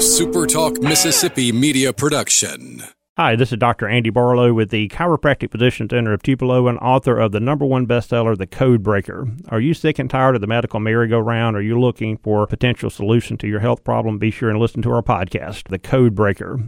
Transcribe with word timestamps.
SuperTalk 0.00 0.82
Mississippi 0.82 1.52
media 1.52 1.92
production. 1.92 2.82
Hi, 3.18 3.36
this 3.36 3.52
is 3.52 3.58
Dr. 3.58 3.86
Andy 3.86 4.08
Barlow 4.08 4.54
with 4.54 4.70
the 4.70 4.88
Chiropractic 4.88 5.52
Physician 5.52 5.90
Center 5.90 6.14
of 6.14 6.22
Tupelo 6.22 6.68
and 6.68 6.78
author 6.78 7.18
of 7.18 7.32
the 7.32 7.38
number 7.38 7.66
one 7.66 7.86
bestseller, 7.86 8.34
The 8.34 8.46
Code 8.46 8.82
Breaker. 8.82 9.28
Are 9.50 9.60
you 9.60 9.74
sick 9.74 9.98
and 9.98 10.08
tired 10.08 10.36
of 10.36 10.40
the 10.40 10.46
medical 10.46 10.80
merry-go-round? 10.80 11.54
Are 11.54 11.60
you 11.60 11.78
looking 11.78 12.16
for 12.16 12.42
a 12.42 12.46
potential 12.46 12.88
solution 12.88 13.36
to 13.36 13.46
your 13.46 13.60
health 13.60 13.84
problem? 13.84 14.18
Be 14.18 14.30
sure 14.30 14.48
and 14.48 14.58
listen 14.58 14.80
to 14.80 14.90
our 14.90 15.02
podcast, 15.02 15.68
The 15.68 15.78
Code 15.78 16.14
Breaker. 16.14 16.60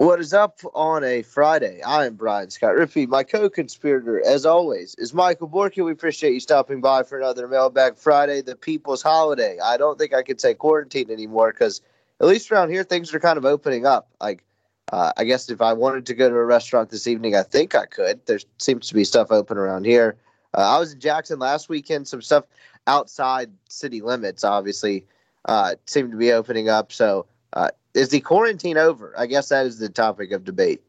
What 0.00 0.18
is 0.18 0.32
up 0.32 0.60
on 0.72 1.04
a 1.04 1.20
Friday? 1.20 1.82
I 1.82 2.06
am 2.06 2.14
Brian 2.14 2.48
Scott 2.48 2.74
Rippey. 2.74 3.06
My 3.06 3.22
co-conspirator, 3.22 4.26
as 4.26 4.46
always, 4.46 4.94
is 4.94 5.12
Michael 5.12 5.46
Borky. 5.46 5.84
We 5.84 5.92
appreciate 5.92 6.32
you 6.32 6.40
stopping 6.40 6.80
by 6.80 7.02
for 7.02 7.18
another 7.18 7.46
Mailbag 7.46 7.98
Friday, 7.98 8.40
the 8.40 8.56
people's 8.56 9.02
holiday. 9.02 9.58
I 9.62 9.76
don't 9.76 9.98
think 9.98 10.14
I 10.14 10.22
could 10.22 10.40
say 10.40 10.54
quarantine 10.54 11.10
anymore 11.10 11.52
because 11.52 11.82
at 12.18 12.28
least 12.28 12.50
around 12.50 12.70
here, 12.70 12.82
things 12.82 13.12
are 13.12 13.20
kind 13.20 13.36
of 13.36 13.44
opening 13.44 13.84
up. 13.84 14.08
Like, 14.22 14.42
uh, 14.90 15.12
I 15.18 15.24
guess 15.24 15.50
if 15.50 15.60
I 15.60 15.74
wanted 15.74 16.06
to 16.06 16.14
go 16.14 16.30
to 16.30 16.34
a 16.34 16.46
restaurant 16.46 16.88
this 16.88 17.06
evening, 17.06 17.36
I 17.36 17.42
think 17.42 17.74
I 17.74 17.84
could. 17.84 18.24
There 18.24 18.40
seems 18.56 18.88
to 18.88 18.94
be 18.94 19.04
stuff 19.04 19.30
open 19.30 19.58
around 19.58 19.84
here. 19.84 20.16
Uh, 20.56 20.76
I 20.76 20.78
was 20.78 20.94
in 20.94 21.00
Jackson 21.00 21.38
last 21.38 21.68
weekend. 21.68 22.08
Some 22.08 22.22
stuff 22.22 22.46
outside 22.86 23.50
city 23.68 24.00
limits, 24.00 24.44
obviously, 24.44 25.04
uh, 25.44 25.74
seemed 25.84 26.12
to 26.12 26.16
be 26.16 26.32
opening 26.32 26.70
up. 26.70 26.90
So 26.90 27.26
uh, 27.52 27.68
is 27.94 28.10
the 28.10 28.20
quarantine 28.20 28.76
over? 28.76 29.14
I 29.16 29.26
guess 29.26 29.48
that 29.48 29.66
is 29.66 29.78
the 29.78 29.88
topic 29.88 30.32
of 30.32 30.44
debate. 30.44 30.82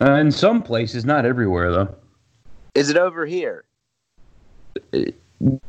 Uh, 0.00 0.12
in 0.14 0.30
some 0.30 0.62
places, 0.62 1.04
not 1.04 1.24
everywhere 1.24 1.70
though. 1.72 1.94
Is 2.74 2.90
it 2.90 2.96
over 2.96 3.26
here? 3.26 3.64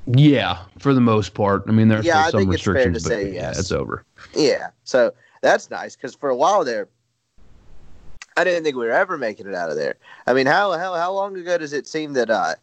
Yeah, 0.06 0.60
for 0.80 0.94
the 0.94 1.02
most 1.02 1.34
part. 1.34 1.64
I 1.68 1.72
mean, 1.72 1.88
there's 1.88 2.06
Yeah, 2.06 2.30
some 2.30 2.42
think 2.42 2.54
it's 2.54 2.64
fair 2.64 2.74
to 2.74 2.80
restrictions, 2.80 3.04
but 3.04 3.10
say 3.10 3.26
yeah, 3.34 3.50
yes. 3.50 3.60
it's 3.60 3.72
over. 3.72 4.06
Yeah. 4.36 4.70
So 4.84 5.14
that's 5.42 5.70
nice 5.70 5.96
because 5.96 6.14
for 6.16 6.30
a 6.30 6.36
while 6.36 6.64
there, 6.64 6.88
I 8.38 8.44
didn't 8.44 8.64
think 8.64 8.76
we 8.76 8.86
were 8.86 8.92
ever 8.92 9.18
making 9.18 9.48
it 9.48 9.56
out 9.56 9.70
of 9.70 9.76
there. 9.76 9.96
I 10.28 10.34
mean, 10.34 10.46
how 10.46 10.78
how 10.78 10.94
how 10.96 11.12
long 11.12 11.38
ago 11.38 11.58
does 11.58 11.74
it 11.74 11.88
seem 11.88 12.14
that 12.14 12.30
uh 12.30 12.56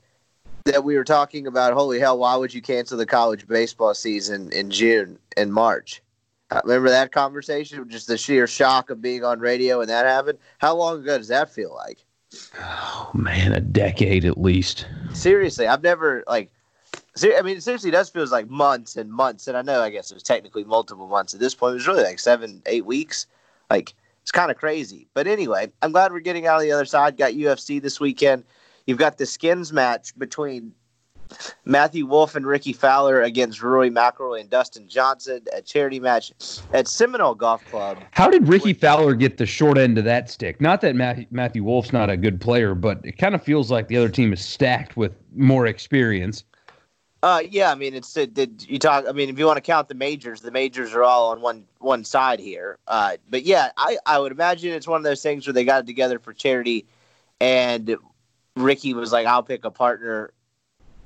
that 0.64 0.84
we 0.84 0.96
were 0.96 1.04
talking 1.04 1.46
about? 1.46 1.72
Holy 1.72 1.98
hell! 1.98 2.18
Why 2.18 2.36
would 2.36 2.54
you 2.54 2.62
cancel 2.62 2.98
the 2.98 3.06
college 3.06 3.46
baseball 3.46 3.94
season 3.94 4.52
in 4.52 4.70
June 4.70 5.18
and 5.36 5.52
March? 5.52 6.02
Uh, 6.50 6.60
remember 6.64 6.88
that 6.88 7.12
conversation? 7.12 7.88
Just 7.88 8.06
the 8.06 8.16
sheer 8.16 8.46
shock 8.46 8.90
of 8.90 9.02
being 9.02 9.24
on 9.24 9.38
radio 9.38 9.80
and 9.80 9.90
that 9.90 10.06
happened. 10.06 10.38
How 10.58 10.74
long 10.74 11.00
ago 11.00 11.18
does 11.18 11.28
that 11.28 11.50
feel 11.50 11.74
like? 11.74 11.98
Oh 12.60 13.10
man, 13.14 13.52
a 13.52 13.60
decade 13.60 14.24
at 14.24 14.38
least. 14.38 14.86
Seriously, 15.12 15.66
I've 15.66 15.82
never 15.82 16.24
like. 16.26 16.50
ser- 17.14 17.36
I 17.38 17.42
mean, 17.42 17.56
it 17.56 17.62
seriously 17.62 17.90
does 17.90 18.08
feels 18.08 18.32
like 18.32 18.48
months 18.48 18.96
and 18.96 19.10
months, 19.10 19.48
and 19.48 19.56
I 19.56 19.62
know 19.62 19.80
I 19.80 19.90
guess 19.90 20.10
it 20.10 20.14
was 20.14 20.22
technically 20.22 20.64
multiple 20.64 21.06
months 21.06 21.34
at 21.34 21.40
this 21.40 21.54
point. 21.54 21.72
It 21.72 21.74
was 21.74 21.86
really 21.86 22.04
like 22.04 22.18
seven, 22.18 22.62
eight 22.66 22.84
weeks. 22.84 23.26
Like 23.70 23.94
it's 24.22 24.30
kind 24.30 24.50
of 24.50 24.58
crazy. 24.58 25.08
But 25.14 25.26
anyway, 25.26 25.70
I'm 25.80 25.92
glad 25.92 26.12
we're 26.12 26.20
getting 26.20 26.46
out 26.46 26.56
of 26.56 26.62
the 26.62 26.72
other 26.72 26.84
side. 26.84 27.16
Got 27.16 27.32
UFC 27.32 27.80
this 27.80 27.98
weekend. 27.98 28.44
You've 28.86 28.98
got 28.98 29.18
the 29.18 29.26
skins 29.26 29.72
match 29.72 30.18
between 30.18 30.72
Matthew 31.64 32.06
Wolff 32.06 32.34
and 32.34 32.46
Rickie 32.46 32.72
Fowler 32.72 33.22
against 33.22 33.62
Rory 33.62 33.90
McIlroy 33.90 34.40
and 34.40 34.50
Dustin 34.50 34.88
Johnson. 34.88 35.42
at 35.54 35.66
charity 35.66 36.00
match 36.00 36.32
at 36.72 36.88
Seminole 36.88 37.34
Golf 37.34 37.64
Club. 37.66 37.98
How 38.12 38.28
did 38.28 38.48
Rickie 38.48 38.74
Fowler 38.74 39.14
get 39.14 39.36
the 39.36 39.46
short 39.46 39.78
end 39.78 39.98
of 39.98 40.04
that 40.04 40.30
stick? 40.30 40.60
Not 40.60 40.80
that 40.80 40.94
Matthew, 40.96 41.26
Matthew 41.30 41.64
Wolff's 41.64 41.92
not 41.92 42.10
a 42.10 42.16
good 42.16 42.40
player, 42.40 42.74
but 42.74 43.00
it 43.04 43.18
kind 43.18 43.34
of 43.34 43.42
feels 43.42 43.70
like 43.70 43.88
the 43.88 43.96
other 43.96 44.08
team 44.08 44.32
is 44.32 44.44
stacked 44.44 44.96
with 44.96 45.12
more 45.34 45.66
experience. 45.66 46.44
Uh, 47.22 47.42
yeah, 47.50 47.72
I 47.72 47.74
mean, 47.74 47.94
it's 47.94 48.16
it, 48.16 48.32
did 48.32 48.64
you 48.68 48.78
talk? 48.78 49.04
I 49.08 49.12
mean, 49.12 49.28
if 49.28 49.38
you 49.38 49.46
want 49.46 49.56
to 49.56 49.60
count 49.60 49.88
the 49.88 49.94
majors, 49.94 50.40
the 50.40 50.52
majors 50.52 50.94
are 50.94 51.02
all 51.02 51.30
on 51.30 51.40
one 51.40 51.64
one 51.78 52.04
side 52.04 52.38
here. 52.38 52.78
Uh, 52.86 53.16
but 53.28 53.42
yeah, 53.42 53.70
I 53.76 53.98
I 54.06 54.20
would 54.20 54.30
imagine 54.30 54.72
it's 54.72 54.86
one 54.86 54.98
of 54.98 55.04
those 55.04 55.22
things 55.22 55.46
where 55.46 55.52
they 55.52 55.64
got 55.64 55.82
it 55.82 55.86
together 55.86 56.20
for 56.20 56.32
charity, 56.32 56.86
and 57.40 57.96
Ricky 58.54 58.94
was 58.94 59.10
like, 59.10 59.26
"I'll 59.26 59.42
pick 59.42 59.64
a 59.64 59.70
partner." 59.70 60.30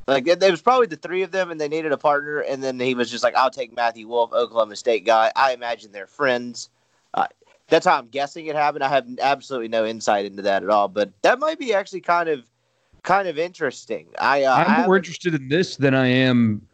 Like 0.06 0.26
it, 0.26 0.42
it 0.42 0.50
was 0.50 0.62
probably 0.62 0.86
the 0.86 0.96
three 0.96 1.22
of 1.22 1.30
them, 1.30 1.50
and 1.50 1.60
they 1.60 1.68
needed 1.68 1.92
a 1.92 1.98
partner, 1.98 2.40
and 2.40 2.62
then 2.62 2.78
he 2.80 2.94
was 2.94 3.10
just 3.10 3.22
like, 3.22 3.36
"I'll 3.36 3.50
take 3.50 3.74
Matthew 3.74 4.08
Wolff, 4.08 4.32
Oklahoma 4.32 4.76
State 4.76 5.04
guy." 5.04 5.30
I 5.36 5.52
imagine 5.52 5.92
they're 5.92 6.06
friends. 6.06 6.70
Uh, 7.14 7.26
that's 7.68 7.86
how 7.86 7.98
I'm 7.98 8.08
guessing 8.08 8.46
it 8.46 8.56
happened. 8.56 8.82
I 8.82 8.88
have 8.88 9.06
absolutely 9.20 9.68
no 9.68 9.86
insight 9.86 10.24
into 10.24 10.42
that 10.42 10.62
at 10.62 10.70
all, 10.70 10.88
but 10.88 11.12
that 11.22 11.38
might 11.38 11.58
be 11.58 11.72
actually 11.72 12.00
kind 12.00 12.28
of 12.28 12.44
kind 13.02 13.28
of 13.28 13.38
interesting. 13.38 14.08
I 14.18 14.42
uh, 14.42 14.64
I'm 14.66 14.86
more 14.86 14.96
interested 14.96 15.34
in 15.34 15.48
this 15.48 15.76
than 15.76 15.94
I 15.94 16.06
am 16.06 16.66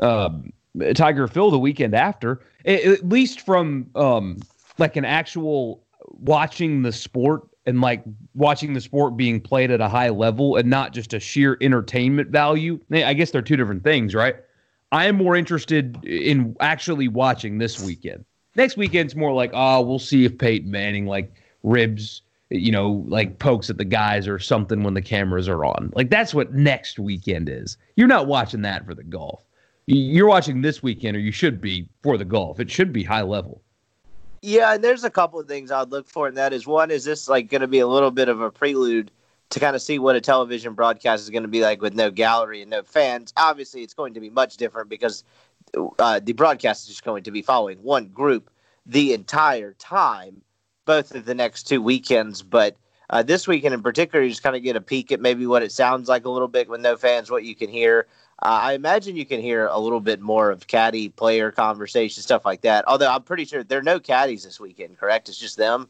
um, 0.00 0.52
Tiger 0.94 1.28
Phil 1.28 1.50
the 1.50 1.58
weekend 1.58 1.94
after. 1.94 2.40
At 2.66 3.08
least 3.08 3.40
from 3.42 3.88
um, 3.94 4.38
like 4.78 4.96
an 4.96 5.04
actual 5.04 5.82
watching 6.20 6.82
the 6.82 6.92
sport 6.92 7.42
and 7.66 7.80
like 7.80 8.04
watching 8.34 8.72
the 8.72 8.80
sport 8.80 9.16
being 9.16 9.40
played 9.40 9.70
at 9.70 9.80
a 9.80 9.88
high 9.88 10.08
level 10.08 10.56
and 10.56 10.70
not 10.70 10.92
just 10.92 11.12
a 11.12 11.20
sheer 11.20 11.58
entertainment 11.60 12.30
value. 12.30 12.78
I 12.92 13.12
guess 13.12 13.32
they're 13.32 13.42
two 13.42 13.56
different 13.56 13.82
things, 13.82 14.14
right? 14.14 14.36
I 14.92 15.06
am 15.06 15.16
more 15.16 15.34
interested 15.34 16.02
in 16.04 16.56
actually 16.60 17.08
watching 17.08 17.58
this 17.58 17.80
weekend. 17.80 18.24
Next 18.54 18.76
weekend's 18.76 19.16
more 19.16 19.32
like, 19.32 19.50
oh, 19.52 19.82
we'll 19.82 19.98
see 19.98 20.24
if 20.24 20.38
Peyton 20.38 20.70
Manning 20.70 21.06
like 21.06 21.32
ribs, 21.64 22.22
you 22.50 22.70
know, 22.70 23.04
like 23.08 23.40
pokes 23.40 23.68
at 23.68 23.78
the 23.78 23.84
guys 23.84 24.28
or 24.28 24.38
something 24.38 24.84
when 24.84 24.94
the 24.94 25.02
cameras 25.02 25.48
are 25.48 25.64
on. 25.64 25.92
Like 25.94 26.08
that's 26.08 26.32
what 26.32 26.54
next 26.54 26.98
weekend 26.98 27.48
is. 27.48 27.76
You're 27.96 28.06
not 28.06 28.28
watching 28.28 28.62
that 28.62 28.86
for 28.86 28.94
the 28.94 29.02
golf. 29.02 29.42
You're 29.88 30.28
watching 30.28 30.62
this 30.62 30.82
weekend, 30.82 31.16
or 31.16 31.20
you 31.20 31.30
should 31.30 31.60
be 31.60 31.88
for 32.02 32.16
the 32.16 32.24
golf. 32.24 32.58
It 32.58 32.70
should 32.70 32.92
be 32.92 33.04
high 33.04 33.22
level. 33.22 33.62
Yeah, 34.46 34.74
and 34.74 34.84
there's 34.84 35.02
a 35.02 35.10
couple 35.10 35.40
of 35.40 35.48
things 35.48 35.72
I'd 35.72 35.90
look 35.90 36.06
for, 36.06 36.28
and 36.28 36.36
that 36.36 36.52
is 36.52 36.68
one 36.68 36.92
is 36.92 37.02
this 37.02 37.28
like 37.28 37.50
going 37.50 37.62
to 37.62 37.66
be 37.66 37.80
a 37.80 37.86
little 37.88 38.12
bit 38.12 38.28
of 38.28 38.40
a 38.40 38.48
prelude 38.48 39.10
to 39.50 39.58
kind 39.58 39.74
of 39.74 39.82
see 39.82 39.98
what 39.98 40.14
a 40.14 40.20
television 40.20 40.72
broadcast 40.72 41.24
is 41.24 41.30
going 41.30 41.42
to 41.42 41.48
be 41.48 41.62
like 41.62 41.82
with 41.82 41.94
no 41.94 42.12
gallery 42.12 42.62
and 42.62 42.70
no 42.70 42.84
fans. 42.84 43.32
Obviously, 43.36 43.82
it's 43.82 43.92
going 43.92 44.14
to 44.14 44.20
be 44.20 44.30
much 44.30 44.56
different 44.56 44.88
because 44.88 45.24
uh, 45.98 46.20
the 46.22 46.32
broadcast 46.32 46.84
is 46.84 46.90
just 46.90 47.02
going 47.02 47.24
to 47.24 47.32
be 47.32 47.42
following 47.42 47.78
one 47.78 48.06
group 48.06 48.48
the 48.86 49.12
entire 49.12 49.72
time, 49.80 50.40
both 50.84 51.12
of 51.12 51.24
the 51.24 51.34
next 51.34 51.64
two 51.64 51.82
weekends. 51.82 52.40
But 52.40 52.76
uh, 53.10 53.24
this 53.24 53.48
weekend 53.48 53.74
in 53.74 53.82
particular, 53.82 54.22
you 54.22 54.30
just 54.30 54.44
kind 54.44 54.54
of 54.54 54.62
get 54.62 54.76
a 54.76 54.80
peek 54.80 55.10
at 55.10 55.20
maybe 55.20 55.48
what 55.48 55.64
it 55.64 55.72
sounds 55.72 56.08
like 56.08 56.24
a 56.24 56.30
little 56.30 56.46
bit 56.46 56.68
with 56.68 56.80
no 56.80 56.96
fans, 56.96 57.32
what 57.32 57.42
you 57.42 57.56
can 57.56 57.68
hear. 57.68 58.06
Uh, 58.42 58.48
I 58.62 58.72
imagine 58.74 59.16
you 59.16 59.24
can 59.24 59.40
hear 59.40 59.66
a 59.66 59.78
little 59.78 60.00
bit 60.00 60.20
more 60.20 60.50
of 60.50 60.66
caddy 60.66 61.08
player 61.08 61.50
conversation, 61.50 62.22
stuff 62.22 62.44
like 62.44 62.60
that. 62.62 62.84
Although 62.86 63.10
I'm 63.10 63.22
pretty 63.22 63.46
sure 63.46 63.64
there 63.64 63.78
are 63.78 63.82
no 63.82 63.98
caddies 63.98 64.44
this 64.44 64.60
weekend, 64.60 64.98
correct? 64.98 65.28
It's 65.28 65.38
just 65.38 65.56
them. 65.56 65.88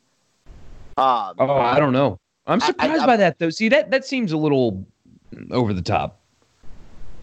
Um, 0.97 1.35
Oh, 1.39 1.51
I 1.59 1.79
don't 1.81 1.93
know. 1.93 2.19
I'm 2.47 2.63
I- 2.63 2.67
surprised 2.67 3.03
I- 3.03 3.07
by 3.07 3.17
that 3.17 3.39
though. 3.39 3.51
See 3.51 3.69
that 3.71 3.91
that 3.91 4.05
seems 4.05 4.31
a 4.33 4.37
little 4.37 4.87
over 5.51 5.73
the 5.73 5.83
top. 5.83 6.21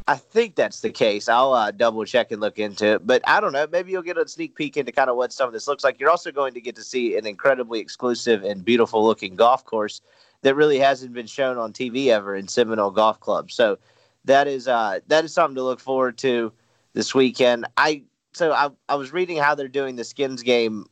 I 0.05 0.15
think 0.17 0.55
that's 0.55 0.81
the 0.81 0.89
case. 0.89 1.29
I'll 1.29 1.53
uh, 1.53 1.71
double 1.71 2.03
check 2.03 2.33
and 2.33 2.41
look 2.41 2.59
into 2.59 2.95
it, 2.95 3.07
but 3.07 3.21
I 3.25 3.39
don't 3.39 3.53
know. 3.53 3.65
Maybe 3.71 3.93
you'll 3.93 4.01
get 4.01 4.17
a 4.17 4.27
sneak 4.27 4.53
peek 4.53 4.75
into 4.75 4.91
kind 4.91 5.09
of 5.09 5.15
what 5.15 5.31
some 5.31 5.47
of 5.47 5.53
this 5.53 5.65
looks 5.65 5.85
like. 5.85 5.97
You're 5.97 6.09
also 6.09 6.29
going 6.29 6.53
to 6.55 6.59
get 6.59 6.75
to 6.75 6.83
see 6.83 7.15
an 7.15 7.25
incredibly 7.25 7.79
exclusive 7.79 8.43
and 8.43 8.65
beautiful 8.65 9.01
looking 9.05 9.37
golf 9.37 9.63
course 9.63 10.01
that 10.41 10.55
really 10.55 10.77
hasn't 10.77 11.13
been 11.13 11.25
shown 11.25 11.57
on 11.57 11.71
TV 11.71 12.07
ever 12.07 12.35
in 12.35 12.49
Seminole 12.49 12.91
Golf 12.91 13.21
Club. 13.21 13.49
So 13.49 13.77
that 14.25 14.47
is 14.47 14.67
uh, 14.67 14.99
that 15.07 15.25
is 15.25 15.33
something 15.33 15.55
to 15.55 15.63
look 15.63 15.79
forward 15.79 16.17
to 16.19 16.51
this 16.93 17.13
weekend. 17.13 17.65
I 17.77 18.03
so 18.33 18.51
I 18.51 18.69
I 18.89 18.95
was 18.95 19.11
reading 19.13 19.37
how 19.37 19.55
they're 19.55 19.67
doing 19.67 19.95
the 19.95 20.03
skins 20.03 20.43
game 20.43 20.85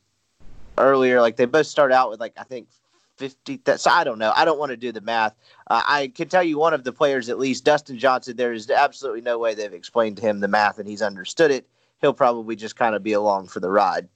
earlier. 0.78 1.20
Like 1.20 1.36
they 1.36 1.44
both 1.44 1.66
start 1.66 1.92
out 1.92 2.10
with 2.10 2.20
like 2.20 2.34
I 2.36 2.44
think 2.44 2.68
fifty. 3.16 3.58
Th- 3.58 3.78
so 3.78 3.90
I 3.90 4.04
don't 4.04 4.18
know. 4.18 4.32
I 4.34 4.44
don't 4.44 4.58
want 4.58 4.70
to 4.70 4.76
do 4.76 4.92
the 4.92 5.00
math. 5.00 5.34
Uh, 5.68 5.82
I 5.86 6.12
can 6.14 6.28
tell 6.28 6.42
you 6.42 6.58
one 6.58 6.74
of 6.74 6.84
the 6.84 6.92
players, 6.92 7.28
at 7.28 7.38
least 7.38 7.64
Dustin 7.64 7.98
Johnson. 7.98 8.36
There 8.36 8.52
is 8.52 8.70
absolutely 8.70 9.22
no 9.22 9.38
way 9.38 9.54
they've 9.54 9.72
explained 9.72 10.16
to 10.18 10.22
him 10.22 10.40
the 10.40 10.48
math 10.48 10.78
and 10.78 10.88
he's 10.88 11.02
understood 11.02 11.50
it. 11.50 11.66
He'll 12.00 12.12
probably 12.12 12.56
just 12.56 12.76
kind 12.76 12.94
of 12.94 13.02
be 13.02 13.12
along 13.12 13.48
for 13.48 13.60
the 13.60 13.70
ride. 13.70 14.08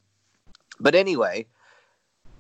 But 0.81 0.95
anyway, 0.95 1.47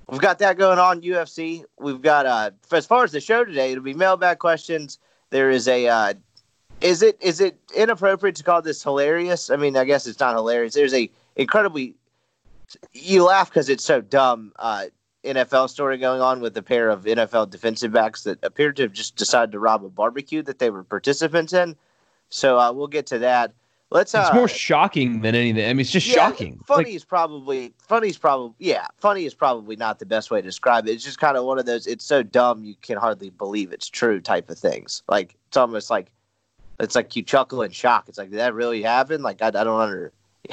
we've 0.08 0.20
got 0.20 0.40
that 0.40 0.58
going 0.58 0.78
on. 0.78 1.02
UFC. 1.02 1.64
We've 1.78 2.02
got 2.02 2.26
uh, 2.26 2.50
as 2.72 2.86
far 2.86 3.04
as 3.04 3.12
the 3.12 3.20
show 3.20 3.44
today, 3.44 3.72
it'll 3.72 3.84
be 3.84 3.94
mailbag 3.94 4.38
questions. 4.38 4.98
There 5.30 5.50
is 5.50 5.68
a. 5.68 5.88
Uh, 5.88 6.14
is 6.80 7.02
it 7.02 7.16
is 7.20 7.40
it 7.40 7.58
inappropriate 7.74 8.36
to 8.36 8.42
call 8.42 8.62
this 8.62 8.82
hilarious? 8.82 9.50
I 9.50 9.56
mean, 9.56 9.76
I 9.76 9.84
guess 9.84 10.06
it's 10.06 10.20
not 10.20 10.34
hilarious. 10.34 10.74
There's 10.74 10.94
a 10.94 11.10
incredibly 11.36 11.94
you 12.92 13.24
laugh 13.24 13.48
because 13.50 13.68
it's 13.68 13.84
so 13.84 14.00
dumb. 14.00 14.52
Uh, 14.58 14.86
NFL 15.24 15.68
story 15.68 15.98
going 15.98 16.20
on 16.20 16.40
with 16.40 16.56
a 16.56 16.62
pair 16.62 16.88
of 16.88 17.04
NFL 17.04 17.50
defensive 17.50 17.92
backs 17.92 18.22
that 18.22 18.38
appear 18.44 18.72
to 18.72 18.82
have 18.82 18.92
just 18.92 19.16
decided 19.16 19.52
to 19.52 19.58
rob 19.58 19.84
a 19.84 19.88
barbecue 19.88 20.42
that 20.42 20.60
they 20.60 20.70
were 20.70 20.84
participants 20.84 21.52
in. 21.52 21.74
So 22.28 22.58
uh, 22.58 22.72
we'll 22.72 22.86
get 22.86 23.06
to 23.06 23.18
that. 23.18 23.52
Let's. 23.90 24.14
Uh, 24.14 24.24
It's 24.26 24.34
more 24.34 24.48
shocking 24.48 25.20
than 25.20 25.34
anything. 25.34 25.64
I 25.64 25.72
mean, 25.72 25.80
it's 25.80 25.90
just 25.90 26.06
yeah, 26.08 26.14
shocking. 26.14 26.60
Funny 26.66 26.84
Like, 26.84 26.94
is 26.94 27.04
probably 27.04 27.72
funny 27.78 28.08
is 28.08 28.18
probably 28.18 28.54
yeah. 28.58 28.86
Funny 28.96 29.24
is 29.24 29.34
probably 29.34 29.76
not 29.76 29.98
the 29.98 30.06
best 30.06 30.30
way 30.30 30.40
to 30.40 30.46
describe 30.46 30.88
it. 30.88 30.92
It's 30.92 31.04
just 31.04 31.20
kind 31.20 31.36
of 31.36 31.44
one 31.44 31.58
of 31.58 31.66
those. 31.66 31.86
It's 31.86 32.04
so 32.04 32.22
dumb 32.22 32.64
you 32.64 32.74
can 32.82 32.98
hardly 32.98 33.30
believe 33.30 33.72
it's 33.72 33.88
true 33.88 34.20
type 34.20 34.50
of 34.50 34.58
things. 34.58 35.02
Like 35.08 35.36
it's 35.48 35.56
almost 35.56 35.88
like 35.88 36.10
it's 36.80 36.94
like 36.94 37.14
you 37.16 37.22
chuckle 37.22 37.62
in 37.62 37.70
shock. 37.70 38.08
It's 38.08 38.18
like 38.18 38.30
did 38.30 38.38
that 38.38 38.54
really 38.54 38.82
happen? 38.82 39.22
Like 39.22 39.42
I, 39.42 39.48
I 39.48 39.50
don't 39.50 39.80
under. 39.80 40.12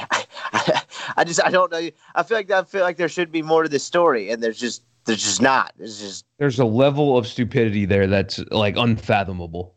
I 1.17 1.23
just 1.25 1.43
I 1.43 1.49
don't 1.49 1.71
know. 1.71 1.89
I 2.15 2.23
feel 2.23 2.37
like 2.37 2.51
I 2.51 2.63
feel 2.63 2.81
like 2.81 2.97
there 2.97 3.09
should 3.09 3.31
be 3.31 3.41
more 3.41 3.63
to 3.63 3.69
this 3.69 3.83
story, 3.83 4.29
and 4.29 4.41
there's 4.41 4.59
just 4.59 4.83
there's 5.05 5.23
just 5.23 5.41
not. 5.41 5.73
There's 5.77 5.99
just 5.99 6.25
there's 6.37 6.59
a 6.59 6.65
level 6.65 7.17
of 7.17 7.27
stupidity 7.27 7.85
there 7.85 8.07
that's 8.07 8.39
like 8.51 8.75
unfathomable. 8.77 9.75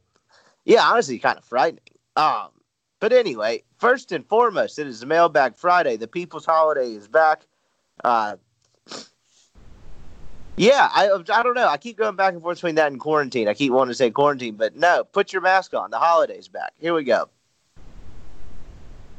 Yeah, 0.64 0.82
honestly, 0.82 1.19
kind 1.19 1.38
of 1.38 1.44
frightening. 1.44 1.82
Um, 2.16 2.49
but 3.00 3.12
anyway, 3.12 3.62
first 3.78 4.12
and 4.12 4.26
foremost, 4.26 4.78
it 4.78 4.87
is 4.87 5.04
Mailbag 5.04 5.56
Friday. 5.56 5.96
The 5.96 6.08
People's 6.08 6.46
Holiday 6.46 6.92
is 6.92 7.08
back. 7.08 7.46
Uh, 8.04 8.37
yeah, 10.56 10.88
I 10.93 11.11
I 11.32 11.43
don't 11.43 11.55
know. 11.55 11.69
I 11.69 11.76
keep 11.76 11.97
going 11.97 12.17
back 12.17 12.32
and 12.32 12.43
forth 12.43 12.58
between 12.58 12.76
that 12.76 12.91
and 12.91 13.00
quarantine. 13.00 13.49
I 13.49 13.55
keep 13.55 13.73
wanting 13.73 13.91
to 13.91 13.94
say 13.94 14.11
quarantine, 14.11 14.56
but 14.56 14.76
no. 14.76 15.05
Put 15.05 15.32
your 15.32 15.43
mask 15.43 15.75
on. 15.75 15.91
The 15.91 15.99
holiday's 15.99 16.49
back. 16.49 16.73
Here 16.79 16.94
we 16.94 17.05
go. 17.05 17.29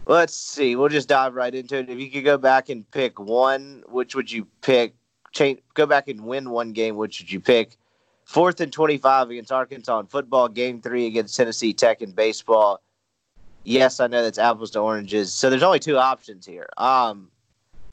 Let's 0.06 0.36
see. 0.36 0.76
We'll 0.76 0.90
just 0.90 1.10
dive 1.10 1.36
right 1.36 1.54
into 1.54 1.78
it. 1.78 1.90
If 1.90 2.00
you 2.00 2.10
could 2.10 2.24
go 2.24 2.38
back 2.38 2.70
and 2.70 2.90
pick 2.92 3.20
one, 3.20 3.84
which 3.90 4.16
would 4.16 4.32
you 4.32 4.48
pick? 4.62 4.96
Change. 5.34 5.60
Go 5.74 5.86
back 5.86 6.08
and 6.08 6.22
win 6.22 6.50
one 6.50 6.72
game. 6.72 6.96
Which 6.96 7.20
would 7.20 7.32
you 7.32 7.40
pick? 7.40 7.76
Fourth 8.24 8.60
and 8.62 8.72
twenty-five 8.72 9.30
against 9.30 9.52
Arkansas 9.52 10.00
in 10.00 10.08
football. 10.08 10.48
Game 10.48 10.82
three 10.82 11.08
against 11.08 11.36
Tennessee 11.36 11.74
Tech 11.74 12.02
in 12.02 12.12
baseball. 12.12 12.82
Yes, 13.64 14.00
I 14.00 14.08
know 14.08 14.24
that's 14.24 14.40
apples 14.40 14.72
to 14.72 14.80
oranges. 14.80 15.34
So 15.34 15.50
there's 15.50 15.64
only 15.64 15.80
two 15.80 15.98
options 15.98 16.46
here. 16.46 16.70
Um, 16.78 17.30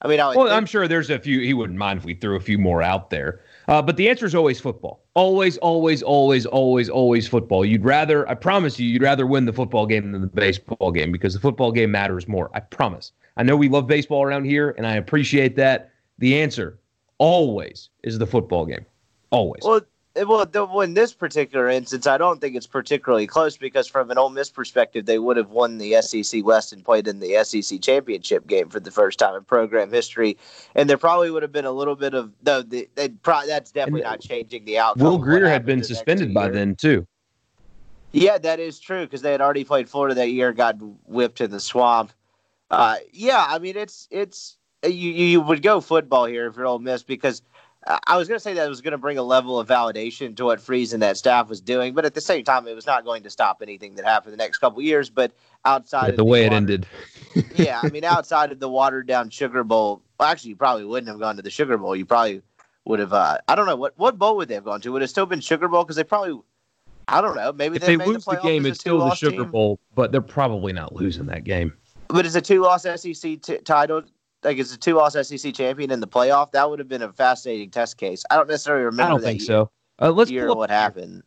I 0.04 0.08
mean, 0.08 0.20
I 0.20 0.28
well, 0.28 0.46
think- 0.46 0.50
I'm 0.50 0.66
sure 0.66 0.86
there's 0.86 1.10
a 1.10 1.18
few. 1.18 1.40
He 1.40 1.54
wouldn't 1.54 1.78
mind 1.78 1.98
if 1.98 2.04
we 2.04 2.14
threw 2.14 2.36
a 2.36 2.40
few 2.40 2.58
more 2.58 2.82
out 2.82 3.10
there. 3.10 3.40
Uh, 3.66 3.80
but 3.80 3.96
the 3.96 4.10
answer 4.10 4.26
is 4.26 4.34
always 4.34 4.60
football. 4.60 5.02
Always, 5.14 5.56
always, 5.58 6.02
always, 6.02 6.44
always, 6.44 6.90
always 6.90 7.26
football. 7.26 7.64
You'd 7.64 7.84
rather, 7.84 8.28
I 8.28 8.34
promise 8.34 8.78
you, 8.78 8.86
you'd 8.86 9.02
rather 9.02 9.26
win 9.26 9.46
the 9.46 9.52
football 9.54 9.86
game 9.86 10.12
than 10.12 10.20
the 10.20 10.26
baseball 10.26 10.92
game 10.92 11.10
because 11.10 11.32
the 11.32 11.40
football 11.40 11.72
game 11.72 11.90
matters 11.90 12.28
more. 12.28 12.50
I 12.52 12.60
promise. 12.60 13.12
I 13.38 13.42
know 13.42 13.56
we 13.56 13.70
love 13.70 13.86
baseball 13.86 14.22
around 14.22 14.44
here, 14.44 14.74
and 14.76 14.86
I 14.86 14.96
appreciate 14.96 15.56
that. 15.56 15.90
The 16.18 16.40
answer 16.40 16.78
always 17.18 17.88
is 18.02 18.18
the 18.18 18.26
football 18.26 18.66
game. 18.66 18.84
Always. 19.30 19.62
Well, 19.64 19.80
well, 20.16 20.46
the, 20.46 20.66
in 20.78 20.94
this 20.94 21.12
particular 21.12 21.68
instance, 21.68 22.06
I 22.06 22.18
don't 22.18 22.40
think 22.40 22.54
it's 22.54 22.66
particularly 22.66 23.26
close 23.26 23.56
because, 23.56 23.88
from 23.88 24.10
an 24.10 24.18
Ole 24.18 24.30
Miss 24.30 24.48
perspective, 24.48 25.06
they 25.06 25.18
would 25.18 25.36
have 25.36 25.50
won 25.50 25.78
the 25.78 26.00
SEC 26.02 26.44
West 26.44 26.72
and 26.72 26.84
played 26.84 27.08
in 27.08 27.18
the 27.18 27.42
SEC 27.42 27.80
championship 27.80 28.46
game 28.46 28.68
for 28.68 28.78
the 28.78 28.92
first 28.92 29.18
time 29.18 29.34
in 29.34 29.42
program 29.42 29.90
history, 29.90 30.36
and 30.76 30.88
there 30.88 30.98
probably 30.98 31.30
would 31.30 31.42
have 31.42 31.52
been 31.52 31.64
a 31.64 31.72
little 31.72 31.96
bit 31.96 32.14
of 32.14 32.32
though. 32.42 32.62
The, 32.62 32.88
that's 32.94 33.72
definitely 33.72 34.02
not 34.02 34.20
changing 34.20 34.64
the 34.64 34.78
outcome. 34.78 35.04
Will 35.04 35.18
Greer 35.18 35.48
had 35.48 35.66
been 35.66 35.82
suspended 35.82 36.32
by 36.32 36.48
then 36.48 36.76
too. 36.76 37.06
Yeah, 38.12 38.38
that 38.38 38.60
is 38.60 38.78
true 38.78 39.04
because 39.04 39.22
they 39.22 39.32
had 39.32 39.40
already 39.40 39.64
played 39.64 39.88
Florida 39.88 40.14
that 40.14 40.30
year, 40.30 40.52
got 40.52 40.76
whipped 41.08 41.40
in 41.40 41.50
the 41.50 41.58
swamp. 41.58 42.12
Uh, 42.70 42.96
yeah, 43.12 43.44
I 43.48 43.58
mean 43.58 43.76
it's 43.76 44.06
it's 44.12 44.56
you 44.84 45.10
you 45.10 45.40
would 45.40 45.62
go 45.62 45.80
football 45.80 46.26
here 46.26 46.46
if 46.46 46.56
you're 46.56 46.66
Ole 46.66 46.78
Miss 46.78 47.02
because 47.02 47.42
I 47.86 48.16
was 48.16 48.28
going 48.28 48.36
to 48.36 48.42
say 48.42 48.54
that 48.54 48.64
it 48.64 48.68
was 48.68 48.80
going 48.80 48.92
to 48.92 48.98
bring 48.98 49.18
a 49.18 49.22
level 49.22 49.58
of 49.58 49.68
validation 49.68 50.34
to 50.36 50.46
what 50.46 50.60
Freeze 50.60 50.94
and 50.94 51.02
that 51.02 51.18
staff 51.18 51.48
was 51.48 51.60
doing, 51.60 51.92
but 51.92 52.06
at 52.06 52.14
the 52.14 52.20
same 52.20 52.42
time, 52.42 52.66
it 52.66 52.74
was 52.74 52.86
not 52.86 53.04
going 53.04 53.22
to 53.24 53.30
stop 53.30 53.60
anything 53.60 53.94
that 53.96 54.06
happened 54.06 54.32
the 54.32 54.38
next 54.38 54.58
couple 54.58 54.80
years. 54.80 55.10
But 55.10 55.32
outside 55.66 56.04
yeah, 56.04 56.08
of 56.08 56.12
the, 56.12 56.16
the 56.18 56.24
way 56.24 56.44
water, 56.44 56.54
it 56.54 56.56
ended, 56.56 56.86
yeah, 57.56 57.80
I 57.82 57.88
mean, 57.92 58.04
outside 58.04 58.52
of 58.52 58.58
the 58.58 58.70
watered 58.70 59.06
down 59.06 59.28
Sugar 59.28 59.64
Bowl, 59.64 60.00
well, 60.18 60.30
actually, 60.30 60.50
you 60.50 60.56
probably 60.56 60.86
wouldn't 60.86 61.08
have 61.08 61.20
gone 61.20 61.36
to 61.36 61.42
the 61.42 61.50
Sugar 61.50 61.76
Bowl. 61.76 61.94
You 61.94 62.06
probably 62.06 62.40
would 62.86 63.00
have. 63.00 63.12
Uh, 63.12 63.38
I 63.48 63.54
don't 63.54 63.66
know 63.66 63.76
what 63.76 63.92
what 63.98 64.18
bowl 64.18 64.36
would 64.36 64.48
they 64.48 64.54
have 64.54 64.64
gone 64.64 64.80
to? 64.80 64.92
Would 64.92 65.02
it 65.02 65.08
still 65.08 65.26
been 65.26 65.40
Sugar 65.40 65.68
Bowl? 65.68 65.84
Because 65.84 65.96
they 65.96 66.04
probably. 66.04 66.40
I 67.06 67.20
don't 67.20 67.36
know. 67.36 67.52
Maybe 67.52 67.76
if 67.76 67.82
they, 67.82 67.96
they 67.96 68.06
lose 68.06 68.24
the, 68.24 68.36
the 68.36 68.40
game, 68.40 68.64
it's 68.64 68.80
still 68.80 68.98
the 68.98 69.14
Sugar 69.14 69.42
team. 69.42 69.50
Bowl, 69.50 69.78
but 69.94 70.10
they're 70.10 70.22
probably 70.22 70.72
not 70.72 70.94
losing 70.94 71.26
that 71.26 71.44
game. 71.44 71.74
But 72.08 72.24
it's 72.24 72.34
a 72.34 72.40
two-loss 72.40 72.84
SEC 72.84 73.42
t- 73.42 73.58
title 73.58 74.04
like 74.44 74.58
as 74.58 74.72
a 74.72 74.76
two 74.76 74.94
loss 74.94 75.14
SEC 75.14 75.54
champion 75.54 75.90
in 75.90 76.00
the 76.00 76.06
playoff, 76.06 76.52
that 76.52 76.68
would 76.68 76.78
have 76.78 76.88
been 76.88 77.02
a 77.02 77.12
fascinating 77.12 77.70
test 77.70 77.96
case. 77.96 78.22
I 78.30 78.36
don't 78.36 78.48
necessarily 78.48 78.84
remember. 78.84 79.02
I 79.02 79.08
don't 79.08 79.22
think 79.22 79.40
year, 79.40 79.46
so. 79.46 79.70
Uh, 80.00 80.10
let's 80.10 80.30
hear 80.30 80.54
what 80.54 80.70
here. 80.70 80.78
happened. 80.78 81.22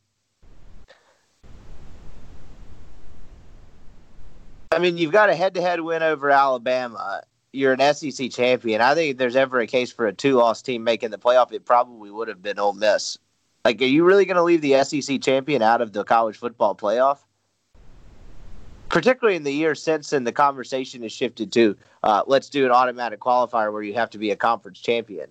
I 4.72 4.80
mean, 4.80 4.98
you've 4.98 5.12
got 5.12 5.30
a 5.30 5.36
head 5.36 5.54
to 5.56 5.62
head 5.62 5.82
win 5.82 6.04
over 6.04 6.30
Alabama. 6.30 7.24
You're 7.54 7.74
an 7.74 7.94
SEC 7.94 8.30
champion. 8.30 8.82
I 8.82 8.94
think 8.94 9.12
if 9.12 9.18
there's 9.18 9.36
ever 9.36 9.60
a 9.60 9.68
case 9.68 9.92
for 9.92 10.06
a 10.06 10.14
two 10.14 10.36
loss 10.36 10.62
team 10.62 10.84
making 10.84 11.10
the 11.10 11.18
playoff, 11.18 11.52
it 11.52 11.66
probably 11.66 12.12
would 12.12 12.28
have 12.28 12.42
been 12.42 12.60
Ole 12.60 12.74
Miss. 12.74 13.18
Like, 13.66 13.82
are 13.82 13.86
you 13.86 14.04
really 14.04 14.26
going 14.26 14.38
to 14.38 14.44
leave 14.44 14.62
the 14.62 14.84
SEC 14.84 15.22
champion 15.22 15.62
out 15.62 15.82
of 15.82 15.94
the 15.94 16.04
college 16.04 16.38
football 16.38 16.76
playoff? 16.76 17.20
Particularly 18.90 19.36
in 19.36 19.44
the 19.44 19.52
year 19.52 19.76
since 19.76 20.10
then, 20.12 20.24
the 20.24 20.32
conversation 20.32 21.02
has 21.04 21.12
shifted 21.12 21.52
to 21.54 21.78
uh, 22.04 22.24
let's 22.28 22.50
do 22.50 22.66
an 22.66 22.72
automatic 22.72 23.20
qualifier 23.20 23.72
where 23.72 23.84
you 23.84 23.94
have 23.94 24.10
to 24.12 24.18
be 24.18 24.32
a 24.32 24.36
conference 24.36 24.80
champion. 24.80 25.30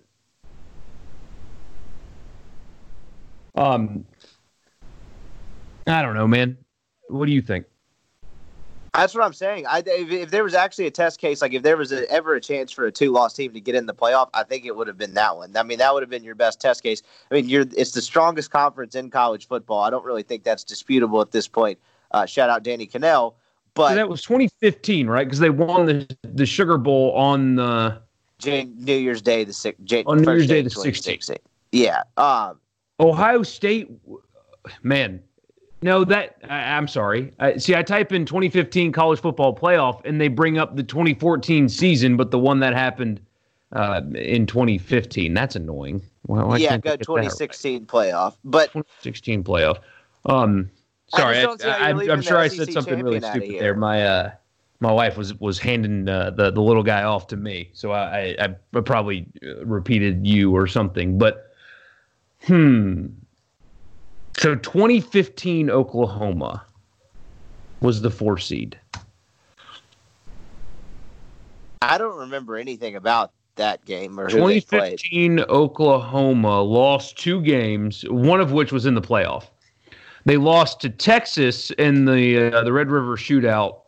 Um, 3.55 4.05
I 5.87 6.01
don't 6.01 6.13
know, 6.13 6.27
man. 6.27 6.57
What 7.09 7.25
do 7.25 7.31
you 7.31 7.41
think? 7.41 7.65
That's 8.93 9.13
what 9.13 9.23
I'm 9.23 9.33
saying. 9.33 9.65
I, 9.67 9.83
if, 9.85 10.11
if, 10.11 10.31
there 10.31 10.43
was 10.43 10.55
actually 10.55 10.87
a 10.87 10.91
test 10.91 11.19
case, 11.19 11.41
like 11.41 11.53
if 11.53 11.61
there 11.61 11.77
was 11.77 11.91
a, 11.91 12.09
ever 12.11 12.33
a 12.33 12.41
chance 12.41 12.71
for 12.71 12.85
a 12.85 12.91
two-loss 12.91 13.33
team 13.33 13.53
to 13.53 13.59
get 13.59 13.75
in 13.75 13.85
the 13.85 13.93
playoff, 13.93 14.29
I 14.33 14.43
think 14.43 14.65
it 14.65 14.75
would 14.75 14.87
have 14.87 14.97
been 14.97 15.13
that 15.13 15.37
one. 15.37 15.55
I 15.55 15.61
mean, 15.61 15.77
that 15.77 15.93
would 15.93 16.01
have 16.01 16.09
been 16.09 16.23
your 16.23 16.33
best 16.33 16.59
test 16.59 16.81
case. 16.81 17.03
I 17.29 17.35
mean, 17.35 17.47
you're 17.47 17.65
it's 17.75 17.91
the 17.91 18.01
strongest 18.01 18.49
conference 18.49 18.95
in 18.95 19.11
college 19.11 19.47
football. 19.47 19.83
I 19.83 19.91
don't 19.91 20.03
really 20.03 20.23
think 20.23 20.43
that's 20.43 20.63
disputable 20.63 21.21
at 21.21 21.31
this 21.31 21.47
point. 21.47 21.77
Uh, 22.09 22.25
shout 22.25 22.49
out 22.49 22.63
Danny 22.63 22.87
Kanell. 22.87 23.35
But 23.77 23.89
so 23.89 23.95
that 23.95 24.09
was 24.09 24.23
2015, 24.23 25.07
right? 25.07 25.25
Because 25.25 25.37
they 25.37 25.51
won 25.51 25.85
the 25.85 26.17
the 26.23 26.47
Sugar 26.47 26.79
Bowl 26.79 27.11
on 27.11 27.55
the 27.55 28.01
Jan- 28.39 28.73
New 28.75 28.95
Year's 28.95 29.21
Day, 29.21 29.43
the 29.43 29.53
six, 29.53 29.77
Jan- 29.83 30.03
on 30.07 30.23
New 30.23 30.31
Year's 30.31 30.47
Day, 30.47 30.63
the 30.63 30.69
16th. 30.71 31.37
Yeah. 31.71 32.01
Um, 32.17 32.59
Ohio 32.99 33.43
State, 33.43 33.89
man. 34.81 35.21
No, 35.83 36.03
that 36.05 36.37
I, 36.49 36.57
am 36.57 36.87
sorry. 36.87 37.31
I, 37.39 37.57
see, 37.57 37.75
I 37.75 37.83
type 37.83 38.11
in 38.11 38.25
2015 38.25 38.91
college 38.91 39.19
football 39.19 39.55
playoff, 39.55 40.01
and 40.05 40.19
they 40.19 40.27
bring 40.27 40.57
up 40.57 40.75
the 40.75 40.81
2014 40.81 41.69
season, 41.69 42.17
but 42.17 42.31
the 42.31 42.39
one 42.39 42.59
that 42.61 42.73
happened 42.73 43.21
uh, 43.73 44.01
in 44.15 44.47
2015. 44.47 45.35
That's 45.35 45.55
annoying. 45.55 46.01
Well, 46.25 46.57
yeah, 46.57 46.77
go 46.79 46.95
2016 46.95 47.81
right. 47.81 47.87
playoff, 47.87 48.37
but 48.43 48.71
2016 48.71 49.43
playoff. 49.43 49.77
Um, 50.25 50.71
Sorry, 51.09 51.37
I 51.37 51.91
am 51.91 52.21
sure 52.21 52.37
I 52.37 52.47
said 52.47 52.71
something 52.71 53.01
really 53.01 53.21
stupid 53.21 53.59
there. 53.59 53.75
My 53.75 54.05
uh, 54.05 54.31
my 54.79 54.91
wife 54.91 55.17
was 55.17 55.33
was 55.39 55.57
handing 55.57 56.07
uh, 56.09 56.31
the 56.31 56.51
the 56.51 56.61
little 56.61 56.83
guy 56.83 57.03
off 57.03 57.27
to 57.27 57.37
me, 57.37 57.69
so 57.73 57.91
I 57.91 58.35
I, 58.39 58.55
I 58.73 58.81
probably 58.81 59.25
uh, 59.43 59.65
repeated 59.65 60.27
you 60.27 60.55
or 60.55 60.67
something. 60.67 61.17
But 61.17 61.51
hmm, 62.43 63.07
so 64.37 64.55
2015 64.55 65.69
Oklahoma 65.69 66.65
was 67.79 68.01
the 68.01 68.11
four 68.11 68.37
seed. 68.37 68.77
I 71.81 71.97
don't 71.97 72.17
remember 72.17 72.57
anything 72.57 72.95
about 72.95 73.31
that 73.55 73.83
game 73.85 74.19
or 74.19 74.27
2015 74.27 75.39
Oklahoma 75.41 76.61
lost 76.61 77.17
two 77.17 77.41
games, 77.41 78.03
one 78.09 78.41
of 78.41 78.51
which 78.51 78.71
was 78.71 78.85
in 78.85 78.93
the 78.93 79.01
playoff. 79.01 79.45
They 80.27 80.35
lost 80.35 80.81
to 80.81 80.89
Texas 80.89 81.71
in 81.71 82.03
the 82.03 82.51
uh, 82.53 82.63
the 82.65 82.73
Red 82.73 82.91
River 82.91 83.15
Shootout, 83.15 83.83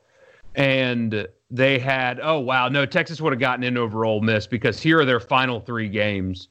and 0.55 1.27
they 1.51 1.77
had 1.77 2.21
oh 2.23 2.39
wow 2.39 2.69
no 2.69 2.85
Texas 2.85 3.19
would 3.19 3.33
have 3.33 3.41
gotten 3.41 3.61
in 3.65 3.77
over 3.77 4.05
Ole 4.05 4.21
Miss 4.21 4.47
because 4.47 4.79
here 4.79 5.01
are 5.01 5.05
their 5.05 5.19
final 5.19 5.59
three 5.59 5.89
games. 5.89 6.47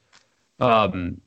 Um, 0.59 1.19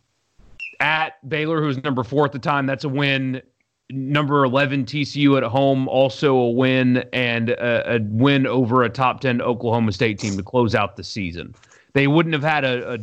at 0.79 1.29
Baylor, 1.29 1.61
who's 1.61 1.83
number 1.83 2.05
four 2.05 2.25
at 2.25 2.31
the 2.31 2.39
time, 2.39 2.67
that's 2.67 2.85
a 2.85 2.89
win. 2.89 3.43
Number 3.91 4.45
eleven 4.45 4.85
TCU 4.85 5.37
at 5.37 5.43
home, 5.43 5.89
also 5.89 6.37
a 6.37 6.51
win, 6.53 6.99
and 7.13 7.51
a, 7.51 7.97
a 7.97 7.99
win 8.01 8.47
over 8.47 8.85
a 8.85 8.89
top 8.89 9.23
ten 9.23 9.43
Oklahoma 9.43 9.91
State 9.91 10.21
team 10.21 10.37
to 10.37 10.43
close 10.45 10.77
out 10.77 10.95
the 10.95 11.03
season. 11.03 11.53
They 11.95 12.07
wouldn't 12.07 12.33
have 12.33 12.45
had 12.45 12.65
a, 12.65 12.93
a 12.93 12.99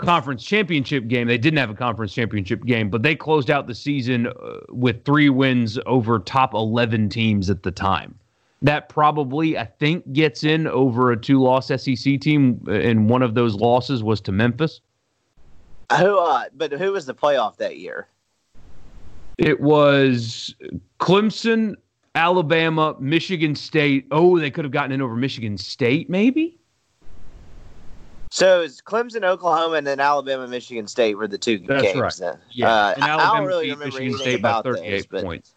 conference 0.00 0.44
championship 0.44 1.08
game. 1.08 1.28
They 1.28 1.38
didn't 1.38 1.58
have 1.58 1.70
a 1.70 1.74
conference 1.74 2.12
championship 2.12 2.64
game, 2.64 2.90
but 2.90 3.02
they 3.02 3.14
closed 3.14 3.50
out 3.50 3.66
the 3.66 3.74
season 3.74 4.26
uh, 4.26 4.32
with 4.68 5.04
three 5.04 5.28
wins 5.28 5.78
over 5.86 6.18
top 6.18 6.54
11 6.54 7.08
teams 7.08 7.50
at 7.50 7.62
the 7.62 7.70
time. 7.70 8.14
That 8.62 8.88
probably, 8.88 9.56
I 9.56 9.64
think, 9.64 10.12
gets 10.12 10.44
in 10.44 10.66
over 10.66 11.12
a 11.12 11.16
two 11.16 11.40
loss 11.42 11.68
SEC 11.68 12.20
team, 12.20 12.62
uh, 12.68 12.72
and 12.72 13.08
one 13.08 13.22
of 13.22 13.34
those 13.34 13.54
losses 13.54 14.02
was 14.02 14.20
to 14.22 14.32
Memphis. 14.32 14.80
Who, 15.96 16.18
uh, 16.18 16.44
but 16.54 16.72
who 16.72 16.92
was 16.92 17.06
the 17.06 17.14
playoff 17.14 17.56
that 17.56 17.78
year? 17.78 18.06
It 19.38 19.60
was 19.60 20.54
Clemson, 21.00 21.74
Alabama, 22.14 22.94
Michigan 23.00 23.54
State. 23.54 24.06
Oh, 24.10 24.38
they 24.38 24.50
could 24.50 24.66
have 24.66 24.72
gotten 24.72 24.92
in 24.92 25.00
over 25.00 25.16
Michigan 25.16 25.56
State, 25.56 26.10
maybe? 26.10 26.59
So 28.30 28.62
it's 28.62 28.80
Clemson, 28.80 29.24
Oklahoma, 29.24 29.76
and 29.76 29.86
then 29.86 29.98
Alabama, 29.98 30.46
Michigan 30.46 30.86
State 30.86 31.16
were 31.16 31.26
the 31.26 31.38
two 31.38 31.58
That's 31.58 31.82
games. 31.82 31.98
right. 31.98 32.14
Then. 32.14 32.38
Yeah, 32.52 32.72
uh, 32.72 32.92
and 32.94 33.02
Alabama 33.02 33.32
I 33.32 33.36
don't 33.38 33.46
really 33.46 33.70
remember 33.70 33.86
Michigan 33.86 34.18
State 34.18 34.38
about 34.38 34.64
by 34.64 34.72
38 34.72 35.10
those, 35.10 35.22
points. 35.22 35.54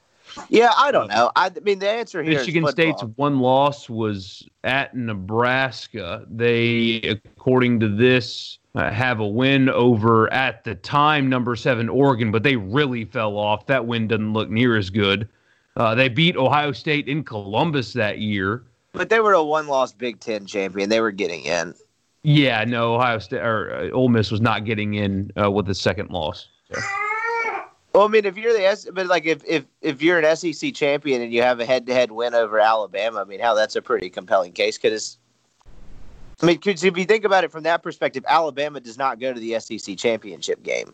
Yeah, 0.49 0.71
I 0.75 0.91
don't 0.91 1.07
know. 1.09 1.31
I, 1.35 1.51
I 1.55 1.59
mean, 1.59 1.77
the 1.77 1.89
answer 1.89 2.23
here 2.23 2.39
Michigan 2.39 2.65
State's 2.67 3.03
one 3.15 3.39
loss 3.39 3.89
was 3.89 4.47
at 4.63 4.95
Nebraska. 4.95 6.25
They, 6.27 7.19
according 7.35 7.79
to 7.81 7.89
this, 7.89 8.57
uh, 8.73 8.89
have 8.89 9.19
a 9.19 9.27
win 9.27 9.69
over 9.69 10.31
at 10.33 10.63
the 10.63 10.73
time 10.73 11.29
number 11.29 11.55
seven 11.55 11.89
Oregon, 11.89 12.31
but 12.31 12.41
they 12.41 12.55
really 12.55 13.05
fell 13.05 13.37
off. 13.37 13.67
That 13.67 13.85
win 13.85 14.07
doesn't 14.07 14.33
look 14.33 14.49
near 14.49 14.75
as 14.75 14.89
good. 14.89 15.29
Uh, 15.77 15.93
they 15.93 16.09
beat 16.09 16.35
Ohio 16.35 16.71
State 16.71 17.07
in 17.07 17.23
Columbus 17.23 17.93
that 17.93 18.17
year. 18.17 18.63
But 18.93 19.09
they 19.09 19.19
were 19.19 19.33
a 19.33 19.43
one-loss 19.43 19.93
Big 19.93 20.19
Ten 20.19 20.45
champion. 20.45 20.89
They 20.89 21.01
were 21.01 21.11
getting 21.11 21.43
in. 21.43 21.73
Yeah, 22.23 22.63
no, 22.63 22.95
Ohio 22.95 23.19
State 23.19 23.41
or 23.41 23.73
uh, 23.73 23.89
Ole 23.91 24.09
Miss 24.09 24.31
was 24.31 24.41
not 24.41 24.65
getting 24.65 24.93
in 24.93 25.31
uh, 25.41 25.51
with 25.51 25.65
the 25.65 25.75
second 25.75 26.09
loss. 26.09 26.47
So. 26.73 26.81
Well, 27.93 28.05
I 28.05 28.07
mean, 28.07 28.25
if 28.25 28.37
you're 28.37 28.53
the 28.53 28.65
S, 28.65 28.87
but 28.91 29.07
like 29.07 29.25
if 29.25 29.43
if 29.45 29.65
if 29.81 30.01
you're 30.01 30.19
an 30.19 30.35
SEC 30.35 30.73
champion 30.73 31.21
and 31.21 31.31
you 31.31 31.43
have 31.43 31.59
a 31.59 31.65
head-to-head 31.65 32.11
win 32.11 32.33
over 32.33 32.59
Alabama, 32.59 33.21
I 33.21 33.23
mean, 33.25 33.39
how 33.39 33.53
that's 33.53 33.75
a 33.75 33.81
pretty 33.81 34.09
compelling 34.09 34.53
case 34.53 34.77
because. 34.77 35.17
I 36.41 36.47
mean, 36.47 36.57
'cause 36.59 36.83
if 36.83 36.97
you 36.97 37.05
think 37.05 37.23
about 37.23 37.43
it 37.43 37.51
from 37.51 37.63
that 37.63 37.83
perspective, 37.83 38.25
Alabama 38.27 38.79
does 38.79 38.97
not 38.97 39.19
go 39.19 39.31
to 39.31 39.39
the 39.39 39.53
SEC 39.59 39.95
championship 39.95 40.63
game, 40.63 40.93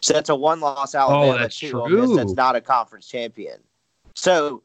so 0.00 0.14
that's 0.14 0.30
a 0.30 0.34
one-loss 0.34 0.94
Alabama. 0.94 1.34
Oh, 1.34 1.38
that's 1.38 1.60
Miss 1.60 1.70
true. 1.70 2.16
That's 2.16 2.32
not 2.34 2.54
a 2.54 2.60
conference 2.60 3.08
champion. 3.08 3.58
So, 4.14 4.62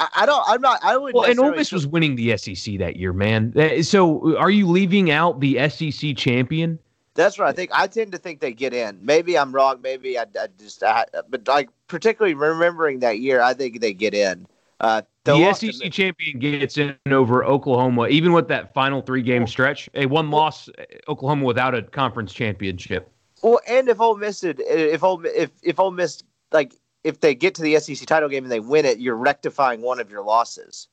I, 0.00 0.08
I 0.16 0.26
don't. 0.26 0.42
I'm 0.46 0.60
not. 0.60 0.80
I 0.82 0.96
would. 0.96 1.14
Well, 1.14 1.24
and 1.24 1.38
Ole 1.38 1.54
Miss 1.54 1.72
was 1.72 1.86
winning 1.86 2.16
the 2.16 2.36
SEC 2.36 2.78
that 2.78 2.96
year, 2.96 3.12
man. 3.12 3.82
So, 3.82 4.36
are 4.36 4.50
you 4.50 4.68
leaving 4.68 5.10
out 5.10 5.40
the 5.40 5.68
SEC 5.68 6.16
champion? 6.16 6.78
That's 7.14 7.36
what 7.36 7.48
I 7.48 7.52
think. 7.52 7.70
I 7.74 7.88
tend 7.88 8.12
to 8.12 8.18
think 8.18 8.40
they 8.40 8.52
get 8.52 8.72
in. 8.72 8.98
Maybe 9.02 9.36
I'm 9.36 9.52
wrong. 9.52 9.80
Maybe 9.82 10.18
I, 10.18 10.22
I 10.40 10.46
just. 10.58 10.82
I, 10.82 11.04
but 11.28 11.48
like 11.48 11.68
particularly 11.88 12.34
remembering 12.34 13.00
that 13.00 13.18
year, 13.18 13.40
I 13.40 13.54
think 13.54 13.80
they 13.80 13.92
get 13.92 14.14
in. 14.14 14.46
Uh, 14.80 15.02
The, 15.24 15.52
SEC 15.52 15.90
champion 15.90 16.38
gets 16.38 16.78
in 16.78 16.96
over 17.10 17.44
Oklahoma, 17.44 18.06
even 18.06 18.32
with 18.32 18.46
that 18.48 18.72
final 18.72 19.02
three 19.02 19.22
game 19.22 19.46
stretch. 19.48 19.90
A 19.94 20.06
one 20.06 20.30
loss 20.30 20.68
Oklahoma 21.08 21.44
without 21.44 21.74
a 21.74 21.82
conference 21.82 22.32
championship. 22.32 23.10
Well, 23.42 23.60
and 23.68 23.88
if 23.88 24.00
Ole 24.00 24.16
Miss 24.16 24.40
did, 24.40 24.60
if 24.60 25.02
Ole 25.02 25.22
if 25.26 25.50
if 25.62 25.80
Ole 25.80 25.90
Miss 25.90 26.22
like 26.52 26.74
if 27.04 27.20
they 27.20 27.34
get 27.34 27.54
to 27.56 27.62
the 27.62 27.78
SEC 27.78 28.06
title 28.06 28.28
game 28.28 28.44
and 28.44 28.52
they 28.52 28.60
win 28.60 28.84
it, 28.84 28.98
you're 28.98 29.16
rectifying 29.16 29.80
one 29.80 30.00
of 30.00 30.10
your 30.10 30.22
losses. 30.22 30.88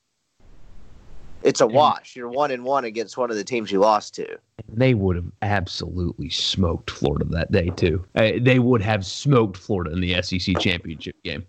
It's 1.43 1.61
a 1.61 1.67
wash. 1.67 2.15
You're 2.15 2.29
one 2.29 2.49
and 2.49 2.63
one 2.63 2.85
against 2.85 3.17
one 3.17 3.29
of 3.29 3.35
the 3.35 3.43
teams 3.43 3.71
you 3.71 3.79
lost 3.79 4.15
to. 4.15 4.37
They 4.67 4.95
would 4.95 5.15
have 5.15 5.31
absolutely 5.43 6.29
smoked 6.29 6.89
Florida 6.89 7.25
that 7.25 7.51
day 7.51 7.69
too. 7.69 8.03
Uh, 8.15 8.31
they 8.41 8.57
would 8.57 8.81
have 8.81 9.05
smoked 9.05 9.57
Florida 9.57 9.91
in 9.91 10.01
the 10.01 10.19
SEC 10.23 10.57
championship 10.57 11.15
game. 11.23 11.45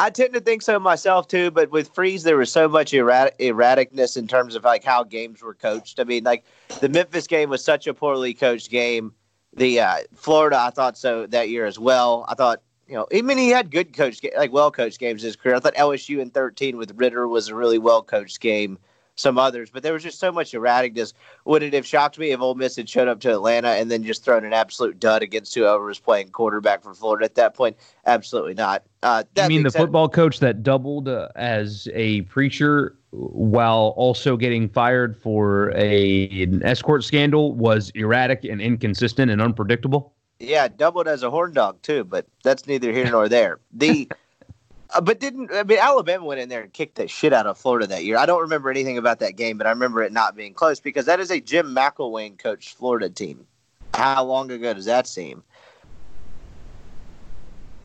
I 0.00 0.10
tend 0.10 0.34
to 0.34 0.40
think 0.40 0.62
so 0.62 0.78
myself 0.78 1.26
too, 1.26 1.50
but 1.50 1.72
with 1.72 1.88
Freeze, 1.92 2.22
there 2.22 2.36
was 2.36 2.52
so 2.52 2.68
much 2.68 2.94
erratic, 2.94 3.36
erraticness 3.38 4.16
in 4.16 4.28
terms 4.28 4.54
of 4.54 4.62
like 4.62 4.84
how 4.84 5.02
games 5.02 5.42
were 5.42 5.54
coached. 5.54 5.98
I 5.98 6.04
mean, 6.04 6.22
like 6.22 6.44
the 6.80 6.88
Memphis 6.88 7.26
game 7.26 7.50
was 7.50 7.64
such 7.64 7.88
a 7.88 7.94
poorly 7.94 8.32
coached 8.34 8.70
game. 8.70 9.12
The 9.56 9.80
uh, 9.80 9.96
Florida, 10.14 10.60
I 10.60 10.70
thought 10.70 10.96
so 10.96 11.26
that 11.26 11.48
year 11.48 11.66
as 11.66 11.80
well. 11.80 12.24
I 12.28 12.34
thought, 12.34 12.62
you 12.88 12.94
know, 12.94 13.06
I 13.12 13.20
mean, 13.22 13.38
he 13.38 13.50
had 13.50 13.70
good 13.70 13.94
coach, 13.94 14.20
like 14.36 14.52
well 14.52 14.70
coached 14.70 14.98
games 14.98 15.22
in 15.22 15.28
his 15.28 15.36
career. 15.36 15.56
I 15.56 15.60
thought 15.60 15.74
LSU 15.74 16.20
in 16.20 16.30
13 16.30 16.76
with 16.76 16.92
Ritter 16.96 17.28
was 17.28 17.48
a 17.48 17.54
really 17.54 17.78
well 17.78 18.02
coached 18.02 18.40
game. 18.40 18.78
Some 19.14 19.36
others, 19.36 19.68
but 19.68 19.82
there 19.82 19.92
was 19.92 20.04
just 20.04 20.20
so 20.20 20.30
much 20.30 20.52
erraticness. 20.52 21.12
Would 21.44 21.64
it 21.64 21.72
have 21.72 21.84
shocked 21.84 22.20
me 22.20 22.30
if 22.30 22.38
Ole 22.38 22.54
Miss 22.54 22.76
had 22.76 22.88
showed 22.88 23.08
up 23.08 23.18
to 23.22 23.32
Atlanta 23.32 23.70
and 23.70 23.90
then 23.90 24.04
just 24.04 24.24
thrown 24.24 24.44
an 24.44 24.52
absolute 24.52 25.00
dud 25.00 25.24
against 25.24 25.52
whoever 25.56 25.86
was 25.86 25.98
playing 25.98 26.28
quarterback 26.28 26.84
for 26.84 26.94
Florida 26.94 27.24
at 27.24 27.34
that 27.34 27.54
point? 27.54 27.76
Absolutely 28.06 28.54
not. 28.54 28.84
Uh, 29.02 29.24
You 29.34 29.48
mean 29.48 29.64
the 29.64 29.72
football 29.72 30.08
coach 30.08 30.38
that 30.38 30.62
doubled 30.62 31.08
uh, 31.08 31.30
as 31.34 31.88
a 31.94 32.20
preacher 32.22 32.96
while 33.10 33.92
also 33.96 34.36
getting 34.36 34.68
fired 34.68 35.16
for 35.16 35.72
a 35.74 36.28
an 36.44 36.62
escort 36.62 37.02
scandal 37.02 37.54
was 37.54 37.90
erratic 37.96 38.44
and 38.44 38.60
inconsistent 38.60 39.32
and 39.32 39.42
unpredictable? 39.42 40.14
Yeah, 40.40 40.68
doubled 40.68 41.08
as 41.08 41.22
a 41.22 41.30
horn 41.30 41.52
dog 41.52 41.82
too, 41.82 42.04
but 42.04 42.26
that's 42.44 42.66
neither 42.66 42.92
here 42.92 43.10
nor 43.10 43.28
there. 43.28 43.58
The 43.72 44.08
uh, 44.94 45.00
but 45.00 45.18
didn't 45.20 45.52
I 45.52 45.64
mean 45.64 45.78
Alabama 45.78 46.24
went 46.24 46.40
in 46.40 46.48
there 46.48 46.62
and 46.62 46.72
kicked 46.72 46.94
the 46.96 47.08
shit 47.08 47.32
out 47.32 47.46
of 47.46 47.58
Florida 47.58 47.86
that 47.88 48.04
year. 48.04 48.16
I 48.16 48.26
don't 48.26 48.42
remember 48.42 48.70
anything 48.70 48.98
about 48.98 49.18
that 49.20 49.36
game, 49.36 49.58
but 49.58 49.66
I 49.66 49.70
remember 49.70 50.02
it 50.02 50.12
not 50.12 50.36
being 50.36 50.54
close 50.54 50.78
because 50.78 51.06
that 51.06 51.18
is 51.18 51.30
a 51.30 51.40
Jim 51.40 51.74
McElwain 51.74 52.38
coached 52.38 52.76
Florida 52.76 53.10
team. 53.10 53.46
How 53.94 54.24
long 54.24 54.50
ago 54.50 54.74
does 54.74 54.84
that 54.84 55.06
seem? 55.08 55.42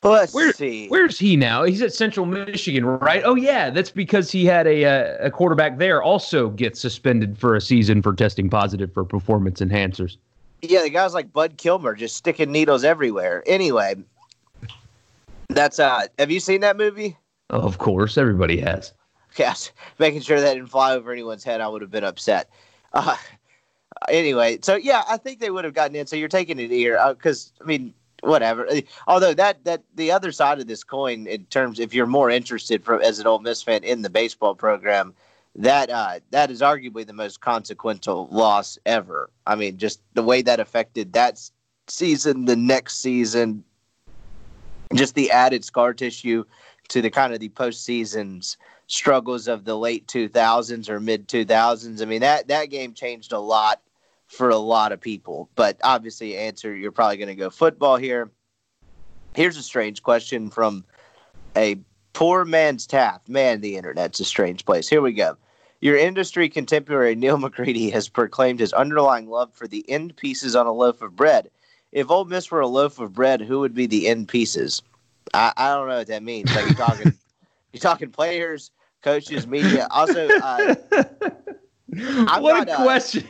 Let's 0.03 0.33
Where- 0.33 0.51
see. 0.51 0.89
Where's 0.89 1.17
he 1.17 1.38
now? 1.38 1.63
He's 1.63 1.81
at 1.81 1.93
Central 1.93 2.25
Michigan, 2.25 2.86
right? 2.86 3.24
Oh 3.25 3.36
yeah, 3.36 3.69
that's 3.69 3.89
because 3.89 4.29
he 4.29 4.45
had 4.45 4.67
a 4.67 4.86
uh, 4.86 5.25
a 5.27 5.31
quarterback 5.31 5.77
there 5.77 6.03
also 6.03 6.50
get 6.50 6.77
suspended 6.77 7.38
for 7.38 7.55
a 7.55 7.62
season 7.62 8.01
for 8.01 8.13
testing 8.13 8.50
positive 8.50 8.93
for 8.93 9.05
performance 9.05 9.60
enhancers. 9.60 10.17
Yeah, 10.63 10.84
the 10.84 10.89
guys 10.89 11.13
like 11.13 11.34
Bud 11.34 11.58
Kilmer 11.58 11.93
just 11.93 12.15
sticking 12.15 12.50
needles 12.50 12.86
everywhere. 12.86 13.43
Anyway, 13.46 13.96
that's 15.50 15.77
uh. 15.77 16.08
Have 16.17 16.32
you 16.32 16.39
seen 16.39 16.62
that 16.62 16.77
movie? 16.77 17.17
Of 17.50 17.79
course, 17.79 18.17
everybody 18.17 18.62
has. 18.62 18.93
Yes, 19.38 19.72
making 20.00 20.22
sure 20.22 20.39
that 20.39 20.53
didn't 20.53 20.70
fly 20.70 20.93
over 20.93 21.12
anyone's 21.12 21.43
head, 21.43 21.60
I 21.60 21.67
would 21.67 21.82
have 21.82 21.91
been 21.91 22.05
upset. 22.05 22.50
Uh, 22.93 23.17
anyway, 24.08 24.60
so 24.62 24.75
yeah, 24.75 25.03
I 25.10 25.17
think 25.17 25.41
they 25.41 25.50
would 25.50 25.65
have 25.65 25.74
gotten 25.74 25.98
in. 25.98 26.08
So 26.08 26.15
you're 26.15 26.29
taking 26.29 26.60
it 26.60 26.70
here 26.70 26.98
because 27.10 27.51
I 27.60 27.65
mean, 27.65 27.93
whatever. 28.22 28.65
Uh, 28.70 28.82
Although 29.08 29.34
that 29.34 29.65
that 29.65 29.84
the 29.96 30.12
other 30.12 30.32
side 30.32 30.60
of 30.60 30.67
this 30.67 30.84
coin, 30.86 31.27
in 31.27 31.43
terms, 31.46 31.79
if 31.79 31.93
you're 31.93 32.05
more 32.05 32.29
interested 32.29 32.86
from 32.86 33.01
as 33.01 33.20
an 33.20 33.27
Ole 33.27 33.39
Miss 33.39 33.62
fan 33.62 33.84
in 33.84 34.01
the 34.01 34.10
baseball 34.10 34.55
program, 34.55 35.13
that 35.55 35.89
uh, 35.89 36.19
that 36.31 36.50
is 36.50 36.62
arguably 36.62 37.05
the 37.05 37.13
most 37.13 37.41
consequential 37.41 38.27
loss 38.31 38.77
ever. 38.86 39.29
I 39.45 39.55
mean, 39.55 39.77
just 39.77 40.01
the 40.13 40.24
way 40.24 40.41
that 40.41 40.60
affected 40.60 41.13
that 41.13 41.39
season, 41.88 42.45
the 42.45 42.55
next 42.55 43.01
season, 43.01 43.63
just 44.93 45.15
the 45.15 45.31
added 45.31 45.63
scar 45.63 45.93
tissue 45.93 46.43
to 46.89 47.01
the 47.01 47.10
kind 47.10 47.33
of 47.33 47.39
the 47.39 47.50
postseasons 47.50 48.57
struggles 48.88 49.48
of 49.48 49.65
the 49.65 49.77
late 49.77 50.07
2000s 50.07 50.89
or 50.89 51.00
mid 51.00 51.27
2000s. 51.27 52.01
I 52.01 52.05
mean, 52.05 52.22
that, 52.22 52.48
that 52.48 52.69
game 52.69 52.93
changed 52.93 53.31
a 53.31 53.39
lot 53.39 53.81
for 54.27 54.50
a 54.50 54.57
lot 54.57 54.91
of 54.91 55.00
people. 55.00 55.50
But 55.55 55.77
obviously, 55.83 56.38
answer 56.38 56.75
you're 56.75 56.91
probably 56.91 57.17
going 57.17 57.27
to 57.29 57.36
go 57.36 57.50
football 57.50 57.98
here. 57.98 58.31
Here's 59.36 59.57
a 59.57 59.63
strange 59.63 60.03
question 60.03 60.50
from 60.50 60.86
a 61.55 61.77
poor 62.13 62.45
man's 62.45 62.86
Taft. 62.86 63.29
Man, 63.29 63.62
the 63.62 63.77
internet's 63.77 64.19
a 64.19 64.25
strange 64.25 64.65
place. 64.65 64.88
Here 64.88 65.01
we 65.01 65.13
go. 65.13 65.38
Your 65.83 65.97
industry 65.97 66.47
contemporary 66.47 67.13
Neal 67.13 67.37
McCready 67.37 67.89
has 67.89 68.07
proclaimed 68.07 68.61
his 68.61 68.71
underlying 68.71 69.27
love 69.29 69.53
for 69.53 69.67
the 69.67 69.83
end 69.89 70.15
pieces 70.15 70.55
on 70.55 70.65
a 70.65 70.71
loaf 70.71 71.01
of 71.01 71.13
bread. 71.13 71.51
If 71.91 72.09
Ole 72.09 72.23
Miss 72.23 72.49
were 72.49 72.61
a 72.61 72.67
loaf 72.67 72.99
of 72.99 73.11
bread, 73.11 73.41
who 73.41 73.59
would 73.59 73.73
be 73.73 73.85
the 73.85 74.07
end 74.07 74.29
pieces? 74.29 74.81
I, 75.33 75.51
I 75.57 75.73
don't 75.75 75.89
know 75.89 75.97
what 75.97 76.07
that 76.07 76.23
means. 76.23 76.55
Like 76.55 76.67
you're 76.67 76.75
talking, 76.75 77.13
you're 77.73 77.81
talking 77.81 78.11
players, 78.11 78.71
coaches, 79.01 79.45
media. 79.45 79.89
Also, 79.91 80.29
uh, 80.29 80.75
what 81.89 82.65
not, 82.65 82.69
a 82.69 82.71
uh, 82.71 82.83
question! 82.83 83.27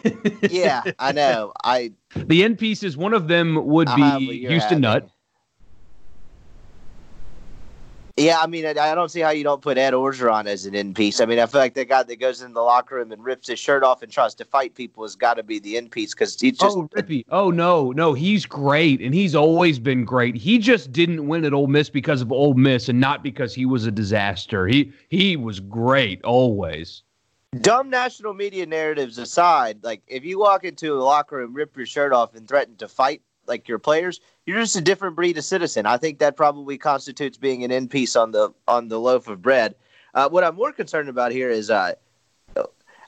yeah, 0.51 0.83
I 0.99 1.11
know. 1.11 1.53
I 1.63 1.93
the 2.15 2.43
end 2.43 2.59
pieces. 2.59 2.95
One 2.95 3.15
of 3.15 3.27
them 3.27 3.65
would 3.65 3.87
be 3.95 4.01
have 4.03 4.21
what 4.21 4.35
you're 4.35 4.51
Houston. 4.51 4.81
Nutt. 4.81 5.09
Yeah, 8.15 8.37
I 8.39 8.45
mean, 8.45 8.63
I, 8.63 8.71
I 8.71 8.93
don't 8.93 9.09
see 9.09 9.21
how 9.21 9.31
you 9.31 9.43
don't 9.43 9.61
put 9.61 9.79
Ed 9.79 9.93
Orgeron 9.93 10.45
as 10.45 10.67
an 10.67 10.75
end 10.75 10.95
piece. 10.95 11.19
I 11.19 11.25
mean, 11.25 11.39
I 11.39 11.47
feel 11.47 11.59
like 11.59 11.73
the 11.73 11.83
guy 11.83 12.03
that 12.03 12.19
goes 12.19 12.43
in 12.43 12.53
the 12.53 12.61
locker 12.61 12.95
room 12.95 13.11
and 13.11 13.23
rips 13.23 13.47
his 13.47 13.57
shirt 13.57 13.83
off 13.83 14.03
and 14.03 14.11
tries 14.11 14.35
to 14.35 14.45
fight 14.45 14.75
people 14.75 15.03
has 15.03 15.15
got 15.15 15.33
to 15.35 15.43
be 15.43 15.57
the 15.57 15.77
end 15.77 15.89
piece 15.89 16.13
because 16.13 16.39
he's 16.39 16.59
just. 16.59 16.77
oh, 16.77 16.87
Rippey. 16.95 17.25
Oh 17.29 17.49
no, 17.49 17.91
no, 17.91 18.13
he's 18.13 18.45
great, 18.45 19.01
and 19.01 19.15
he's 19.15 19.33
always 19.33 19.79
been 19.79 20.05
great. 20.05 20.35
He 20.35 20.59
just 20.59 20.91
didn't 20.91 21.27
win 21.27 21.43
at 21.43 21.53
Ole 21.53 21.65
Miss 21.65 21.89
because 21.89 22.21
of 22.21 22.31
Ole 22.31 22.53
Miss, 22.53 22.87
and 22.87 22.99
not 22.99 23.23
because 23.23 23.55
he 23.55 23.65
was 23.65 23.87
a 23.87 23.91
disaster. 23.91 24.67
He 24.67 24.93
he 25.09 25.35
was 25.35 25.59
great 25.59 26.23
always. 26.23 27.01
dumb 27.61 27.89
national 27.89 28.33
media 28.35 28.65
narratives 28.67 29.17
aside, 29.17 29.83
like 29.83 30.03
if 30.07 30.23
you 30.23 30.37
walk 30.39 30.63
into 30.63 30.93
a 30.93 31.01
locker 31.01 31.37
room, 31.37 31.53
rip 31.53 31.75
your 31.75 31.87
shirt 31.87 32.13
off, 32.13 32.35
and 32.35 32.47
threaten 32.47 32.75
to 32.77 32.87
fight 32.87 33.23
like 33.47 33.67
your 33.67 33.79
players, 33.79 34.19
you're 34.45 34.59
just 34.59 34.75
a 34.75 34.81
different 34.81 35.15
breed 35.15 35.37
of 35.37 35.43
citizen. 35.43 35.85
I 35.85 35.97
think 35.97 36.19
that 36.19 36.35
probably 36.35 36.77
constitutes 36.77 37.37
being 37.37 37.63
an 37.63 37.71
end 37.71 37.89
piece 37.89 38.15
on 38.15 38.31
the 38.31 38.53
on 38.67 38.87
the 38.87 38.99
loaf 38.99 39.27
of 39.27 39.41
bread. 39.41 39.75
Uh, 40.13 40.29
what 40.29 40.43
I'm 40.43 40.55
more 40.55 40.71
concerned 40.71 41.09
about 41.09 41.31
here 41.31 41.49
is 41.49 41.69
uh, 41.69 41.93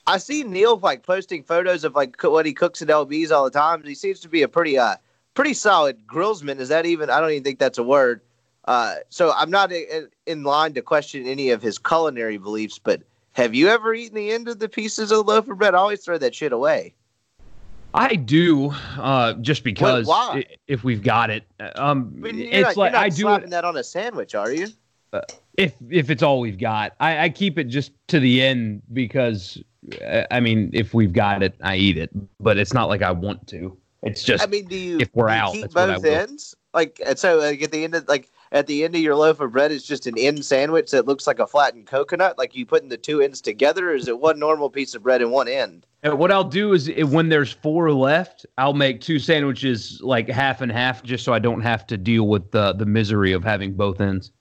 I 0.07 0.17
see 0.17 0.43
Neal 0.43 0.77
like 0.77 1.03
posting 1.03 1.43
photos 1.43 1.83
of 1.83 1.95
like 1.95 2.21
what 2.23 2.45
he 2.45 2.53
cooks 2.53 2.81
at 2.81 2.89
LB's 2.89 3.31
all 3.31 3.45
the 3.45 3.51
time. 3.51 3.83
He 3.83 3.95
seems 3.95 4.19
to 4.21 4.29
be 4.29 4.43
a 4.43 4.47
pretty 4.47 4.77
uh 4.77 4.95
pretty 5.33 5.53
solid 5.53 6.05
grillsman. 6.07 6.59
Is 6.59 6.69
that 6.69 6.85
even? 6.85 7.09
I 7.09 7.19
don't 7.19 7.31
even 7.31 7.43
think 7.43 7.59
that's 7.59 7.77
a 7.77 7.83
word. 7.83 8.21
Uh, 8.65 8.95
so 9.09 9.31
I'm 9.35 9.51
not 9.51 9.71
in, 9.71 10.09
in 10.25 10.43
line 10.43 10.73
to 10.73 10.81
question 10.81 11.27
any 11.27 11.51
of 11.51 11.61
his 11.61 11.77
culinary 11.77 12.37
beliefs, 12.37 12.79
but 12.79 13.03
have 13.33 13.53
you 13.53 13.67
ever 13.67 13.93
eaten 13.93 14.15
the 14.15 14.31
end 14.31 14.47
of 14.47 14.57
the 14.57 14.69
pieces 14.69 15.11
of 15.11 15.27
loaf 15.27 15.47
of 15.47 15.59
bread? 15.59 15.75
I 15.75 15.79
always 15.79 16.03
throw 16.03 16.17
that 16.17 16.33
shit 16.33 16.51
away. 16.51 16.95
I 17.95 18.15
do, 18.15 18.71
uh, 18.97 19.33
just 19.35 19.63
because 19.63 20.09
i- 20.09 20.45
if 20.67 20.83
we've 20.83 21.01
got 21.01 21.29
it, 21.29 21.43
um, 21.77 22.13
I 22.17 22.19
mean, 22.19 22.37
you're 22.37 22.47
it's 22.51 22.75
not, 22.75 22.77
like 22.77 22.93
I 22.93 23.09
do 23.09 23.21
slapping 23.23 23.47
it. 23.47 23.51
that 23.51 23.63
on 23.63 23.77
a 23.77 23.83
sandwich, 23.83 24.35
are 24.35 24.51
you? 24.51 24.67
uh, 25.13 25.21
if 25.57 25.73
if 25.89 26.09
it's 26.09 26.21
all 26.21 26.41
we've 26.41 26.57
got. 26.59 26.93
I, 26.99 27.25
I 27.25 27.29
keep 27.29 27.57
it 27.57 27.65
just 27.65 27.93
to 28.09 28.19
the 28.19 28.41
end 28.41 28.81
because 28.91 29.57
uh, 30.05 30.23
I 30.29 30.41
mean, 30.41 30.69
if 30.73 30.93
we've 30.93 31.13
got 31.13 31.41
it, 31.41 31.55
I 31.61 31.77
eat 31.77 31.97
it. 31.97 32.09
But 32.39 32.57
it's 32.57 32.73
not 32.73 32.89
like 32.89 33.01
I 33.01 33.11
want 33.11 33.47
to. 33.47 33.77
It's 34.03 34.23
just. 34.23 34.43
I 34.43 34.47
mean, 34.47 34.65
do 34.65 34.75
you 34.77 34.99
if 34.99 35.09
we're 35.13 35.29
do 35.29 35.33
you 35.33 35.39
out, 35.39 35.51
keep 35.53 35.61
that's 35.61 35.75
what 35.75 35.89
I 35.89 35.95
both 35.95 36.05
ends? 36.05 36.55
Like 36.73 37.01
so, 37.15 37.37
like 37.37 37.61
at 37.63 37.71
the 37.71 37.85
end 37.85 37.95
of 37.95 38.07
like 38.09 38.29
at 38.55 38.67
the 38.67 38.85
end 38.85 38.95
of 38.95 39.01
your 39.01 39.15
loaf 39.15 39.41
of 39.41 39.51
bread 39.51 39.69
is 39.73 39.83
just 39.83 40.07
an 40.07 40.17
end 40.17 40.45
sandwich 40.45 40.89
that 40.91 41.05
looks 41.05 41.27
like 41.27 41.39
a 41.39 41.45
flattened 41.45 41.85
coconut. 41.87 42.37
Like 42.37 42.55
you 42.55 42.65
putting 42.65 42.87
the 42.87 42.97
two 42.97 43.21
ends 43.21 43.41
together, 43.41 43.91
or 43.91 43.95
is 43.95 44.07
it 44.07 44.17
one 44.17 44.39
normal 44.39 44.69
piece 44.69 44.95
of 44.95 45.03
bread 45.03 45.21
and 45.21 45.29
one 45.29 45.49
end? 45.49 45.85
And 46.03 46.17
what 46.17 46.31
I'll 46.31 46.45
do 46.45 46.71
is 46.71 46.89
when 47.03 47.27
there's 47.27 47.51
four 47.51 47.91
left, 47.91 48.45
I'll 48.57 48.73
make 48.73 49.01
two 49.01 49.19
sandwiches 49.19 49.99
like 50.01 50.29
half 50.29 50.61
and 50.61 50.71
half, 50.71 51.03
just 51.03 51.25
so 51.25 51.33
I 51.33 51.39
don't 51.39 51.61
have 51.61 51.85
to 51.87 51.97
deal 51.97 52.27
with 52.29 52.51
the 52.51 52.71
the 52.73 52.85
misery 52.85 53.33
of 53.33 53.43
having 53.43 53.73
both 53.73 53.99
ends. 53.99 54.31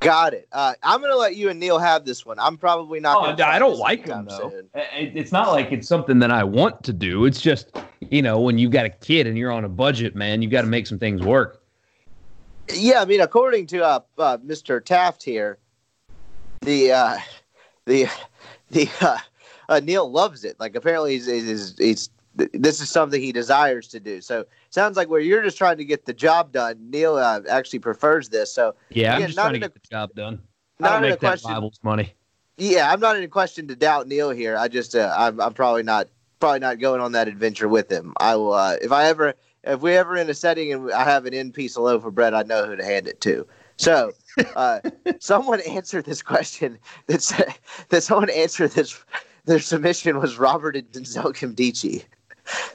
Got 0.00 0.34
it. 0.34 0.46
Uh, 0.52 0.74
I'm 0.82 1.00
gonna 1.00 1.16
let 1.16 1.34
you 1.34 1.48
and 1.48 1.58
Neal 1.58 1.78
have 1.78 2.04
this 2.04 2.26
one. 2.26 2.38
I'm 2.38 2.58
probably 2.58 3.00
not. 3.00 3.16
Oh, 3.16 3.34
gonna 3.34 3.50
I 3.50 3.58
don't 3.58 3.78
like 3.78 4.04
them 4.04 4.26
though. 4.26 4.50
soon. 4.50 4.68
It's 4.74 5.32
not 5.32 5.48
like 5.48 5.72
it's 5.72 5.88
something 5.88 6.18
that 6.18 6.30
I 6.30 6.44
want 6.44 6.82
to 6.84 6.92
do. 6.92 7.24
It's 7.24 7.40
just 7.40 7.74
you 8.10 8.20
know 8.20 8.38
when 8.38 8.58
you 8.58 8.68
got 8.68 8.84
a 8.84 8.90
kid 8.90 9.26
and 9.26 9.38
you're 9.38 9.52
on 9.52 9.64
a 9.64 9.68
budget, 9.70 10.14
man, 10.14 10.42
you 10.42 10.50
got 10.50 10.60
to 10.62 10.68
make 10.68 10.86
some 10.86 10.98
things 10.98 11.22
work. 11.22 11.63
Yeah, 12.72 13.02
I 13.02 13.04
mean, 13.04 13.20
according 13.20 13.66
to 13.68 13.84
uh, 13.84 14.00
uh, 14.18 14.38
Mr. 14.38 14.82
Taft 14.84 15.22
here, 15.22 15.58
the 16.62 16.92
uh, 16.92 17.18
the 17.86 18.06
the 18.70 18.88
uh, 19.00 19.18
uh, 19.68 19.80
Neal 19.80 20.10
loves 20.10 20.44
it. 20.44 20.58
Like 20.58 20.74
apparently, 20.74 21.12
he's, 21.12 21.26
he's, 21.26 21.76
he's 21.78 22.10
this 22.52 22.80
is 22.80 22.88
something 22.90 23.20
he 23.20 23.32
desires 23.32 23.88
to 23.88 24.00
do. 24.00 24.20
So 24.20 24.44
sounds 24.70 24.96
like 24.96 25.08
where 25.08 25.20
you're 25.20 25.42
just 25.42 25.58
trying 25.58 25.76
to 25.78 25.84
get 25.84 26.06
the 26.06 26.14
job 26.14 26.52
done. 26.52 26.90
Neal 26.90 27.16
uh, 27.16 27.40
actually 27.48 27.78
prefers 27.80 28.28
this. 28.30 28.52
So 28.52 28.74
Yeah, 28.90 29.14
I'm 29.14 29.20
Yeah, 29.20 29.26
just 29.26 29.36
not 29.36 29.42
trying 29.44 29.52
to 29.52 29.56
in 29.58 29.62
a- 29.64 29.68
get 29.68 29.74
the 29.82 29.88
job 29.88 30.14
done. 30.14 30.42
Not 30.80 30.98
a 30.98 31.00
make 31.02 31.10
that 31.12 31.18
question. 31.20 31.52
Bibles 31.52 31.78
money. 31.84 32.12
yeah, 32.56 32.90
I'm 32.92 32.98
not 32.98 33.16
in 33.16 33.22
a 33.22 33.28
question 33.28 33.68
to 33.68 33.76
doubt 33.76 34.08
Neal 34.08 34.30
here. 34.30 34.56
I 34.56 34.66
just 34.68 34.96
uh, 34.96 35.14
I'm, 35.16 35.40
I'm 35.40 35.52
probably 35.52 35.82
not 35.84 36.08
probably 36.40 36.58
not 36.60 36.78
going 36.80 37.00
on 37.00 37.12
that 37.12 37.28
adventure 37.28 37.68
with 37.68 37.90
him. 37.92 38.12
I 38.18 38.34
will 38.36 38.52
uh, 38.54 38.76
if 38.82 38.90
I 38.90 39.04
ever 39.04 39.34
if 39.66 39.80
we 39.80 39.96
ever 39.96 40.16
in 40.16 40.28
a 40.28 40.34
setting 40.34 40.72
and 40.72 40.92
I 40.92 41.04
have 41.04 41.26
an 41.26 41.34
end 41.34 41.54
piece 41.54 41.76
of 41.76 41.84
loaf 41.84 42.04
of 42.04 42.14
bread, 42.14 42.34
I 42.34 42.42
know 42.42 42.66
who 42.66 42.76
to 42.76 42.84
hand 42.84 43.08
it 43.08 43.20
to. 43.22 43.46
So, 43.76 44.12
uh, 44.56 44.80
someone 45.20 45.60
answered 45.62 46.04
this 46.04 46.22
question. 46.22 46.78
That 47.06 47.22
said, 47.22 47.54
that 47.88 48.02
someone 48.02 48.30
answered 48.30 48.72
this. 48.72 49.02
Their 49.46 49.58
submission 49.58 50.18
was 50.18 50.38
Robert 50.38 50.76
and 50.76 50.90
Denzel 50.90 51.34
Nkemdiche. 51.34 52.04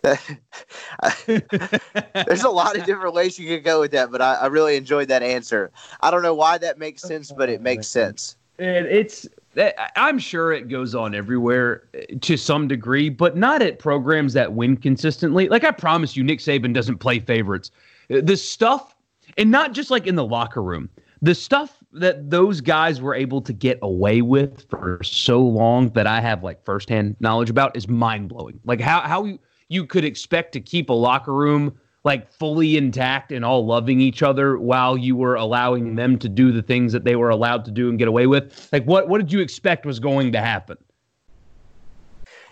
There's 2.25 2.43
a 2.43 2.49
lot 2.49 2.77
of 2.77 2.85
different 2.85 3.13
ways 3.13 3.39
you 3.39 3.47
could 3.47 3.63
go 3.63 3.79
with 3.79 3.91
that, 3.91 4.11
but 4.11 4.21
I, 4.21 4.35
I 4.35 4.47
really 4.47 4.75
enjoyed 4.75 5.07
that 5.09 5.23
answer. 5.23 5.71
I 6.01 6.11
don't 6.11 6.23
know 6.23 6.33
why 6.33 6.57
that 6.57 6.79
makes 6.79 7.01
sense, 7.01 7.31
but 7.31 7.49
it 7.49 7.61
makes 7.61 7.87
sense. 7.99 8.35
And 8.59 8.85
it's 8.87 9.27
I- 9.57 9.73
I'm 9.95 10.19
sure 10.19 10.51
it 10.51 10.67
goes 10.69 10.93
on 10.95 11.15
everywhere 11.15 11.83
uh, 11.95 12.15
to 12.21 12.37
some 12.37 12.67
degree, 12.67 13.09
but 13.09 13.35
not 13.35 13.61
at 13.61 13.79
programs 13.79 14.33
that 14.33 14.53
win 14.53 14.77
consistently. 14.77 15.49
Like 15.49 15.63
I 15.63 15.71
promise 15.71 16.15
you, 16.15 16.23
Nick 16.23 16.39
Saban 16.39 16.73
doesn't 16.73 16.97
play 16.99 17.19
favorites. 17.19 17.71
Uh, 18.13 18.21
The 18.21 18.37
stuff, 18.37 18.95
and 19.37 19.49
not 19.51 19.73
just 19.73 19.89
like 19.91 20.07
in 20.07 20.15
the 20.15 20.25
locker 20.25 20.61
room, 20.61 20.89
the 21.21 21.35
stuff 21.35 21.77
that 21.93 22.29
those 22.29 22.61
guys 22.61 23.01
were 23.01 23.15
able 23.15 23.41
to 23.41 23.51
get 23.51 23.79
away 23.81 24.21
with 24.21 24.69
for 24.69 24.99
so 25.03 25.41
long 25.41 25.89
that 25.89 26.05
I 26.05 26.21
have 26.21 26.43
like 26.43 26.63
firsthand 26.63 27.15
knowledge 27.19 27.49
about 27.49 27.75
is 27.75 27.87
mind 27.87 28.29
blowing. 28.29 28.59
Like 28.65 28.79
how 28.79 29.01
how 29.01 29.25
you, 29.25 29.39
you 29.69 29.85
could 29.85 30.05
expect 30.05 30.51
to 30.53 30.61
keep 30.61 30.89
a 30.89 30.93
locker 30.93 31.33
room 31.33 31.75
like 32.03 32.31
fully 32.31 32.77
intact 32.77 33.31
and 33.31 33.43
all 33.43 33.65
loving 33.65 33.99
each 33.99 34.23
other 34.23 34.57
while 34.57 34.97
you 34.97 35.15
were 35.15 35.35
allowing 35.35 35.95
them 35.95 36.17
to 36.19 36.29
do 36.29 36.51
the 36.51 36.61
things 36.61 36.93
that 36.93 37.03
they 37.03 37.15
were 37.15 37.29
allowed 37.29 37.65
to 37.65 37.71
do 37.71 37.89
and 37.89 37.99
get 37.99 38.07
away 38.07 38.27
with. 38.27 38.69
Like 38.71 38.85
what 38.85 39.09
what 39.09 39.19
did 39.19 39.31
you 39.31 39.39
expect 39.39 39.85
was 39.85 39.99
going 39.99 40.31
to 40.31 40.39
happen? 40.39 40.77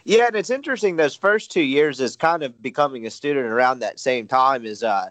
Yeah, 0.04 0.27
and 0.27 0.36
it's 0.38 0.50
interesting. 0.50 0.96
Those 0.96 1.16
first 1.16 1.51
two 1.51 1.62
years 1.62 2.00
is 2.00 2.16
kind 2.16 2.42
of 2.42 2.62
becoming 2.62 3.05
a 3.05 3.10
student 3.10 3.48
around 3.48 3.79
that 3.79 4.00
same 4.00 4.25
time 4.25 4.66
is 4.66 4.81
uh, 4.83 5.10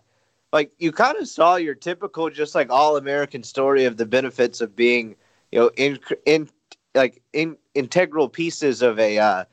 like 0.52 0.70
you 0.78 0.92
kind 0.92 1.18
of 1.18 1.28
saw 1.28 1.56
your 1.56 1.74
typical 1.74 2.30
just 2.30 2.54
like 2.54 2.70
all 2.70 2.96
American 2.96 3.42
story 3.42 3.84
of 3.84 3.96
the 3.96 4.06
benefits 4.06 4.60
of 4.60 4.74
being 4.74 5.14
you 5.52 5.60
know 5.60 5.70
in 5.76 5.98
in 6.24 6.48
like 6.94 7.22
in 7.32 7.56
integral 7.74 8.28
pieces 8.28 8.80
of 8.82 8.98
a 8.98 9.18
uh, 9.18 9.44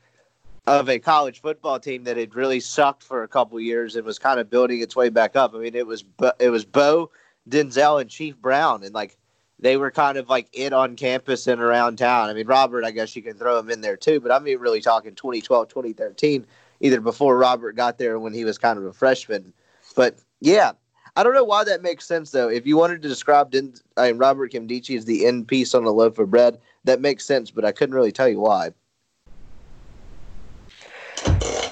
of 0.66 0.88
a 0.88 0.98
college 0.98 1.40
football 1.40 1.78
team 1.78 2.04
that 2.04 2.16
had 2.16 2.34
really 2.34 2.60
sucked 2.60 3.02
for 3.02 3.22
a 3.22 3.28
couple 3.28 3.60
years 3.60 3.96
and 3.96 4.04
was 4.04 4.18
kind 4.18 4.40
of 4.40 4.48
building 4.48 4.80
its 4.80 4.96
way 4.96 5.08
back 5.10 5.36
up. 5.36 5.54
I 5.54 5.58
mean, 5.58 5.74
it 5.74 5.86
was 5.86 6.04
it 6.38 6.50
was 6.50 6.64
Bo, 6.64 7.10
Denzel, 7.48 8.00
and 8.00 8.08
Chief 8.08 8.36
Brown, 8.38 8.82
and 8.82 8.94
like 8.94 9.18
they 9.58 9.76
were 9.76 9.90
kind 9.90 10.16
of 10.16 10.28
like 10.28 10.48
it 10.52 10.72
on 10.72 10.96
campus 10.96 11.46
and 11.46 11.60
around 11.60 11.96
town. 11.96 12.28
I 12.28 12.34
mean, 12.34 12.46
Robert, 12.46 12.84
I 12.84 12.90
guess 12.90 13.14
you 13.14 13.22
can 13.22 13.36
throw 13.36 13.58
him 13.58 13.70
in 13.70 13.82
there 13.82 13.96
too, 13.96 14.20
but 14.20 14.32
I'm 14.32 14.48
even 14.48 14.62
really 14.62 14.80
talking 14.80 15.14
2012, 15.14 15.68
2013, 15.68 16.46
either 16.80 17.00
before 17.00 17.36
Robert 17.36 17.76
got 17.76 17.98
there 17.98 18.18
when 18.18 18.32
he 18.32 18.44
was 18.44 18.58
kind 18.58 18.78
of 18.78 18.84
a 18.86 18.92
freshman. 18.92 19.52
But 19.94 20.18
yeah, 20.40 20.72
I 21.16 21.22
don't 21.22 21.34
know 21.34 21.44
why 21.44 21.64
that 21.64 21.82
makes 21.82 22.06
sense 22.06 22.30
though. 22.30 22.48
If 22.48 22.66
you 22.66 22.78
wanted 22.78 23.02
to 23.02 23.08
describe 23.08 23.50
Den- 23.50 23.74
I 23.98 24.08
mean, 24.10 24.18
Robert 24.18 24.52
Nkemdiche 24.52 24.96
as 24.96 25.04
the 25.04 25.26
end 25.26 25.46
piece 25.46 25.74
on 25.74 25.84
a 25.84 25.90
loaf 25.90 26.18
of 26.18 26.30
bread, 26.30 26.58
that 26.84 27.00
makes 27.00 27.26
sense, 27.26 27.50
but 27.50 27.64
I 27.66 27.72
couldn't 27.72 27.94
really 27.94 28.12
tell 28.12 28.28
you 28.28 28.40
why. 28.40 28.70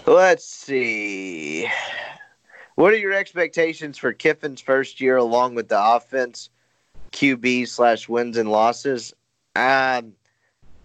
Let's 0.07 0.45
see. 0.45 1.69
What 2.75 2.93
are 2.93 2.99
your 2.99 3.13
expectations 3.13 3.99
for 3.99 4.13
Kiffin's 4.13 4.61
first 4.61 5.01
year 5.01 5.17
along 5.17 5.55
with 5.55 5.69
the 5.69 5.81
offense, 5.81 6.51
QB 7.13 7.69
slash 7.69 8.09
wins 8.09 8.37
and 8.37 8.51
losses? 8.51 9.15
Um, 9.55 10.15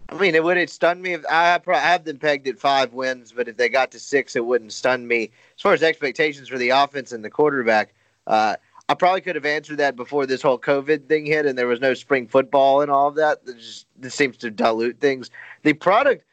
I 0.10 0.16
mean, 0.20 0.36
it 0.36 0.44
would 0.44 0.58
it 0.58 0.70
stun 0.70 1.02
me 1.02 1.14
if 1.14 1.26
I, 1.30 1.60
I 1.68 1.78
have 1.80 2.04
them 2.04 2.20
pegged 2.20 2.48
at 2.48 2.60
five 2.60 2.94
wins, 2.94 3.32
but 3.32 3.48
if 3.48 3.58
they 3.58 3.70
got 3.70 3.92
to 3.92 4.00
six, 4.00 4.36
it 4.36 4.46
wouldn't 4.46 4.72
stun 4.72 5.08
me. 5.08 5.32
As 5.56 5.62
far 5.62 5.74
as 5.74 5.82
expectations 5.82 6.48
for 6.48 6.60
the 6.60 6.70
offense 6.70 7.12
and 7.12 7.26
the 7.26 7.30
quarterback, 7.30 7.96
uh, 8.28 8.56
I 8.88 8.94
probably 8.94 9.22
could 9.22 9.36
have 9.36 9.46
answered 9.46 9.78
that 9.78 9.96
before 9.96 10.28
this 10.28 10.44
whole 10.44 10.60
COVID 10.60 11.08
thing 11.08 11.26
hit 11.26 11.46
and 11.46 11.58
there 11.58 11.68
was 11.68 11.82
no 11.82 11.94
spring 11.94 12.28
football 12.28 12.82
and 12.82 12.92
all 12.92 13.08
of 13.08 13.16
that. 13.16 13.46
This, 13.46 13.56
just, 13.56 13.88
this 13.98 14.14
seems 14.14 14.38
to 14.38 14.52
dilute 14.52 15.00
things. 15.00 15.32
The 15.64 15.74
product 15.74 16.24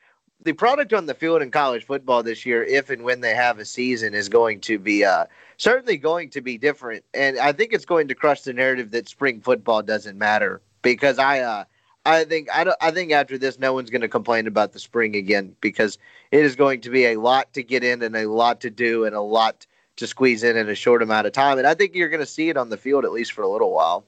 the 0.44 0.52
product 0.52 0.92
on 0.92 1.06
the 1.06 1.14
field 1.14 1.42
in 1.42 1.50
college 1.50 1.84
football 1.84 2.22
this 2.22 2.46
year, 2.46 2.62
if 2.62 2.90
and 2.90 3.02
when 3.02 3.20
they 3.20 3.34
have 3.34 3.58
a 3.58 3.64
season, 3.64 4.14
is 4.14 4.28
going 4.28 4.60
to 4.60 4.78
be 4.78 5.04
uh, 5.04 5.24
certainly 5.56 5.96
going 5.96 6.30
to 6.30 6.40
be 6.40 6.58
different. 6.58 7.04
And 7.14 7.38
I 7.38 7.52
think 7.52 7.72
it's 7.72 7.86
going 7.86 8.08
to 8.08 8.14
crush 8.14 8.42
the 8.42 8.52
narrative 8.52 8.90
that 8.92 9.08
spring 9.08 9.40
football 9.40 9.82
doesn't 9.82 10.18
matter 10.18 10.60
because 10.82 11.18
I 11.18 11.40
uh, 11.40 11.64
I 12.06 12.24
think 12.24 12.48
I, 12.52 12.72
I 12.80 12.90
think 12.90 13.12
after 13.12 13.38
this, 13.38 13.58
no 13.58 13.72
one's 13.72 13.90
going 13.90 14.02
to 14.02 14.08
complain 14.08 14.46
about 14.46 14.72
the 14.72 14.78
spring 14.78 15.16
again 15.16 15.56
because 15.60 15.98
it 16.30 16.44
is 16.44 16.54
going 16.54 16.82
to 16.82 16.90
be 16.90 17.06
a 17.06 17.16
lot 17.16 17.52
to 17.54 17.62
get 17.62 17.82
in 17.82 18.02
and 18.02 18.14
a 18.14 18.26
lot 18.26 18.60
to 18.60 18.70
do 18.70 19.06
and 19.06 19.14
a 19.14 19.22
lot 19.22 19.66
to 19.96 20.06
squeeze 20.06 20.42
in 20.42 20.56
in 20.56 20.68
a 20.68 20.74
short 20.74 21.02
amount 21.02 21.26
of 21.26 21.32
time. 21.32 21.56
And 21.56 21.66
I 21.66 21.74
think 21.74 21.94
you're 21.94 22.08
going 22.08 22.20
to 22.20 22.26
see 22.26 22.50
it 22.50 22.56
on 22.56 22.68
the 22.68 22.76
field 22.76 23.04
at 23.04 23.12
least 23.12 23.32
for 23.32 23.42
a 23.42 23.48
little 23.48 23.72
while. 23.72 24.04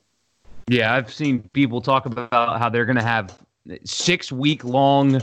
Yeah, 0.69 0.95
I've 0.95 1.13
seen 1.13 1.49
people 1.53 1.81
talk 1.81 2.07
about 2.07 2.31
how 2.33 2.69
they're 2.69 2.85
going 2.85 2.97
to 2.97 3.03
have 3.03 3.39
six 3.85 4.33
week 4.33 4.65
long. 4.65 5.23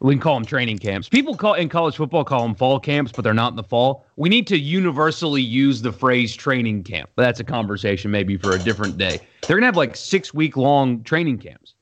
We 0.00 0.12
can 0.14 0.20
call 0.20 0.34
them 0.34 0.44
training 0.44 0.78
camps. 0.78 1.08
People 1.08 1.36
call 1.36 1.54
in 1.54 1.70
college 1.70 1.96
football 1.96 2.22
call 2.22 2.42
them 2.42 2.54
fall 2.54 2.78
camps, 2.78 3.12
but 3.12 3.22
they're 3.22 3.32
not 3.32 3.52
in 3.52 3.56
the 3.56 3.62
fall. 3.62 4.04
We 4.16 4.28
need 4.28 4.46
to 4.48 4.58
universally 4.58 5.40
use 5.40 5.80
the 5.80 5.92
phrase 5.92 6.36
training 6.36 6.84
camp. 6.84 7.08
That's 7.16 7.40
a 7.40 7.44
conversation 7.44 8.10
maybe 8.10 8.36
for 8.36 8.54
a 8.54 8.58
different 8.58 8.98
day. 8.98 9.20
They're 9.46 9.56
gonna 9.56 9.66
have 9.66 9.76
like 9.76 9.96
six 9.96 10.34
week 10.34 10.56
long 10.56 11.02
training 11.02 11.38
camps, 11.38 11.74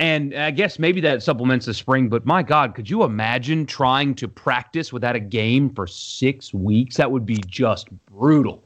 and 0.00 0.34
I 0.34 0.50
guess 0.50 0.78
maybe 0.78 1.02
that 1.02 1.22
supplements 1.22 1.66
the 1.66 1.74
spring. 1.74 2.08
But 2.08 2.24
my 2.24 2.42
God, 2.42 2.74
could 2.74 2.88
you 2.88 3.02
imagine 3.02 3.66
trying 3.66 4.14
to 4.14 4.28
practice 4.28 4.90
without 4.90 5.14
a 5.14 5.20
game 5.20 5.68
for 5.68 5.86
six 5.86 6.54
weeks? 6.54 6.96
That 6.96 7.10
would 7.10 7.26
be 7.26 7.42
just 7.46 7.88
brutal. 8.06 8.64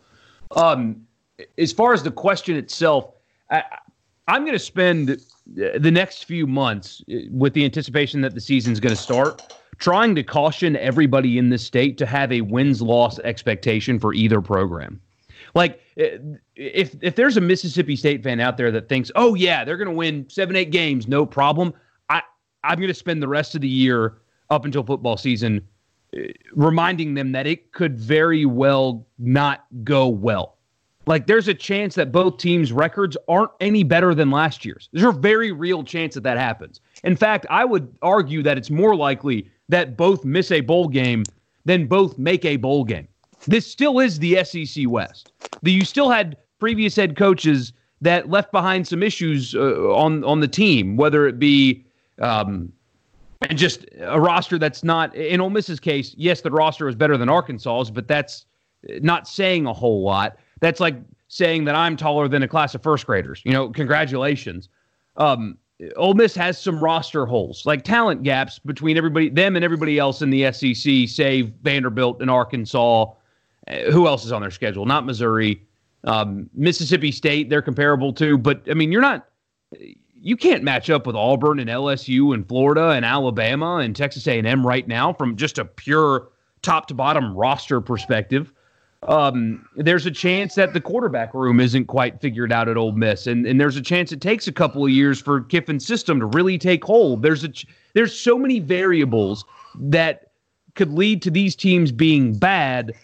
Um, 0.55 1.05
as 1.59 1.73
far 1.73 1.93
as 1.93 2.05
the 2.05 2.11
question 2.13 2.57
itself, 2.57 3.11
I, 3.51 3.65
I'm 4.29 4.45
to 4.47 4.59
spend 4.59 5.21
the 5.47 5.91
next 5.91 6.25
few 6.25 6.47
months 6.47 7.03
uh, 7.11 7.17
with 7.31 7.55
the 7.55 7.65
anticipation 7.65 8.21
that 8.23 8.35
the 8.35 8.41
season's 8.41 8.81
going 8.81 8.95
to 8.95 9.01
start, 9.01 9.55
trying 9.79 10.15
to 10.15 10.23
caution 10.23 10.77
everybody 10.77 11.39
in 11.39 11.51
this 11.51 11.65
state 11.65 11.99
to 11.99 12.07
have 12.07 12.33
a 12.33 12.41
wins 12.43 12.81
loss 12.81 13.19
expectation 13.21 13.99
for 13.99 14.15
either 14.15 14.41
program. 14.41 15.01
Like 15.55 15.81
uh, 16.01 16.05
if 16.57 16.97
if 17.03 17.17
there's 17.17 17.37
a 17.37 17.41
Mississippi 17.41 17.97
State 17.97 18.23
fan 18.23 18.41
out 18.41 18.57
there 18.57 18.71
that 18.71 18.89
thinks, 18.89 19.11
"Oh 19.15 19.35
yeah, 19.35 19.65
they're 19.65 19.77
going 19.77 19.89
to 19.89 19.95
win 19.95 20.25
7-8 20.27 20.71
games, 20.71 21.09
no 21.09 21.27
problem." 21.27 21.75
I 22.09 22.23
I'm 22.65 22.77
going 22.77 22.89
to 22.89 22.95
spend 22.95 23.23
the 23.23 23.29
rest 23.29 23.55
of 23.55 23.61
the 23.61 23.69
year 23.69 24.19
up 24.51 24.65
until 24.65 24.83
football 24.85 25.17
season 25.17 25.67
uh, 26.17 26.21
reminding 26.55 27.15
them 27.15 27.33
that 27.33 27.47
it 27.47 27.73
could 27.73 27.99
very 27.99 28.47
well 28.47 29.07
not 29.19 29.65
go 29.85 30.09
well. 30.09 30.59
Like 31.07 31.27
there's 31.27 31.49
a 31.49 31.55
chance 31.55 31.95
that 31.97 32.13
both 32.13 32.39
teams' 32.39 32.73
records 32.73 33.17
aren't 33.29 33.51
any 33.61 33.83
better 33.83 34.15
than 34.15 34.31
last 34.31 34.65
year's. 34.65 34.89
There's 34.93 35.05
a 35.05 35.19
very 35.19 35.51
real 35.51 35.83
chance 35.83 36.15
that 36.15 36.23
that 36.23 36.39
happens. 36.39 36.81
In 37.03 37.17
fact, 37.17 37.45
I 37.51 37.65
would 37.65 37.97
argue 38.03 38.43
that 38.45 38.57
it's 38.57 38.71
more 38.71 38.95
likely 38.95 39.51
that 39.69 39.97
both 39.97 40.25
miss 40.25 40.53
a 40.53 40.61
bowl 40.61 40.89
game 40.89 41.25
than 41.65 41.87
both 41.87 42.19
make 42.19 42.45
a 42.45 42.57
bowl 42.57 42.85
game. 42.85 43.09
This 43.47 43.67
still 43.67 43.99
is 43.99 44.21
the 44.21 44.45
SEC 44.45 44.85
West. 44.89 45.33
The, 45.63 45.73
you 45.73 45.85
still 45.85 46.09
had 46.09 46.37
previous 46.61 46.95
head 46.95 47.17
coaches 47.17 47.73
that 48.01 48.31
left 48.31 48.53
behind 48.53 48.87
some 48.87 49.03
issues 49.03 49.55
uh, 49.55 49.93
on 49.95 50.23
on 50.25 50.41
the 50.41 50.49
team, 50.49 50.97
whether 50.97 51.27
it 51.27 51.39
be 51.39 51.85
um, 52.21 52.73
just 53.55 53.87
a 54.01 54.21
roster 54.21 54.59
that's 54.59 54.85
not 54.85 55.15
in 55.17 55.41
Ole 55.41 55.51
Miss's 55.51 55.81
case. 55.81 56.15
Yes, 56.17 56.43
the 56.43 56.51
roster 56.51 56.89
is 56.89 56.95
better 56.95 57.17
than 57.17 57.29
Arkansas's, 57.29 57.91
but 57.91 58.07
that's 58.07 58.47
not 59.01 59.27
saying 59.27 59.67
a 59.67 59.73
whole 59.73 60.03
lot. 60.03 60.37
That's 60.63 60.79
like 60.79 60.95
saying 61.27 61.65
that 61.65 61.75
I'm 61.75 61.97
taller 61.97 62.29
than 62.29 62.45
a 62.45 62.49
class 62.49 62.73
of 62.75 62.83
first 62.85 63.05
graders. 63.05 63.43
You 63.45 63.53
know, 63.53 63.69
congratulations. 63.69 64.69
Um, 65.17 65.59
Ole 65.97 66.15
Miss 66.15 66.37
has 66.37 66.57
some 66.57 66.79
roster 66.79 67.27
holes, 67.27 67.67
like 67.67 67.83
talent 67.83 68.23
gaps 68.23 68.61
between 68.61 68.97
everybody, 68.97 69.29
them 69.29 69.57
and 69.57 69.65
everybody 69.65 69.99
else 69.99 70.23
in 70.23 70.31
the 70.31 70.53
SEC, 70.53 71.09
save 71.09 71.53
Vanderbilt 71.63 72.23
and 72.23 72.31
Arkansas. 72.31 73.07
Uh, 73.67 73.75
who 73.91 74.07
else 74.07 74.25
is 74.25 74.31
on 74.31 74.41
their 74.41 74.53
schedule? 74.53 74.87
Not 74.87 75.05
Missouri. 75.05 75.61
Um, 76.05 76.49
Mississippi 76.55 77.11
State, 77.11 77.51
they're 77.51 77.61
comparable 77.61 78.13
to, 78.15 78.39
but 78.39 78.63
I 78.71 78.75
mean, 78.75 78.93
you're 78.93 79.03
not, 79.03 79.27
you 80.15 80.37
can't 80.37 80.63
match 80.63 80.91
up 80.91 81.09
with 81.09 81.17
Auburn 81.17 81.59
and 81.59 81.69
LSU 81.69 82.35
and 82.35 82.47
Florida 82.47 82.91
and 82.91 83.05
Alabama 83.05 83.79
and 83.79 83.97
Texas 83.97 84.29
A&M 84.29 84.65
right 84.65 84.87
now 84.87 85.13
from 85.13 85.37
just 85.37 85.59
a 85.59 85.65
pure 85.65 86.29
top 86.63 86.87
to 86.87 86.95
bottom 86.95 87.37
roster 87.37 87.81
perspective. 87.81 88.53
Um, 89.09 89.67
there's 89.75 90.07
a 90.07 90.11
chance 90.11 90.55
that 90.55 90.75
the 90.75 90.81
quarterback 90.81 91.35
room 91.35 91.59
isn't 91.59 91.87
quite 91.87 92.21
figured 92.21 92.53
out 92.53 92.69
at 92.69 92.77
Ole 92.77 92.93
Miss, 92.93 93.27
and, 93.27 93.47
and 93.47 93.61
there's 93.61 93.77
a 93.77 93.83
chance 93.83 94.13
it 94.13 94.21
takes 94.21 94.47
a 94.47 94.53
couple 94.53 94.85
of 94.85 94.91
years 94.91 95.21
for 95.21 95.41
Kiffin's 95.41 95.85
system 95.85 96.21
to 96.21 96.27
really 96.27 96.57
take 96.57 96.85
hold. 96.85 97.23
There's 97.23 97.45
a 97.45 97.53
there's 97.95 98.19
so 98.19 98.39
many 98.39 98.61
variables 98.61 99.45
that 99.75 100.31
could 100.75 100.93
lead 100.93 101.21
to 101.23 101.31
these 101.31 101.57
teams 101.57 101.91
being 101.91 102.35
bad 102.39 102.95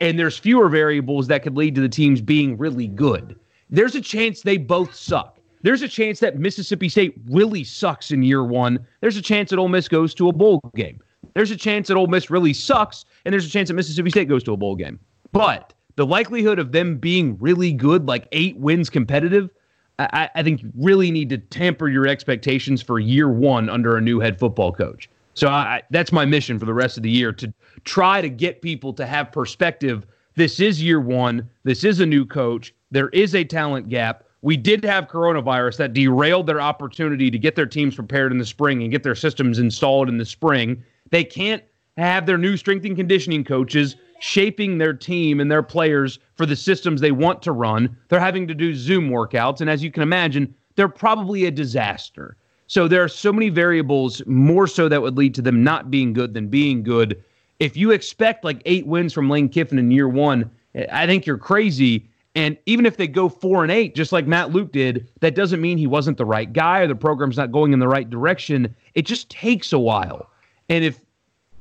and 0.00 0.18
there's 0.18 0.38
fewer 0.38 0.68
variables 0.68 1.28
that 1.28 1.42
could 1.42 1.56
lead 1.56 1.74
to 1.74 1.80
the 1.80 1.88
teams 1.88 2.20
being 2.20 2.56
really 2.58 2.88
good. 2.88 3.38
There's 3.70 3.94
a 3.94 4.00
chance 4.00 4.42
they 4.42 4.56
both 4.56 4.94
suck. 4.94 5.38
There's 5.62 5.82
a 5.82 5.88
chance 5.88 6.20
that 6.20 6.38
Mississippi 6.38 6.88
State 6.88 7.14
really 7.30 7.64
sucks 7.64 8.10
in 8.10 8.22
year 8.22 8.44
one. 8.44 8.86
There's 9.00 9.16
a 9.16 9.22
chance 9.22 9.50
that 9.50 9.58
Ole 9.58 9.68
Miss 9.68 9.88
goes 9.88 10.12
to 10.14 10.28
a 10.28 10.32
bowl 10.32 10.60
game. 10.76 11.00
There's 11.34 11.50
a 11.50 11.56
chance 11.56 11.88
that 11.88 11.96
Ole 11.96 12.06
Miss 12.06 12.28
really 12.28 12.52
sucks, 12.52 13.06
and 13.24 13.32
there's 13.32 13.46
a 13.46 13.50
chance 13.50 13.68
that 13.68 13.74
Mississippi 13.74 14.10
State 14.10 14.28
goes 14.28 14.44
to 14.44 14.52
a 14.52 14.56
bowl 14.56 14.76
game. 14.76 15.00
But 15.34 15.74
the 15.96 16.06
likelihood 16.06 16.60
of 16.60 16.70
them 16.70 16.96
being 16.96 17.36
really 17.40 17.72
good, 17.72 18.06
like 18.06 18.28
eight 18.30 18.56
wins 18.56 18.88
competitive, 18.88 19.50
I, 19.98 20.30
I 20.36 20.42
think 20.44 20.62
you 20.62 20.70
really 20.76 21.10
need 21.10 21.28
to 21.30 21.38
tamper 21.38 21.88
your 21.88 22.06
expectations 22.06 22.80
for 22.80 23.00
year 23.00 23.28
one 23.28 23.68
under 23.68 23.96
a 23.96 24.00
new 24.00 24.20
head 24.20 24.38
football 24.38 24.70
coach. 24.70 25.10
So 25.34 25.48
I, 25.48 25.82
that's 25.90 26.12
my 26.12 26.24
mission 26.24 26.60
for 26.60 26.66
the 26.66 26.72
rest 26.72 26.96
of 26.96 27.02
the 27.02 27.10
year 27.10 27.32
to 27.32 27.52
try 27.82 28.20
to 28.20 28.30
get 28.30 28.62
people 28.62 28.92
to 28.92 29.06
have 29.06 29.32
perspective. 29.32 30.06
This 30.36 30.60
is 30.60 30.80
year 30.80 31.00
one. 31.00 31.50
This 31.64 31.82
is 31.82 31.98
a 31.98 32.06
new 32.06 32.24
coach. 32.24 32.72
There 32.92 33.08
is 33.08 33.34
a 33.34 33.42
talent 33.42 33.88
gap. 33.88 34.22
We 34.42 34.56
did 34.56 34.84
have 34.84 35.08
coronavirus 35.08 35.78
that 35.78 35.94
derailed 35.94 36.46
their 36.46 36.60
opportunity 36.60 37.28
to 37.32 37.38
get 37.38 37.56
their 37.56 37.66
teams 37.66 37.96
prepared 37.96 38.30
in 38.30 38.38
the 38.38 38.46
spring 38.46 38.82
and 38.82 38.92
get 38.92 39.02
their 39.02 39.16
systems 39.16 39.58
installed 39.58 40.08
in 40.08 40.18
the 40.18 40.24
spring. 40.24 40.84
They 41.10 41.24
can't 41.24 41.64
have 41.96 42.24
their 42.24 42.38
new 42.38 42.56
strength 42.56 42.84
and 42.84 42.96
conditioning 42.96 43.42
coaches 43.42 43.96
shaping 44.24 44.78
their 44.78 44.94
team 44.94 45.38
and 45.38 45.50
their 45.50 45.62
players 45.62 46.18
for 46.34 46.46
the 46.46 46.56
systems 46.56 46.98
they 46.98 47.12
want 47.12 47.42
to 47.42 47.52
run. 47.52 47.94
They're 48.08 48.18
having 48.18 48.48
to 48.48 48.54
do 48.54 48.74
Zoom 48.74 49.10
workouts. 49.10 49.60
And 49.60 49.68
as 49.68 49.84
you 49.84 49.90
can 49.90 50.02
imagine, 50.02 50.54
they're 50.76 50.88
probably 50.88 51.44
a 51.44 51.50
disaster. 51.50 52.38
So 52.66 52.88
there 52.88 53.04
are 53.04 53.08
so 53.08 53.34
many 53.34 53.50
variables, 53.50 54.24
more 54.26 54.66
so 54.66 54.88
that 54.88 55.02
would 55.02 55.18
lead 55.18 55.34
to 55.34 55.42
them 55.42 55.62
not 55.62 55.90
being 55.90 56.14
good 56.14 56.32
than 56.32 56.48
being 56.48 56.82
good. 56.82 57.22
If 57.60 57.76
you 57.76 57.90
expect 57.90 58.44
like 58.44 58.62
eight 58.64 58.86
wins 58.86 59.12
from 59.12 59.28
Lane 59.28 59.50
Kiffin 59.50 59.78
in 59.78 59.90
year 59.90 60.08
one, 60.08 60.50
I 60.90 61.06
think 61.06 61.26
you're 61.26 61.36
crazy. 61.36 62.08
And 62.34 62.56
even 62.64 62.86
if 62.86 62.96
they 62.96 63.06
go 63.06 63.28
four 63.28 63.62
and 63.62 63.70
eight, 63.70 63.94
just 63.94 64.10
like 64.10 64.26
Matt 64.26 64.52
Luke 64.52 64.72
did, 64.72 65.06
that 65.20 65.34
doesn't 65.34 65.60
mean 65.60 65.76
he 65.76 65.86
wasn't 65.86 66.16
the 66.16 66.24
right 66.24 66.50
guy 66.50 66.80
or 66.80 66.86
the 66.86 66.94
program's 66.94 67.36
not 67.36 67.52
going 67.52 67.74
in 67.74 67.78
the 67.78 67.88
right 67.88 68.08
direction. 68.08 68.74
It 68.94 69.02
just 69.02 69.28
takes 69.28 69.70
a 69.74 69.78
while. 69.78 70.30
And 70.70 70.82
if, 70.82 70.98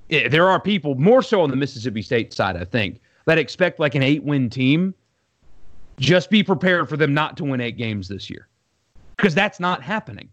there 0.10 0.48
are 0.48 0.60
people 0.60 0.96
more 0.96 1.22
so 1.22 1.42
on 1.42 1.50
the 1.50 1.56
Mississippi 1.56 2.02
State 2.02 2.34
side, 2.34 2.58
I 2.58 2.66
think, 2.66 3.00
that 3.26 3.38
expect 3.38 3.80
like 3.80 3.96
an 3.96 4.04
eight 4.04 4.24
win 4.24 4.50
team, 4.50 4.94
just 6.00 6.30
be 6.30 6.44
prepared 6.44 6.90
for 6.90 6.98
them 6.98 7.14
not 7.14 7.38
to 7.38 7.44
win 7.44 7.62
eight 7.62 7.78
games 7.78 8.08
this 8.08 8.30
year 8.30 8.48
because 9.18 9.36
that's 9.36 9.60
not 9.60 9.82
happening. 9.82 10.30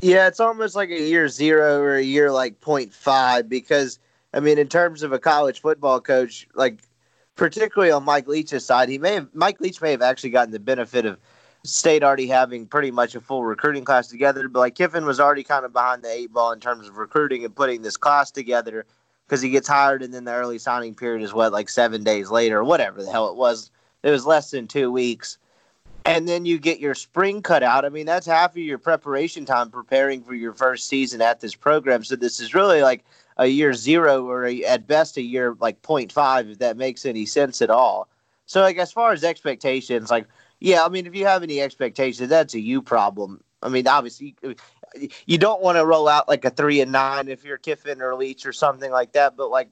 Yeah, 0.00 0.28
it's 0.28 0.40
almost 0.40 0.76
like 0.76 0.90
a 0.90 1.00
year 1.00 1.28
zero 1.28 1.80
or 1.80 1.96
a 1.96 2.02
year 2.02 2.30
like 2.30 2.60
0.5 2.60 3.48
because, 3.48 3.98
I 4.32 4.40
mean, 4.40 4.56
in 4.56 4.68
terms 4.68 5.02
of 5.02 5.12
a 5.12 5.18
college 5.18 5.60
football 5.60 6.00
coach, 6.00 6.46
like 6.54 6.80
particularly 7.34 7.90
on 7.90 8.04
Mike 8.04 8.28
Leach's 8.28 8.64
side, 8.64 8.88
he 8.88 8.98
may 8.98 9.14
have 9.14 9.28
Mike 9.34 9.60
Leach 9.60 9.80
may 9.80 9.90
have 9.90 10.02
actually 10.02 10.30
gotten 10.30 10.52
the 10.52 10.60
benefit 10.60 11.04
of 11.04 11.18
State 11.68 12.02
already 12.02 12.26
having 12.26 12.66
pretty 12.66 12.90
much 12.90 13.14
a 13.14 13.20
full 13.20 13.44
recruiting 13.44 13.84
class 13.84 14.08
together. 14.08 14.48
But 14.48 14.60
like 14.60 14.74
Kiffin 14.74 15.04
was 15.04 15.20
already 15.20 15.44
kind 15.44 15.64
of 15.64 15.72
behind 15.72 16.02
the 16.02 16.10
eight 16.10 16.32
ball 16.32 16.52
in 16.52 16.60
terms 16.60 16.88
of 16.88 16.96
recruiting 16.96 17.44
and 17.44 17.54
putting 17.54 17.82
this 17.82 17.96
class 17.96 18.30
together 18.30 18.86
because 19.26 19.42
he 19.42 19.50
gets 19.50 19.68
hired 19.68 20.02
and 20.02 20.12
then 20.12 20.24
the 20.24 20.32
early 20.32 20.58
signing 20.58 20.94
period 20.94 21.22
is 21.22 21.34
what 21.34 21.52
like 21.52 21.68
seven 21.68 22.02
days 22.02 22.30
later 22.30 22.58
or 22.58 22.64
whatever 22.64 23.02
the 23.02 23.10
hell 23.10 23.28
it 23.28 23.36
was. 23.36 23.70
It 24.02 24.10
was 24.10 24.26
less 24.26 24.50
than 24.50 24.66
two 24.66 24.90
weeks 24.90 25.38
and 26.08 26.26
then 26.26 26.46
you 26.46 26.58
get 26.58 26.80
your 26.80 26.94
spring 26.94 27.42
cut 27.42 27.62
out. 27.62 27.84
I 27.84 27.90
mean, 27.90 28.06
that's 28.06 28.26
half 28.26 28.52
of 28.52 28.56
your 28.56 28.78
preparation 28.78 29.44
time 29.44 29.70
preparing 29.70 30.22
for 30.22 30.34
your 30.34 30.54
first 30.54 30.88
season 30.88 31.20
at 31.20 31.40
this 31.40 31.54
program. 31.54 32.02
So 32.02 32.16
this 32.16 32.40
is 32.40 32.54
really 32.54 32.80
like 32.80 33.04
a 33.36 33.46
year 33.46 33.74
zero 33.74 34.26
or 34.26 34.46
a, 34.46 34.64
at 34.64 34.86
best 34.86 35.18
a 35.18 35.22
year 35.22 35.54
like 35.60 35.82
0.5, 35.82 36.52
if 36.52 36.58
that 36.60 36.78
makes 36.78 37.04
any 37.04 37.26
sense 37.26 37.60
at 37.60 37.68
all. 37.68 38.08
So 38.46 38.62
like 38.62 38.78
as 38.78 38.90
far 38.90 39.12
as 39.12 39.22
expectations, 39.22 40.10
like 40.10 40.26
yeah, 40.60 40.82
I 40.84 40.88
mean, 40.88 41.06
if 41.06 41.14
you 41.14 41.26
have 41.26 41.42
any 41.42 41.60
expectations, 41.60 42.28
that's 42.28 42.54
a 42.54 42.60
you 42.60 42.82
problem. 42.82 43.42
I 43.62 43.68
mean, 43.68 43.86
obviously, 43.86 44.36
you 45.26 45.38
don't 45.38 45.62
want 45.62 45.76
to 45.76 45.86
roll 45.86 46.08
out 46.08 46.28
like 46.28 46.44
a 46.44 46.50
three 46.50 46.80
and 46.80 46.92
nine 46.92 47.28
if 47.28 47.44
you're 47.44 47.58
Kiffin 47.58 48.00
or 48.00 48.14
Leach 48.14 48.46
or 48.46 48.52
something 48.52 48.90
like 48.90 49.12
that. 49.12 49.36
But 49.36 49.50
like, 49.50 49.70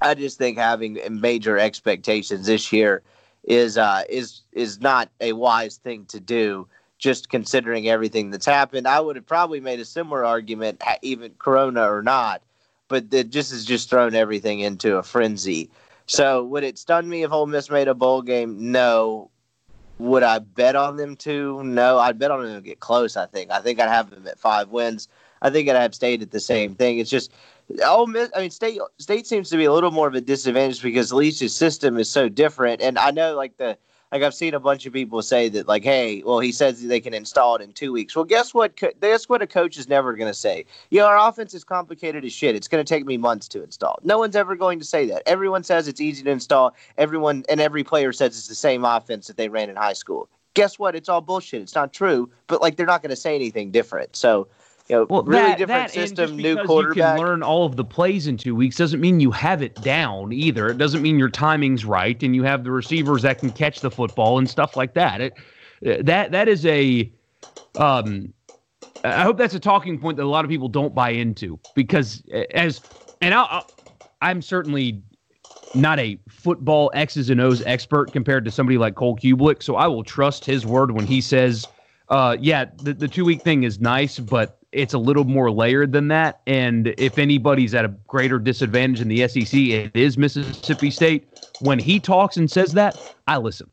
I 0.00 0.14
just 0.14 0.38
think 0.38 0.58
having 0.58 0.98
major 1.20 1.58
expectations 1.58 2.46
this 2.46 2.72
year 2.72 3.02
is 3.44 3.78
uh, 3.78 4.02
is 4.08 4.42
is 4.52 4.80
not 4.80 5.10
a 5.20 5.32
wise 5.32 5.76
thing 5.76 6.04
to 6.06 6.20
do. 6.20 6.68
Just 6.98 7.30
considering 7.30 7.88
everything 7.88 8.30
that's 8.30 8.44
happened, 8.44 8.86
I 8.86 9.00
would 9.00 9.16
have 9.16 9.24
probably 9.26 9.58
made 9.60 9.80
a 9.80 9.86
similar 9.86 10.22
argument, 10.24 10.82
even 11.00 11.32
Corona 11.38 11.90
or 11.90 12.02
not. 12.02 12.42
But 12.88 13.10
that 13.10 13.30
just 13.30 13.52
has 13.52 13.64
just 13.64 13.88
thrown 13.88 14.14
everything 14.14 14.60
into 14.60 14.96
a 14.96 15.02
frenzy. 15.02 15.70
So 16.06 16.44
would 16.44 16.64
it 16.64 16.76
stun 16.76 17.08
me 17.08 17.22
if 17.22 17.32
Ole 17.32 17.46
Miss 17.46 17.70
made 17.70 17.88
a 17.88 17.94
bowl 17.94 18.20
game? 18.20 18.72
No. 18.72 19.29
Would 20.00 20.22
I 20.22 20.38
bet 20.38 20.76
on 20.76 20.96
them 20.96 21.14
to? 21.16 21.62
No. 21.62 21.98
I'd 21.98 22.18
bet 22.18 22.30
on 22.30 22.42
them 22.42 22.54
to 22.54 22.60
get 22.60 22.80
close. 22.80 23.16
I 23.16 23.26
think. 23.26 23.50
I 23.50 23.60
think 23.60 23.78
I'd 23.80 23.88
have 23.88 24.10
them 24.10 24.26
at 24.26 24.38
five 24.38 24.70
wins. 24.70 25.08
I 25.42 25.50
think 25.50 25.68
I'd 25.68 25.76
have 25.76 25.94
stayed 25.94 26.22
at 26.22 26.30
the 26.30 26.40
same 26.40 26.74
thing. 26.74 26.98
It's 26.98 27.10
just 27.10 27.32
Ole 27.84 28.06
Miss, 28.06 28.30
I 28.34 28.40
mean, 28.40 28.50
state 28.50 28.80
state 28.98 29.26
seems 29.26 29.50
to 29.50 29.56
be 29.56 29.64
a 29.64 29.72
little 29.72 29.90
more 29.90 30.08
of 30.08 30.14
a 30.14 30.20
disadvantage 30.20 30.82
because 30.82 31.12
Leach's 31.12 31.54
system 31.54 31.98
is 31.98 32.10
so 32.10 32.28
different. 32.28 32.80
And 32.80 32.98
I 32.98 33.10
know, 33.10 33.34
like 33.36 33.56
the 33.56 33.76
like 34.12 34.22
I've 34.22 34.34
seen 34.34 34.54
a 34.54 34.60
bunch 34.60 34.86
of 34.86 34.92
people 34.92 35.22
say 35.22 35.48
that, 35.50 35.68
like, 35.68 35.84
hey, 35.84 36.22
well, 36.24 36.40
he 36.40 36.50
says 36.50 36.82
they 36.82 37.00
can 37.00 37.14
install 37.14 37.56
it 37.56 37.62
in 37.62 37.72
two 37.72 37.92
weeks. 37.92 38.16
Well, 38.16 38.24
guess 38.24 38.52
what? 38.52 38.76
Guess 39.00 39.28
what? 39.28 39.42
A 39.42 39.46
coach 39.46 39.78
is 39.78 39.88
never 39.88 40.14
going 40.14 40.30
to 40.30 40.34
say. 40.34 40.64
Yeah, 40.90 41.04
our 41.04 41.28
offense 41.28 41.54
is 41.54 41.62
complicated 41.62 42.24
as 42.24 42.32
shit. 42.32 42.56
It's 42.56 42.68
going 42.68 42.84
to 42.84 42.88
take 42.88 43.06
me 43.06 43.16
months 43.16 43.46
to 43.48 43.62
install. 43.62 43.98
No 44.02 44.18
one's 44.18 44.36
ever 44.36 44.56
going 44.56 44.80
to 44.80 44.84
say 44.84 45.06
that. 45.06 45.22
Everyone 45.26 45.62
says 45.62 45.86
it's 45.86 46.00
easy 46.00 46.24
to 46.24 46.30
install. 46.30 46.74
Everyone 46.98 47.44
and 47.48 47.60
every 47.60 47.84
player 47.84 48.12
says 48.12 48.36
it's 48.36 48.48
the 48.48 48.54
same 48.54 48.84
offense 48.84 49.28
that 49.28 49.36
they 49.36 49.48
ran 49.48 49.70
in 49.70 49.76
high 49.76 49.92
school. 49.92 50.28
Guess 50.54 50.80
what? 50.80 50.96
It's 50.96 51.08
all 51.08 51.20
bullshit. 51.20 51.62
It's 51.62 51.76
not 51.76 51.92
true. 51.92 52.28
But 52.48 52.60
like, 52.60 52.76
they're 52.76 52.86
not 52.86 53.02
going 53.02 53.10
to 53.10 53.16
say 53.16 53.36
anything 53.36 53.70
different. 53.70 54.16
So 54.16 54.48
you 54.90 54.96
know, 54.96 55.06
well, 55.08 55.22
really 55.22 55.42
that, 55.42 55.58
different 55.58 55.92
that, 55.92 56.08
system, 56.08 56.36
new 56.36 56.56
quarterback. 56.64 56.96
You 56.96 57.02
can 57.02 57.18
learn 57.18 57.42
all 57.44 57.64
of 57.64 57.76
the 57.76 57.84
plays 57.84 58.26
in 58.26 58.36
two 58.36 58.56
weeks 58.56 58.76
doesn't 58.76 59.00
mean 59.00 59.20
you 59.20 59.30
have 59.30 59.62
it 59.62 59.76
down 59.76 60.32
either. 60.32 60.68
It 60.68 60.78
doesn't 60.78 61.00
mean 61.00 61.16
your 61.16 61.28
timing's 61.28 61.84
right 61.84 62.20
and 62.24 62.34
you 62.34 62.42
have 62.42 62.64
the 62.64 62.72
receivers 62.72 63.22
that 63.22 63.38
can 63.38 63.52
catch 63.52 63.80
the 63.80 63.90
football 63.90 64.38
and 64.38 64.50
stuff 64.50 64.76
like 64.76 64.94
that. 64.94 65.20
It 65.20 65.34
that 66.04 66.32
that 66.32 66.48
is 66.48 66.66
a 66.66 67.12
um 67.76 68.34
I 69.04 69.22
hope 69.22 69.38
that's 69.38 69.54
a 69.54 69.60
talking 69.60 69.96
point 69.96 70.16
that 70.16 70.24
a 70.24 70.28
lot 70.28 70.44
of 70.44 70.50
people 70.50 70.68
don't 70.68 70.92
buy 70.92 71.10
into 71.10 71.60
because 71.76 72.24
as 72.52 72.80
and 73.22 73.32
i 73.32 73.62
I'm 74.20 74.42
certainly 74.42 75.00
not 75.72 76.00
a 76.00 76.18
football 76.28 76.90
X's 76.94 77.30
and 77.30 77.40
O's 77.40 77.62
expert 77.62 78.12
compared 78.12 78.44
to 78.44 78.50
somebody 78.50 78.76
like 78.76 78.96
Cole 78.96 79.16
Cubelic, 79.16 79.62
so 79.62 79.76
I 79.76 79.86
will 79.86 80.02
trust 80.02 80.44
his 80.44 80.66
word 80.66 80.90
when 80.90 81.06
he 81.06 81.20
says, 81.20 81.66
uh, 82.08 82.36
"Yeah, 82.38 82.66
the, 82.82 82.92
the 82.92 83.08
two 83.08 83.24
week 83.24 83.42
thing 83.42 83.62
is 83.62 83.80
nice, 83.80 84.18
but 84.18 84.59
it's 84.72 84.94
a 84.94 84.98
little 84.98 85.24
more 85.24 85.50
layered 85.50 85.92
than 85.92 86.08
that. 86.08 86.40
And 86.46 86.94
if 86.98 87.18
anybody's 87.18 87.74
at 87.74 87.84
a 87.84 87.88
greater 88.06 88.38
disadvantage 88.38 89.00
in 89.00 89.08
the 89.08 89.26
SEC, 89.26 89.58
it 89.58 89.94
is 89.94 90.16
Mississippi 90.16 90.90
State. 90.90 91.26
When 91.60 91.78
he 91.78 92.00
talks 92.00 92.36
and 92.36 92.50
says 92.50 92.72
that, 92.72 92.98
I 93.26 93.38
listen. 93.38 93.68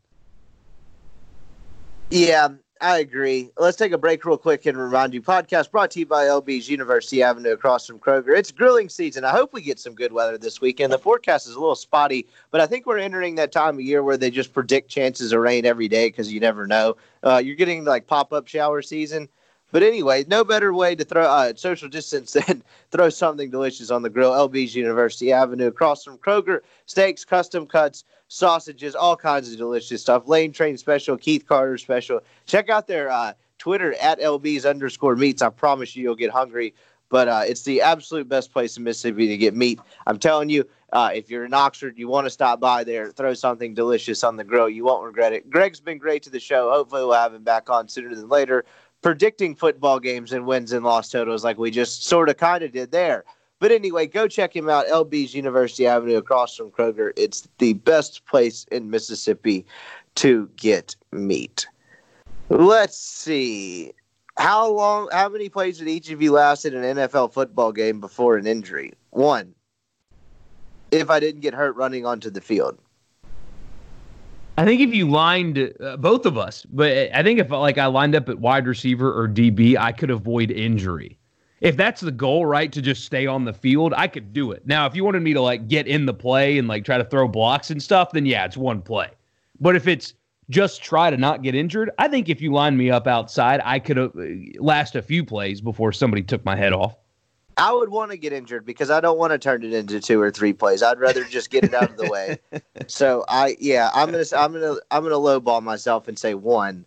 Yeah, 2.09 2.49
I 2.81 2.99
agree. 2.99 3.49
Let's 3.57 3.77
take 3.77 3.91
a 3.91 3.97
break 3.97 4.23
real 4.23 4.37
quick 4.37 4.65
and 4.65 4.77
remind 4.77 5.13
you 5.13 5.21
podcast 5.21 5.71
brought 5.71 5.91
to 5.91 5.99
you 5.99 6.05
by 6.05 6.25
LB's 6.25 6.69
University 6.69 7.21
Avenue 7.21 7.51
across 7.51 7.85
from 7.85 7.99
Kroger. 7.99 8.37
It's 8.37 8.51
grilling 8.51 8.89
season. 8.89 9.25
I 9.25 9.31
hope 9.31 9.53
we 9.53 9.61
get 9.61 9.79
some 9.79 9.93
good 9.93 10.13
weather 10.13 10.37
this 10.37 10.61
weekend. 10.61 10.93
The 10.93 10.99
forecast 10.99 11.47
is 11.47 11.55
a 11.55 11.59
little 11.59 11.75
spotty, 11.75 12.27
but 12.51 12.61
I 12.61 12.67
think 12.67 12.85
we're 12.85 12.97
entering 12.97 13.35
that 13.35 13.51
time 13.51 13.75
of 13.75 13.81
year 13.81 14.03
where 14.03 14.17
they 14.17 14.29
just 14.29 14.53
predict 14.53 14.89
chances 14.89 15.33
of 15.33 15.39
rain 15.39 15.65
every 15.65 15.87
day 15.87 16.07
because 16.07 16.31
you 16.31 16.39
never 16.39 16.65
know. 16.65 16.95
Uh, 17.23 17.41
you're 17.43 17.55
getting 17.55 17.83
like 17.83 18.07
pop 18.07 18.31
up 18.31 18.47
shower 18.47 18.81
season. 18.81 19.27
But 19.71 19.83
anyway, 19.83 20.25
no 20.27 20.43
better 20.43 20.73
way 20.73 20.95
to 20.95 21.03
throw 21.03 21.23
uh, 21.23 21.53
social 21.55 21.89
distance 21.89 22.33
than 22.47 22.63
throw 22.91 23.09
something 23.09 23.49
delicious 23.49 23.91
on 23.91 24.01
the 24.01 24.09
grill. 24.09 24.31
LB's 24.31 24.75
University 24.75 25.31
Avenue 25.31 25.67
across 25.67 26.03
from 26.03 26.17
Kroger. 26.17 26.61
Steaks, 26.85 27.25
custom 27.25 27.67
cuts, 27.67 28.03
sausages, 28.27 28.95
all 28.95 29.15
kinds 29.15 29.51
of 29.51 29.57
delicious 29.57 30.01
stuff. 30.01 30.27
Lane 30.27 30.51
Train 30.51 30.77
special, 30.77 31.17
Keith 31.17 31.45
Carter 31.47 31.77
special. 31.77 32.21
Check 32.45 32.69
out 32.69 32.87
their 32.87 33.09
uh, 33.09 33.33
Twitter 33.57 33.93
at 33.95 34.19
LB's 34.19 34.65
underscore 34.65 35.15
meats. 35.15 35.41
I 35.41 35.49
promise 35.49 35.95
you, 35.95 36.03
you'll 36.03 36.15
get 36.15 36.31
hungry. 36.31 36.73
But 37.09 37.29
uh, 37.29 37.43
it's 37.45 37.63
the 37.63 37.81
absolute 37.81 38.27
best 38.27 38.51
place 38.51 38.75
in 38.75 38.83
Mississippi 38.83 39.27
to 39.27 39.37
get 39.37 39.55
meat. 39.55 39.79
I'm 40.07 40.19
telling 40.19 40.49
you, 40.49 40.67
uh, 40.91 41.11
if 41.13 41.29
you're 41.29 41.45
in 41.45 41.53
Oxford, 41.53 41.97
you 41.97 42.07
want 42.07 42.25
to 42.25 42.29
stop 42.29 42.59
by 42.59 42.83
there, 42.83 43.11
throw 43.11 43.33
something 43.33 43.73
delicious 43.73 44.23
on 44.23 44.35
the 44.35 44.43
grill. 44.43 44.69
You 44.69 44.83
won't 44.83 45.05
regret 45.05 45.33
it. 45.33 45.49
Greg's 45.49 45.79
been 45.79 45.97
great 45.97 46.23
to 46.23 46.29
the 46.29 46.39
show. 46.39 46.69
Hopefully, 46.69 47.01
we'll 47.01 47.13
have 47.13 47.33
him 47.33 47.43
back 47.43 47.69
on 47.69 47.87
sooner 47.87 48.13
than 48.13 48.27
later, 48.27 48.65
predicting 49.01 49.55
football 49.55 49.99
games 49.99 50.33
and 50.33 50.45
wins 50.45 50.71
and 50.71 50.83
loss 50.83 51.09
totals 51.09 51.43
like 51.43 51.57
we 51.57 51.71
just 51.71 52.05
sort 52.05 52.29
of 52.29 52.37
kind 52.37 52.63
of 52.63 52.71
did 52.71 52.91
there. 52.91 53.23
But 53.59 53.71
anyway, 53.71 54.05
go 54.05 54.27
check 54.27 54.55
him 54.55 54.69
out. 54.69 54.87
LB's 54.87 55.33
University 55.33 55.87
Avenue 55.87 56.17
across 56.17 56.55
from 56.55 56.69
Kroger. 56.69 57.11
It's 57.15 57.47
the 57.57 57.73
best 57.73 58.25
place 58.25 58.65
in 58.71 58.91
Mississippi 58.91 59.65
to 60.15 60.49
get 60.57 60.95
meat. 61.11 61.67
Let's 62.49 62.97
see. 62.97 63.93
How 64.37 64.69
long, 64.69 65.09
how 65.11 65.29
many 65.29 65.49
plays 65.49 65.79
did 65.79 65.87
each 65.87 66.11
of 66.11 66.21
you 66.21 66.31
last 66.31 66.65
in 66.65 66.75
an 66.75 66.97
NFL 66.97 67.33
football 67.33 67.71
game 67.71 67.99
before 67.99 68.37
an 68.37 68.45
injury? 68.45 68.93
One. 69.09 69.53
If 70.91 71.09
I 71.09 71.19
didn't 71.19 71.41
get 71.41 71.53
hurt 71.53 71.75
running 71.75 72.05
onto 72.05 72.29
the 72.29 72.39
field. 72.39 72.77
I 74.57 74.65
think 74.65 74.81
if 74.81 74.91
you 74.93 75.07
lined 75.07 75.71
uh, 75.79 75.97
both 75.97 76.25
of 76.25 76.35
us, 76.35 76.65
but 76.71 76.91
I 77.13 77.21
think 77.21 77.39
if 77.39 77.51
like 77.51 77.77
I 77.77 77.85
lined 77.85 78.15
up 78.15 78.27
at 78.27 78.39
wide 78.39 78.65
receiver 78.65 79.13
or 79.13 79.27
DB, 79.27 79.77
I 79.77 79.91
could 79.91 80.09
avoid 80.09 80.49
injury. 80.49 81.19
If 81.61 81.77
that's 81.77 82.01
the 82.01 82.11
goal, 82.11 82.45
right, 82.45 82.71
to 82.71 82.81
just 82.81 83.03
stay 83.05 83.27
on 83.27 83.45
the 83.45 83.53
field, 83.53 83.93
I 83.95 84.07
could 84.07 84.33
do 84.33 84.51
it. 84.51 84.65
Now, 84.65 84.87
if 84.87 84.95
you 84.95 85.03
wanted 85.03 85.21
me 85.21 85.33
to 85.33 85.41
like 85.41 85.67
get 85.67 85.87
in 85.87 86.05
the 86.05 86.13
play 86.13 86.57
and 86.57 86.67
like 86.67 86.85
try 86.85 86.97
to 86.97 87.03
throw 87.03 87.27
blocks 87.27 87.69
and 87.69 87.81
stuff, 87.81 88.11
then 88.11 88.25
yeah, 88.25 88.45
it's 88.45 88.57
one 88.57 88.81
play. 88.81 89.09
But 89.59 89.75
if 89.75 89.87
it's 89.87 90.13
just 90.49 90.83
try 90.83 91.09
to 91.09 91.17
not 91.17 91.43
get 91.43 91.53
injured, 91.53 91.91
I 91.99 92.07
think 92.07 92.29
if 92.29 92.41
you 92.41 92.51
line 92.51 92.77
me 92.77 92.89
up 92.89 93.05
outside, 93.05 93.61
I 93.63 93.77
could 93.77 93.99
uh, 93.99 94.09
last 94.59 94.95
a 94.95 95.01
few 95.03 95.23
plays 95.23 95.61
before 95.61 95.91
somebody 95.91 96.23
took 96.23 96.43
my 96.45 96.55
head 96.55 96.73
off. 96.73 96.95
I 97.57 97.73
would 97.73 97.89
want 97.89 98.11
to 98.11 98.17
get 98.17 98.33
injured 98.33 98.65
because 98.65 98.91
I 98.91 99.01
don't 99.01 99.17
want 99.17 99.31
to 99.31 99.39
turn 99.39 99.63
it 99.63 99.73
into 99.73 99.99
two 99.99 100.21
or 100.21 100.29
three 100.31 100.53
plays. 100.53 100.83
I'd 100.83 100.99
rather 100.99 101.23
just 101.23 101.49
get 101.49 101.63
it 101.63 101.73
out 101.73 101.89
of 101.89 101.97
the 101.97 102.09
way. 102.09 102.37
So 102.89 103.25
I, 103.27 103.57
yeah, 103.59 103.89
I'm 103.93 104.11
gonna, 104.11 104.23
I'm 104.35 104.53
gonna, 104.53 104.75
I'm 104.91 105.03
gonna 105.03 105.15
lowball 105.15 105.61
myself 105.61 106.07
and 106.07 106.17
say 106.17 106.35
one. 106.35 106.85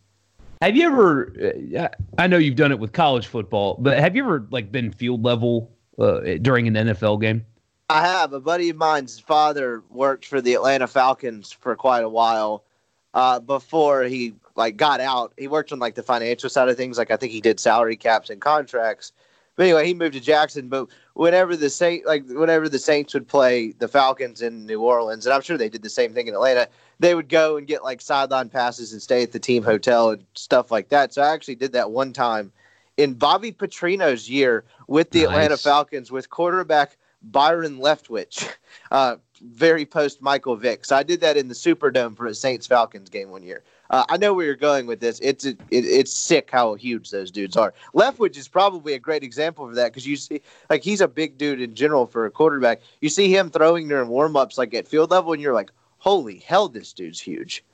Have 0.63 0.77
you 0.77 0.87
ever? 0.87 1.53
Uh, 1.79 1.89
I 2.17 2.27
know 2.27 2.39
you've 2.39 2.57
done 2.57 2.71
it 2.71 2.79
with 2.79 2.93
college 2.93 3.27
football, 3.27 3.77
but 3.79 3.99
have 3.99 4.17
you 4.17 4.23
ever 4.25 4.47
like 4.51 4.73
been 4.73 4.93
field 4.93 5.23
level 5.25 5.71
uh, 5.99 6.21
during 6.41 6.69
an 6.69 6.75
NFL 6.75 7.21
game? 7.21 7.45
I 7.91 8.07
have. 8.07 8.33
A 8.33 8.41
buddy 8.41 8.71
of 8.71 8.77
mine's 8.77 9.19
father 9.19 9.83
worked 9.91 10.25
for 10.25 10.41
the 10.41 10.55
Atlanta 10.55 10.87
Falcons 10.87 11.53
for 11.53 11.75
quite 11.77 12.05
a 12.05 12.09
while 12.09 12.65
uh, 13.13 13.41
before 13.41 14.05
he 14.05 14.35
like 14.55 14.77
got 14.77 15.01
out. 15.01 15.33
He 15.37 15.49
worked 15.49 15.73
on 15.73 15.81
like 15.81 15.97
the 15.97 16.03
financial 16.03 16.49
side 16.49 16.69
of 16.69 16.77
things. 16.77 16.99
Like 16.99 17.11
I 17.11 17.17
think 17.17 17.33
he 17.33 17.41
did 17.41 17.59
salary 17.59 17.97
caps 17.97 18.31
and 18.31 18.41
contracts. 18.41 19.13
But 19.57 19.65
anyway, 19.65 19.87
he 19.87 19.95
moved 19.95 20.15
to 20.15 20.21
Jackson. 20.21 20.69
But 20.69 20.89
whenever 21.15 21.57
the 21.57 21.71
Saint, 21.71 22.07
like 22.07 22.27
whenever 22.27 22.69
the 22.69 22.79
Saints 22.79 23.15
would 23.15 23.29
play 23.29 23.73
the 23.73 23.89
Falcons 23.89 24.43
in 24.43 24.67
New 24.67 24.81
Orleans, 24.81 25.27
and 25.27 25.33
I'm 25.33 25.43
sure 25.43 25.59
they 25.59 25.69
did 25.69 25.83
the 25.83 25.91
same 25.91 26.15
thing 26.15 26.29
in 26.29 26.35
Atlanta, 26.35 26.69
they 26.99 27.15
would 27.15 27.29
go 27.29 27.57
and 27.57 27.67
get 27.67 27.85
like 27.85 28.01
sideline 28.01 28.49
passes 28.49 28.93
and 28.93 29.03
stay 29.03 29.23
at 29.23 29.33
the 29.33 29.39
team 29.39 29.63
hotel 29.63 30.11
and 30.11 30.25
stuff 30.35 30.71
like 30.71 30.89
that. 30.91 31.13
So 31.13 31.23
I 31.23 31.33
actually 31.33 31.57
did 31.57 31.73
that 31.73 31.91
one 31.91 32.13
time 32.13 32.53
in 32.97 33.15
Bobby 33.15 33.53
Petrino's 33.53 34.29
year 34.29 34.65
with 34.87 35.11
the 35.11 35.21
nice. 35.21 35.29
Atlanta 35.29 35.57
Falcons 35.57 36.11
with 36.11 36.31
quarterback 36.31 36.97
Byron 37.23 37.79
Leftwich, 37.79 38.49
uh, 38.91 39.17
very 39.43 39.87
post 39.87 40.23
Michael 40.23 40.57
Vick. 40.57 40.85
So 40.85 40.97
I 40.97 41.03
did 41.03 41.21
that 41.21 41.37
in 41.37 41.49
the 41.49 41.55
Superdome 41.55 42.17
for 42.17 42.27
a 42.27 42.35
Saints 42.35 42.67
Falcons 42.67 43.11
game 43.11 43.31
one 43.31 43.43
year. 43.43 43.63
Uh, 43.91 44.05
I 44.09 44.17
know 44.17 44.33
where 44.33 44.47
you're 44.47 44.57
going 44.57 44.87
with 44.87 45.01
this. 45.01 45.19
It's 45.21 45.45
it, 45.45 45.61
it's 45.71 46.13
sick 46.13 46.49
how 46.51 46.75
huge 46.75 47.11
those 47.11 47.31
dudes 47.31 47.57
are. 47.57 47.75
Leftwich 47.95 48.37
is 48.37 48.49
probably 48.49 48.95
a 48.95 48.99
great 48.99 49.25
example 49.25 49.67
for 49.69 49.75
that 49.75 49.93
because 49.93 50.07
you 50.07 50.17
see, 50.17 50.41
like 50.71 50.83
he's 50.83 51.01
a 51.01 51.09
big 51.09 51.37
dude 51.37 51.61
in 51.61 51.75
general 51.75 52.07
for 52.07 52.25
a 52.25 52.31
quarterback. 52.31 52.81
You 53.01 53.09
see 53.09 53.35
him 53.35 53.51
throwing 53.51 53.89
during 53.89 54.09
warmups 54.09 54.57
like 54.57 54.73
at 54.75 54.87
field 54.87 55.11
level, 55.11 55.33
and 55.33 55.43
you're 55.43 55.55
like, 55.55 55.73
holy 55.99 56.39
hell, 56.39 56.69
this 56.69 56.93
dude's 56.93 57.21
huge. 57.21 57.65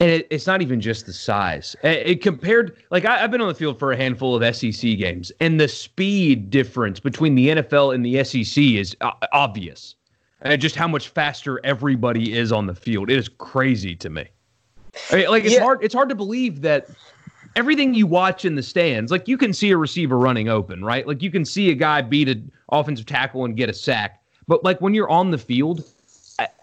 And 0.00 0.10
it, 0.10 0.26
it's 0.30 0.46
not 0.46 0.60
even 0.62 0.80
just 0.80 1.06
the 1.06 1.12
size. 1.12 1.76
It, 1.82 2.06
it 2.06 2.22
compared, 2.22 2.76
like 2.90 3.04
I, 3.04 3.18
have 3.18 3.30
been 3.30 3.40
on 3.40 3.48
the 3.48 3.54
field 3.54 3.78
for 3.78 3.92
a 3.92 3.96
handful 3.96 4.34
of 4.34 4.56
SEC 4.56 4.98
games, 4.98 5.30
and 5.40 5.60
the 5.60 5.68
speed 5.68 6.50
difference 6.50 7.00
between 7.00 7.34
the 7.34 7.48
NFL 7.48 7.94
and 7.94 8.04
the 8.04 8.24
SEC 8.24 8.62
is 8.62 8.96
uh, 9.00 9.12
obvious. 9.32 9.94
And 10.40 10.60
just 10.60 10.76
how 10.76 10.88
much 10.88 11.08
faster 11.08 11.58
everybody 11.64 12.36
is 12.36 12.52
on 12.52 12.66
the 12.66 12.74
field. 12.74 13.10
It 13.10 13.16
is 13.16 13.30
crazy 13.30 13.94
to 13.96 14.10
me. 14.10 14.26
I 15.10 15.16
mean, 15.16 15.28
like 15.28 15.44
it's 15.44 15.54
yeah. 15.54 15.60
hard 15.60 15.82
it's 15.82 15.94
hard 15.94 16.08
to 16.08 16.14
believe 16.14 16.60
that 16.62 16.88
everything 17.56 17.94
you 17.94 18.06
watch 18.06 18.44
in 18.44 18.54
the 18.54 18.62
stands, 18.62 19.10
like 19.10 19.28
you 19.28 19.38
can 19.38 19.52
see 19.52 19.70
a 19.70 19.76
receiver 19.76 20.18
running 20.18 20.48
open, 20.48 20.84
right? 20.84 21.06
Like 21.06 21.22
you 21.22 21.30
can 21.30 21.44
see 21.44 21.70
a 21.70 21.74
guy 21.74 22.02
beat 22.02 22.28
an 22.28 22.50
offensive 22.70 23.06
tackle 23.06 23.44
and 23.44 23.56
get 23.56 23.68
a 23.68 23.74
sack. 23.74 24.22
But 24.46 24.64
like 24.64 24.80
when 24.80 24.94
you're 24.94 25.10
on 25.10 25.30
the 25.30 25.38
field, 25.38 25.84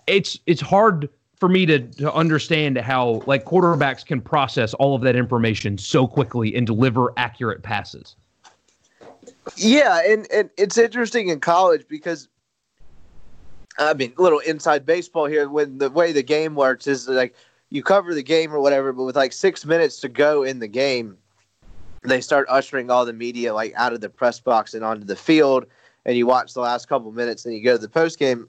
it's 0.08 0.40
it's 0.46 0.62
hard 0.62 1.10
for 1.40 1.50
me 1.50 1.66
to, 1.66 1.80
to 1.80 2.14
understand 2.14 2.78
how 2.78 3.24
like 3.26 3.46
quarterbacks 3.46 4.06
can 4.06 4.22
process 4.22 4.74
all 4.76 4.94
of 4.94 5.02
that 5.02 5.16
information 5.16 5.78
so 5.78 6.06
quickly 6.06 6.56
and 6.56 6.68
deliver 6.68 7.12
accurate 7.18 7.64
passes. 7.64 8.16
Yeah, 9.56 10.02
and, 10.06 10.28
and 10.32 10.50
it's 10.58 10.78
interesting 10.78 11.30
in 11.30 11.40
college 11.40 11.88
because 11.88 12.28
I 13.80 13.94
mean, 13.96 14.14
a 14.18 14.22
little 14.22 14.40
inside 14.40 14.86
baseball 14.86 15.26
here. 15.26 15.50
When 15.50 15.80
the 15.80 15.90
way 15.90 16.12
the 16.12 16.22
game 16.22 16.54
works 16.56 16.86
is 16.86 17.08
like 17.08 17.34
you 17.72 17.82
cover 17.82 18.14
the 18.14 18.22
game 18.22 18.54
or 18.54 18.60
whatever, 18.60 18.94
but 18.94 19.04
with 19.04 19.16
like 19.16 19.34
six 19.34 19.66
minutes 19.66 20.00
to 20.02 20.10
go 20.10 20.44
in 20.44 20.60
the 20.60 20.68
game, 20.68 21.18
they 22.04 22.20
start 22.20 22.46
ushering 22.50 22.92
all 22.92 23.06
the 23.06 23.14
media 23.14 23.54
like 23.54 23.74
out 23.76 23.94
of 23.94 24.02
the 24.02 24.10
press 24.10 24.40
box 24.40 24.74
and 24.74 24.84
onto 24.84 25.06
the 25.06 25.16
field, 25.16 25.66
and 26.06 26.18
you 26.18 26.28
watch 26.28 26.54
the 26.54 26.60
last 26.60 26.88
couple 26.88 27.12
minutes, 27.12 27.46
and 27.46 27.56
you 27.56 27.64
go 27.64 27.74
to 27.74 27.82
the 27.82 27.90
post 27.90 28.20
game. 28.20 28.48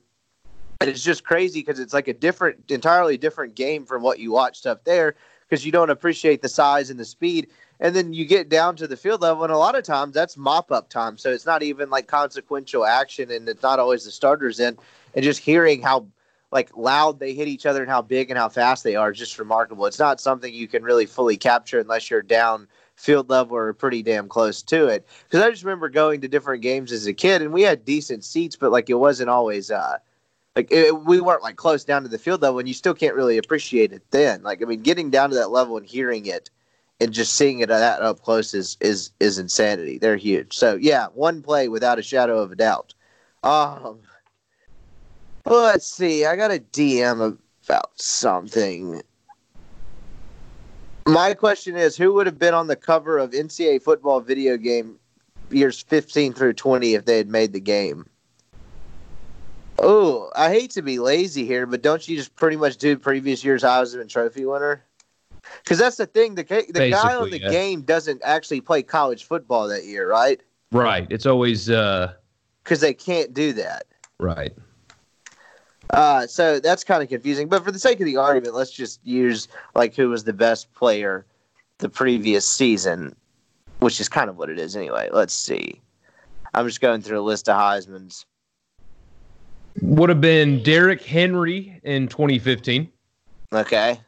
And 0.80 0.90
it's 0.90 1.04
just 1.04 1.22
crazy 1.22 1.60
because 1.60 1.78
it's 1.78 1.94
like 1.94 2.08
a 2.08 2.12
different, 2.12 2.70
entirely 2.70 3.16
different 3.16 3.54
game 3.54 3.86
from 3.86 4.02
what 4.02 4.18
you 4.18 4.32
watched 4.32 4.66
up 4.66 4.84
there 4.84 5.14
because 5.48 5.64
you 5.64 5.70
don't 5.70 5.90
appreciate 5.90 6.42
the 6.42 6.48
size 6.48 6.90
and 6.90 6.98
the 6.98 7.04
speed. 7.04 7.48
And 7.78 7.94
then 7.94 8.12
you 8.12 8.24
get 8.24 8.48
down 8.48 8.74
to 8.76 8.88
the 8.88 8.96
field 8.96 9.20
level, 9.22 9.44
and 9.44 9.52
a 9.52 9.58
lot 9.58 9.76
of 9.76 9.84
times 9.84 10.14
that's 10.14 10.36
mop 10.36 10.72
up 10.72 10.88
time. 10.88 11.16
So 11.16 11.30
it's 11.30 11.46
not 11.46 11.62
even 11.62 11.90
like 11.90 12.08
consequential 12.08 12.84
action, 12.84 13.30
and 13.30 13.48
it's 13.48 13.62
not 13.62 13.78
always 13.78 14.04
the 14.04 14.10
starters 14.10 14.58
in. 14.58 14.76
And 15.14 15.22
just 15.22 15.40
hearing 15.40 15.82
how 15.82 16.06
like 16.52 16.76
loud 16.76 17.18
they 17.18 17.32
hit 17.32 17.48
each 17.48 17.66
other 17.66 17.80
and 17.80 17.90
how 17.90 18.02
big 18.02 18.30
and 18.30 18.38
how 18.38 18.48
fast 18.48 18.84
they 18.84 18.94
are 18.94 19.10
is 19.10 19.18
just 19.18 19.38
remarkable. 19.38 19.86
It's 19.86 19.98
not 19.98 20.20
something 20.20 20.52
you 20.52 20.68
can 20.68 20.82
really 20.82 21.06
fully 21.06 21.36
capture 21.36 21.80
unless 21.80 22.10
you're 22.10 22.22
down 22.22 22.68
field 22.94 23.30
level 23.30 23.56
or 23.56 23.72
pretty 23.72 24.02
damn 24.02 24.28
close 24.28 24.62
to 24.62 24.86
it. 24.86 25.08
Because 25.24 25.42
I 25.42 25.50
just 25.50 25.64
remember 25.64 25.88
going 25.88 26.20
to 26.20 26.28
different 26.28 26.62
games 26.62 26.92
as 26.92 27.06
a 27.06 27.14
kid 27.14 27.40
and 27.40 27.52
we 27.52 27.62
had 27.62 27.84
decent 27.86 28.22
seats, 28.22 28.54
but 28.54 28.70
like 28.70 28.90
it 28.90 28.94
wasn't 28.94 29.30
always 29.30 29.70
uh 29.70 29.96
like 30.54 30.70
it, 30.70 31.04
we 31.04 31.20
weren't 31.20 31.42
like 31.42 31.56
close 31.56 31.84
down 31.84 32.02
to 32.02 32.08
the 32.08 32.18
field 32.18 32.42
level 32.42 32.58
and 32.58 32.68
you 32.68 32.74
still 32.74 32.94
can't 32.94 33.16
really 33.16 33.38
appreciate 33.38 33.92
it 33.92 34.02
then. 34.10 34.42
Like 34.42 34.62
I 34.62 34.66
mean 34.66 34.82
getting 34.82 35.10
down 35.10 35.30
to 35.30 35.36
that 35.36 35.50
level 35.50 35.78
and 35.78 35.86
hearing 35.86 36.26
it 36.26 36.50
and 37.00 37.12
just 37.12 37.32
seeing 37.32 37.60
it 37.60 37.70
that 37.70 38.02
up 38.02 38.20
close 38.20 38.52
is 38.52 38.76
is 38.82 39.10
is 39.20 39.38
insanity. 39.38 39.96
They're 39.96 40.16
huge. 40.16 40.54
So 40.54 40.76
yeah, 40.78 41.06
one 41.14 41.40
play 41.40 41.68
without 41.68 41.98
a 41.98 42.02
shadow 42.02 42.38
of 42.40 42.52
a 42.52 42.56
doubt. 42.56 42.92
Um 43.42 44.00
Let's 45.44 45.86
see. 45.86 46.24
I 46.24 46.36
got 46.36 46.50
a 46.50 46.58
DM 46.58 47.38
about 47.66 48.00
something. 48.00 49.02
My 51.06 51.34
question 51.34 51.76
is 51.76 51.96
who 51.96 52.12
would 52.14 52.26
have 52.26 52.38
been 52.38 52.54
on 52.54 52.68
the 52.68 52.76
cover 52.76 53.18
of 53.18 53.32
NCAA 53.32 53.82
football 53.82 54.20
video 54.20 54.56
game 54.56 54.98
years 55.50 55.80
15 55.82 56.32
through 56.32 56.52
20 56.54 56.94
if 56.94 57.04
they 57.04 57.16
had 57.16 57.28
made 57.28 57.52
the 57.52 57.60
game? 57.60 58.06
Oh, 59.78 60.30
I 60.36 60.50
hate 60.50 60.70
to 60.72 60.82
be 60.82 61.00
lazy 61.00 61.44
here, 61.44 61.66
but 61.66 61.82
don't 61.82 62.06
you 62.06 62.16
just 62.16 62.36
pretty 62.36 62.56
much 62.56 62.76
do 62.76 62.96
previous 62.96 63.42
year's 63.42 63.62
Heisman 63.62 64.08
Trophy 64.08 64.44
winner? 64.44 64.84
Because 65.64 65.78
that's 65.78 65.96
the 65.96 66.06
thing. 66.06 66.36
The, 66.36 66.44
the 66.44 66.90
guy 66.90 67.16
on 67.16 67.30
the 67.30 67.40
yeah. 67.40 67.50
game 67.50 67.82
doesn't 67.82 68.22
actually 68.24 68.60
play 68.60 68.82
college 68.82 69.24
football 69.24 69.66
that 69.68 69.84
year, 69.84 70.08
right? 70.08 70.40
Right. 70.70 71.06
It's 71.10 71.26
always. 71.26 71.66
Because 71.66 72.14
uh... 72.70 72.76
they 72.76 72.94
can't 72.94 73.34
do 73.34 73.52
that. 73.54 73.86
Right. 74.20 74.52
Uh, 75.92 76.26
so 76.26 76.58
that's 76.58 76.84
kind 76.84 77.02
of 77.02 77.08
confusing. 77.08 77.48
But 77.48 77.64
for 77.64 77.70
the 77.70 77.78
sake 77.78 78.00
of 78.00 78.06
the 78.06 78.16
argument, 78.16 78.54
let's 78.54 78.70
just 78.70 79.00
use 79.04 79.48
like 79.74 79.94
who 79.94 80.08
was 80.08 80.24
the 80.24 80.32
best 80.32 80.72
player 80.74 81.26
the 81.78 81.88
previous 81.88 82.48
season, 82.48 83.14
which 83.80 84.00
is 84.00 84.08
kind 84.08 84.30
of 84.30 84.36
what 84.38 84.48
it 84.48 84.58
is 84.58 84.74
anyway. 84.74 85.08
Let's 85.12 85.34
see. 85.34 85.80
I'm 86.54 86.66
just 86.66 86.80
going 86.80 87.02
through 87.02 87.20
a 87.20 87.22
list 87.22 87.48
of 87.48 87.56
Heisman's. 87.56 88.24
Would 89.80 90.10
have 90.10 90.20
been 90.20 90.62
Derrick 90.62 91.02
Henry 91.02 91.80
in 91.82 92.08
2015. 92.08 92.88
Okay. 93.52 94.00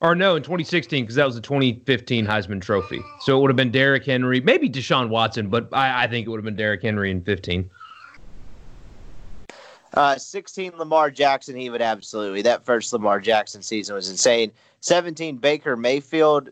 Or 0.00 0.14
no, 0.16 0.34
in 0.34 0.42
2016, 0.42 1.04
because 1.04 1.14
that 1.14 1.26
was 1.26 1.36
the 1.36 1.40
2015 1.40 2.26
Heisman 2.26 2.60
Trophy. 2.60 3.00
So 3.20 3.38
it 3.38 3.40
would 3.40 3.50
have 3.50 3.56
been 3.56 3.70
Derrick 3.70 4.04
Henry, 4.04 4.40
maybe 4.40 4.68
Deshaun 4.68 5.08
Watson, 5.08 5.48
but 5.48 5.68
I, 5.72 6.04
I 6.04 6.06
think 6.08 6.26
it 6.26 6.30
would 6.30 6.38
have 6.38 6.44
been 6.44 6.56
Derrick 6.56 6.82
Henry 6.82 7.10
in 7.10 7.22
15. 7.22 7.70
Uh, 9.94 10.16
16 10.16 10.72
Lamar 10.78 11.10
Jackson, 11.10 11.54
he 11.54 11.68
would 11.68 11.82
absolutely. 11.82 12.42
That 12.42 12.64
first 12.64 12.92
Lamar 12.92 13.20
Jackson 13.20 13.62
season 13.62 13.94
was 13.94 14.08
insane. 14.08 14.50
17 14.80 15.36
Baker 15.36 15.76
Mayfield, 15.76 16.48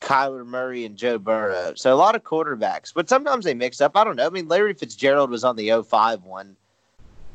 Kyler 0.00 0.46
Murray, 0.46 0.84
and 0.84 0.96
Joe 0.96 1.18
Burrow. 1.18 1.74
So 1.74 1.92
a 1.92 1.96
lot 1.96 2.16
of 2.16 2.24
quarterbacks, 2.24 2.92
but 2.94 3.08
sometimes 3.08 3.44
they 3.44 3.54
mix 3.54 3.80
up. 3.80 3.96
I 3.96 4.04
don't 4.04 4.16
know. 4.16 4.26
I 4.26 4.30
mean, 4.30 4.48
Larry 4.48 4.72
Fitzgerald 4.72 5.30
was 5.30 5.44
on 5.44 5.56
the 5.56 5.82
05 5.82 6.24
one, 6.24 6.56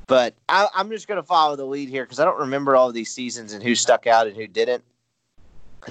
but 0.08 0.34
I, 0.50 0.68
am 0.76 0.90
just 0.90 1.08
going 1.08 1.18
to 1.18 1.24
follow 1.24 1.56
the 1.56 1.66
lead 1.66 1.88
here 1.88 2.04
because 2.04 2.20
I 2.20 2.26
don't 2.26 2.40
remember 2.40 2.76
all 2.76 2.92
these 2.92 3.12
seasons 3.12 3.54
and 3.54 3.62
who 3.62 3.76
stuck 3.76 4.08
out 4.08 4.28
and 4.28 4.36
who 4.36 4.48
didn't. 4.48 4.84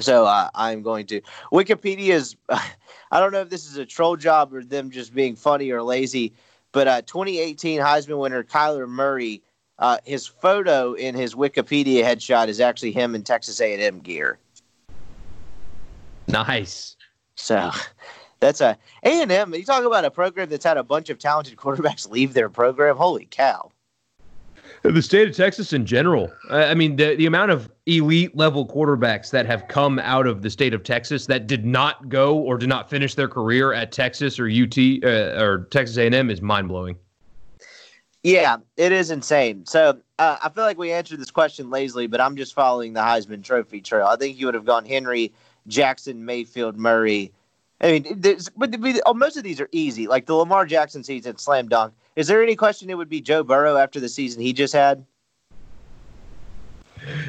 So 0.00 0.24
uh, 0.24 0.48
I'm 0.54 0.82
going 0.82 1.06
to. 1.06 1.20
Wikipedia 1.52 2.14
is. 2.14 2.36
I 2.48 3.20
don't 3.20 3.30
know 3.30 3.42
if 3.42 3.50
this 3.50 3.66
is 3.66 3.76
a 3.76 3.86
troll 3.86 4.16
job 4.16 4.52
or 4.54 4.64
them 4.64 4.90
just 4.90 5.14
being 5.14 5.36
funny 5.36 5.70
or 5.70 5.82
lazy, 5.82 6.32
but 6.72 6.88
uh, 6.88 7.02
2018 7.02 7.78
Heisman 7.78 8.18
winner 8.18 8.42
Kyler 8.42 8.88
Murray 8.88 9.42
uh, 9.82 9.98
his 10.04 10.28
photo 10.28 10.92
in 10.92 11.12
his 11.12 11.34
Wikipedia 11.34 12.04
headshot 12.04 12.46
is 12.46 12.60
actually 12.60 12.92
him 12.92 13.16
in 13.16 13.24
Texas 13.24 13.60
A&M 13.60 13.98
gear. 13.98 14.38
Nice. 16.28 16.96
So 17.34 17.72
that's 18.38 18.60
a 18.60 18.78
A&M. 19.02 19.52
You 19.52 19.64
talk 19.64 19.84
about 19.84 20.04
a 20.04 20.10
program 20.10 20.48
that's 20.48 20.64
had 20.64 20.76
a 20.76 20.84
bunch 20.84 21.10
of 21.10 21.18
talented 21.18 21.56
quarterbacks 21.56 22.08
leave 22.08 22.32
their 22.32 22.48
program. 22.48 22.96
Holy 22.96 23.26
cow! 23.28 23.72
The 24.82 25.02
state 25.02 25.28
of 25.28 25.36
Texas 25.36 25.72
in 25.72 25.84
general. 25.84 26.32
I 26.48 26.74
mean, 26.74 26.94
the 26.94 27.16
the 27.16 27.26
amount 27.26 27.50
of 27.50 27.68
elite 27.86 28.36
level 28.36 28.66
quarterbacks 28.66 29.30
that 29.30 29.46
have 29.46 29.66
come 29.66 29.98
out 29.98 30.28
of 30.28 30.42
the 30.42 30.50
state 30.50 30.74
of 30.74 30.84
Texas 30.84 31.26
that 31.26 31.48
did 31.48 31.64
not 31.64 32.08
go 32.08 32.36
or 32.36 32.56
did 32.56 32.68
not 32.68 32.88
finish 32.88 33.16
their 33.16 33.28
career 33.28 33.72
at 33.72 33.90
Texas 33.90 34.38
or 34.38 34.48
UT 34.48 34.78
uh, 35.04 35.42
or 35.42 35.66
Texas 35.70 35.96
A&M 35.96 36.30
is 36.30 36.40
mind 36.40 36.68
blowing. 36.68 36.96
Yeah, 38.22 38.58
it 38.76 38.92
is 38.92 39.10
insane. 39.10 39.66
So 39.66 39.98
uh, 40.18 40.36
I 40.42 40.48
feel 40.48 40.62
like 40.64 40.78
we 40.78 40.92
answered 40.92 41.20
this 41.20 41.30
question 41.30 41.70
lazily, 41.70 42.06
but 42.06 42.20
I'm 42.20 42.36
just 42.36 42.54
following 42.54 42.92
the 42.92 43.00
Heisman 43.00 43.42
Trophy 43.42 43.80
trail. 43.80 44.06
I 44.06 44.16
think 44.16 44.38
you 44.38 44.46
would 44.46 44.54
have 44.54 44.64
gone 44.64 44.84
Henry, 44.84 45.32
Jackson, 45.66 46.24
Mayfield, 46.24 46.76
Murray. 46.76 47.32
I 47.80 47.98
mean, 47.98 48.22
but 48.56 48.76
oh, 49.06 49.14
most 49.14 49.36
of 49.36 49.42
these 49.42 49.60
are 49.60 49.68
easy. 49.72 50.06
Like 50.06 50.26
the 50.26 50.34
Lamar 50.34 50.66
Jackson 50.66 51.02
season, 51.02 51.36
slam 51.38 51.68
dunk. 51.68 51.94
Is 52.14 52.28
there 52.28 52.40
any 52.42 52.54
question 52.54 52.90
it 52.90 52.96
would 52.96 53.08
be 53.08 53.20
Joe 53.20 53.42
Burrow 53.42 53.76
after 53.76 53.98
the 53.98 54.08
season 54.08 54.40
he 54.40 54.52
just 54.52 54.72
had? 54.72 55.04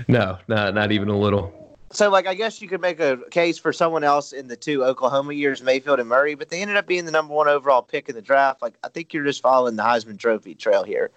No, 0.08 0.38
not 0.47 0.75
not 0.75 0.91
even 0.91 1.10
a 1.10 1.17
little. 1.17 1.62
So, 1.93 2.10
like, 2.10 2.25
I 2.25 2.34
guess 2.34 2.60
you 2.60 2.67
could 2.67 2.82
make 2.82 2.99
a 2.99 3.19
case 3.29 3.60
for 3.60 3.71
someone 3.71 4.03
else 4.03 4.34
in 4.34 4.47
the 4.47 4.56
two 4.56 4.84
Oklahoma 4.84 5.34
years, 5.34 5.62
Mayfield 5.62 5.99
and 5.99 6.10
Murray, 6.10 6.34
but 6.34 6.49
they 6.49 6.60
ended 6.60 6.75
up 6.75 6.88
being 6.88 7.06
the 7.06 7.12
number 7.12 7.36
one 7.36 7.47
overall 7.47 7.84
pick 7.84 8.10
in 8.10 8.15
the 8.15 8.21
draft. 8.21 8.63
Like, 8.63 8.73
I 8.84 8.88
think 8.88 9.13
you're 9.13 9.23
just 9.23 9.43
following 9.43 9.75
the 9.75 9.84
Heisman 9.84 10.17
Trophy 10.17 10.56
trail 10.56 10.84
here. 10.84 11.12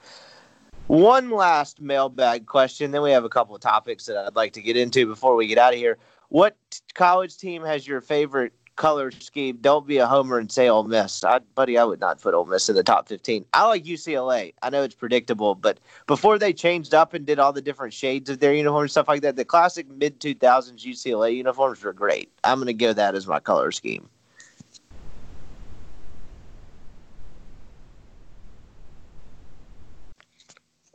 One 0.88 1.30
last 1.30 1.80
mailbag 1.80 2.44
question, 2.44 2.90
then 2.90 3.00
we 3.00 3.10
have 3.10 3.24
a 3.24 3.30
couple 3.30 3.54
of 3.54 3.62
topics 3.62 4.04
that 4.04 4.18
I'd 4.18 4.36
like 4.36 4.52
to 4.52 4.60
get 4.60 4.76
into 4.76 5.06
before 5.06 5.34
we 5.34 5.46
get 5.46 5.56
out 5.56 5.72
of 5.72 5.78
here. 5.78 5.96
What 6.28 6.56
college 6.92 7.38
team 7.38 7.64
has 7.64 7.88
your 7.88 8.02
favorite 8.02 8.52
color 8.76 9.10
scheme. 9.10 9.58
Don't 9.60 9.86
be 9.86 9.98
a 9.98 10.06
homer 10.06 10.38
and 10.38 10.50
say 10.50 10.68
Ole 10.68 10.84
Miss. 10.84 11.24
I, 11.24 11.40
buddy, 11.54 11.76
I 11.78 11.84
would 11.84 12.00
not 12.00 12.20
put 12.20 12.34
Ole 12.34 12.44
Miss 12.44 12.68
in 12.68 12.76
the 12.76 12.82
top 12.82 13.08
15. 13.08 13.44
I 13.52 13.66
like 13.66 13.84
UCLA. 13.84 14.54
I 14.62 14.70
know 14.70 14.82
it's 14.82 14.94
predictable, 14.94 15.54
but 15.54 15.80
before 16.06 16.38
they 16.38 16.52
changed 16.52 16.94
up 16.94 17.14
and 17.14 17.26
did 17.26 17.38
all 17.38 17.52
the 17.52 17.62
different 17.62 17.94
shades 17.94 18.30
of 18.30 18.38
their 18.38 18.54
uniform 18.54 18.82
and 18.82 18.90
stuff 18.90 19.08
like 19.08 19.22
that, 19.22 19.36
the 19.36 19.44
classic 19.44 19.88
mid 19.88 20.20
2000s 20.20 20.84
UCLA 20.84 21.36
uniforms 21.36 21.82
were 21.82 21.92
great. 21.92 22.30
I'm 22.44 22.58
going 22.58 22.66
to 22.68 22.74
go 22.74 22.92
that 22.92 23.14
as 23.14 23.26
my 23.26 23.40
color 23.40 23.72
scheme. 23.72 24.08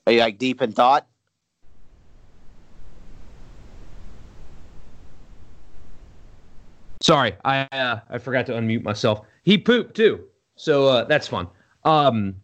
Are 0.08 0.14
you 0.14 0.20
like 0.20 0.38
deep 0.38 0.62
in 0.62 0.72
thought? 0.72 1.08
Sorry, 7.02 7.34
I 7.44 7.68
uh, 7.72 8.00
I 8.10 8.18
forgot 8.20 8.46
to 8.46 8.54
unmute 8.54 8.84
myself. 8.84 9.26
He 9.44 9.58
pooped 9.58 9.96
too, 9.96 10.24
so 10.56 10.88
uh, 10.88 11.04
that's 11.06 11.28
fun. 11.28 11.48
Um, 11.84 12.36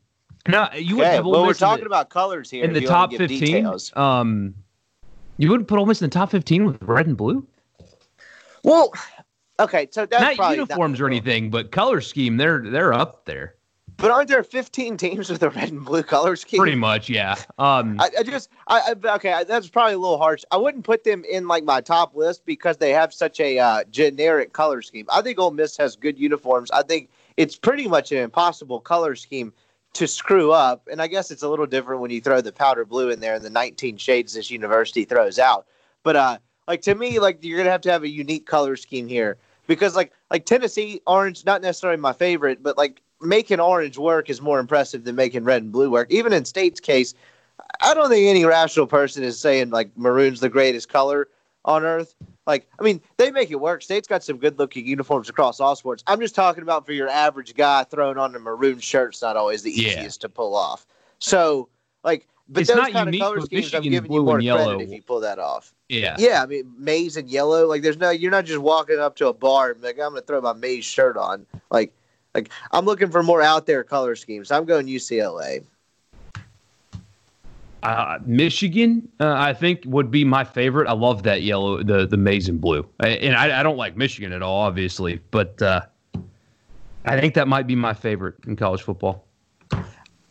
now 0.48 0.72
you 0.74 1.00
okay, 1.02 1.20
would 1.20 1.30
well, 1.32 1.46
we're 1.46 1.54
talking 1.54 1.84
the, 1.84 1.90
about 1.90 2.10
colors 2.10 2.50
here 2.50 2.64
in 2.64 2.74
the 2.74 2.82
top 2.82 3.14
fifteen. 3.14 3.72
Um, 3.94 4.56
you 5.38 5.52
wouldn't 5.52 5.68
put 5.68 5.78
Ole 5.78 5.86
Miss 5.86 6.02
in 6.02 6.10
the 6.10 6.14
top 6.14 6.32
fifteen 6.32 6.66
with 6.66 6.82
red 6.82 7.06
and 7.06 7.16
blue. 7.16 7.46
Well, 8.64 8.92
okay, 9.60 9.88
so 9.92 10.08
that's 10.08 10.40
not 10.40 10.56
uniforms 10.56 11.00
not, 11.00 11.06
or 11.06 11.08
anything, 11.08 11.52
but 11.52 11.72
color 11.72 12.02
scheme. 12.02 12.38
They're 12.38 12.64
they're 12.64 12.94
up 12.94 13.26
there. 13.26 13.57
But 13.98 14.12
aren't 14.12 14.30
there 14.30 14.44
15 14.44 14.96
teams 14.98 15.30
with 15.30 15.42
a 15.42 15.50
red 15.50 15.72
and 15.72 15.84
blue 15.84 16.04
color 16.04 16.36
scheme? 16.36 16.60
Pretty 16.60 16.78
much, 16.78 17.10
yeah. 17.10 17.36
Um, 17.58 18.00
I, 18.00 18.10
I 18.20 18.24
just, 18.24 18.50
I, 18.68 18.94
I, 19.04 19.16
okay, 19.16 19.44
that's 19.48 19.68
probably 19.68 19.96
a 19.96 19.98
little 19.98 20.20
harsh. 20.20 20.44
I 20.52 20.58
wouldn't 20.58 20.84
put 20.84 21.04
them 21.04 21.24
in 21.30 21.48
like 21.48 21.64
my 21.64 21.82
top 21.82 22.16
list 22.16 22.46
because 22.46 22.78
they 22.78 22.92
have 22.92 23.12
such 23.12 23.40
a 23.40 23.58
uh, 23.58 23.84
generic 23.90 24.54
color 24.54 24.84
scheme. 24.84 25.08
I 25.12 25.22
think 25.22 25.40
Ole 25.40 25.52
Miss 25.52 25.76
has 25.78 25.96
good 25.96 26.20
uniforms. 26.20 26.70
I 26.70 26.84
think 26.84 27.10
it's 27.38 27.56
pretty 27.56 27.88
much 27.88 28.12
an 28.12 28.20
impossible 28.20 28.80
color 28.80 29.16
scheme 29.16 29.52
to 29.94 30.08
screw 30.08 30.52
up. 30.52 30.88
And 30.92 31.02
I 31.02 31.08
guess 31.08 31.32
it's 31.32 31.42
a 31.42 31.50
little 31.50 31.66
different 31.66 32.02
when 32.02 32.12
you 32.12 32.22
throw 32.22 32.40
the 32.40 32.52
powder 32.52 32.86
blue 32.86 33.10
in 33.10 33.20
there 33.20 33.34
and 33.34 33.44
the 33.44 33.50
19 33.50 33.98
shades 33.98 34.36
this 34.36 34.52
university 34.52 35.06
throws 35.06 35.40
out. 35.40 35.66
But 36.04 36.16
uh, 36.16 36.38
like 36.68 36.82
to 36.84 36.94
me, 36.94 37.18
like 37.20 37.44
you're 37.44 37.58
gonna 37.58 37.72
have 37.72 37.82
to 37.82 37.92
have 37.92 38.04
a 38.04 38.10
unique 38.10 38.46
color 38.46 38.76
scheme 38.76 39.08
here 39.08 39.38
because 39.66 39.96
like 39.96 40.14
like 40.30 40.46
Tennessee 40.46 41.02
orange, 41.08 41.46
not 41.46 41.64
necessarily 41.64 42.00
my 42.00 42.14
favorite, 42.14 42.62
but 42.62 42.78
like 42.78 43.02
making 43.22 43.60
orange 43.60 43.98
work 43.98 44.30
is 44.30 44.42
more 44.42 44.60
impressive 44.60 45.04
than 45.04 45.16
making 45.16 45.44
red 45.44 45.64
and 45.64 45.72
blue 45.72 45.90
work. 45.90 46.12
Even 46.12 46.34
in 46.34 46.46
State's 46.46 46.80
case, 46.80 47.14
I 47.82 47.94
don't 47.94 48.10
think 48.10 48.28
any 48.28 48.46
rational 48.46 48.88
person 48.88 49.24
is 49.24 49.40
saying 49.40 49.72
like 49.72 49.90
maroon's 49.98 50.40
the 50.40 50.50
greatest 50.50 50.90
color 50.90 51.28
on 51.66 51.84
earth. 51.84 52.16
Like, 52.46 52.68
I 52.80 52.84
mean, 52.84 53.02
they 53.18 53.30
make 53.30 53.52
it 53.52 53.60
work. 53.60 53.82
State's 53.82 54.08
got 54.08 54.24
some 54.24 54.38
good 54.38 54.58
looking 54.58 54.88
uniforms 54.88 55.28
across 55.28 55.60
all 55.60 55.76
sports. 55.76 56.04
I'm 56.08 56.20
just 56.22 56.34
talking 56.34 56.64
about 56.64 56.86
for 56.86 56.94
your 56.94 57.10
average 57.10 57.54
guy 57.56 57.84
throwing 57.84 58.18
on 58.18 58.34
a 58.36 58.40
maroon 58.40 58.80
shirt's 58.80 59.22
not 59.22 59.36
always 59.36 59.64
the 59.64 59.72
easiest 59.72 60.22
yeah. 60.22 60.28
to 60.28 60.30
pull 60.30 60.56
off. 60.56 60.88
So, 61.20 61.68
like, 62.06 62.26
but 62.48 62.62
it's 62.62 62.70
those 62.70 62.78
not 62.78 62.94
kind 62.94 63.14
of 63.14 63.20
color 63.20 63.42
schemes, 63.42 63.74
I'm 63.74 63.84
giving 63.84 64.12
you 64.12 64.24
more 64.24 64.40
credit 64.40 64.82
if 64.82 64.90
you 64.90 65.02
pull 65.02 65.20
that 65.20 65.40
off. 65.40 65.74
Yeah, 65.90 66.16
yeah. 66.18 66.42
I 66.42 66.46
mean, 66.46 66.74
maize 66.78 67.18
and 67.18 67.30
yellow. 67.30 67.68
Like, 67.68 67.82
there's 67.82 67.98
no, 67.98 68.12
you're 68.12 68.32
not 68.32 68.46
just 68.46 68.60
walking 68.60 69.00
up 69.00 69.18
to 69.18 69.28
a 69.28 69.34
bar 69.34 69.72
and 69.72 69.82
like, 69.82 69.96
I'm 69.96 70.12
going 70.12 70.22
to 70.22 70.26
throw 70.26 70.40
my 70.40 70.54
maize 70.54 70.86
shirt 70.86 71.18
on. 71.18 71.46
Like, 71.70 71.94
like 72.34 72.50
I'm 72.72 72.86
looking 72.86 73.10
for 73.10 73.24
more 73.24 73.42
out 73.42 73.66
there 73.66 73.84
color 73.84 74.16
schemes. 74.16 74.52
I'm 74.52 74.66
going 74.66 74.88
UCLA. 74.88 75.64
Uh, 77.84 78.20
Michigan, 78.26 79.08
uh, 79.20 79.36
I 79.38 79.54
think, 79.54 79.82
would 79.86 80.10
be 80.10 80.26
my 80.26 80.44
favorite. 80.44 80.88
I 80.88 80.94
love 80.94 81.24
that 81.24 81.44
yellow, 81.44 81.84
the 81.84 82.08
the 82.08 82.18
maize 82.18 82.50
and 82.50 82.60
blue, 82.60 82.88
I, 83.00 83.10
and 83.10 83.36
I, 83.36 83.60
I, 83.60 83.64
don't 83.64 83.78
like 83.78 83.96
Michigan 83.96 84.34
at 84.34 84.42
all, 84.42 84.62
obviously, 84.62 85.22
but 85.32 85.62
uh, 85.62 85.82
I 87.06 87.20
think 87.20 87.36
that 87.36 87.48
might 87.48 87.68
be 87.68 87.76
my 87.76 87.94
favorite 87.94 88.36
in 88.48 88.56
college 88.56 88.82
football. 88.82 89.26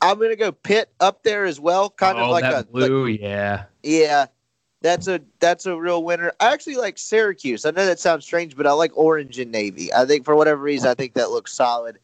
I'm 0.03 0.19
gonna 0.19 0.37
go 0.37 0.53
Pitt 0.53 0.91
up 1.01 1.23
there 1.23 1.45
as 1.45 1.61
well, 1.61 1.89
kind 1.89 2.19
oh, 2.19 2.25
of 2.25 2.31
like 2.31 2.45
a 2.45 2.65
blue, 2.65 3.11
like, 3.13 3.21
yeah, 3.21 3.65
yeah. 3.83 4.27
That's 4.87 5.09
a 5.09 5.21
that's 5.41 5.67
a 5.67 5.77
real 5.77 6.05
winner. 6.05 6.31
I 6.39 6.53
actually 6.53 6.77
like 6.77 6.97
Syracuse. 6.97 7.67
I 7.67 7.73
know 7.73 7.85
that 7.85 7.99
sounds 7.99 8.25
strange, 8.25 8.57
but 8.57 8.69
I 8.69 8.73
like 8.73 8.97
orange 8.97 9.37
and 9.41 9.51
navy. 9.51 9.93
I 9.93 10.07
think 10.07 10.25
for 10.25 10.37
whatever 10.37 10.63
reason, 10.63 10.89
I 10.89 10.95
think 10.95 11.15
that 11.15 11.31
looks 11.31 11.53
solid. 11.53 11.99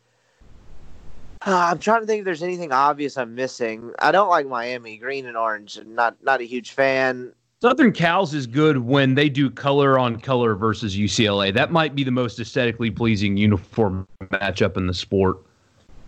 Uh, 1.47 1.69
I'm 1.71 1.79
trying 1.79 2.01
to 2.01 2.09
think 2.09 2.21
if 2.21 2.25
there's 2.25 2.43
anything 2.43 2.73
obvious 2.73 3.17
I'm 3.17 3.37
missing. 3.37 3.93
I 4.01 4.11
don't 4.11 4.29
like 4.29 4.49
Miami 4.49 4.97
green 4.97 5.27
and 5.27 5.37
orange. 5.37 5.79
Not 5.87 6.17
not 6.25 6.41
a 6.41 6.45
huge 6.45 6.73
fan. 6.73 7.33
Southern 7.61 7.93
Cal's 7.93 8.35
is 8.35 8.49
good 8.49 8.79
when 8.79 9.15
they 9.15 9.29
do 9.29 9.49
color 9.49 9.97
on 9.97 10.19
color 10.19 10.57
versus 10.57 10.97
UCLA. 10.97 11.55
That 11.55 11.71
might 11.71 11.95
be 11.95 12.03
the 12.03 12.11
most 12.11 12.41
aesthetically 12.41 12.91
pleasing 12.91 13.37
uniform 13.37 14.09
matchup 14.25 14.77
in 14.77 14.89
the 14.89 14.95
sport. 14.95 15.37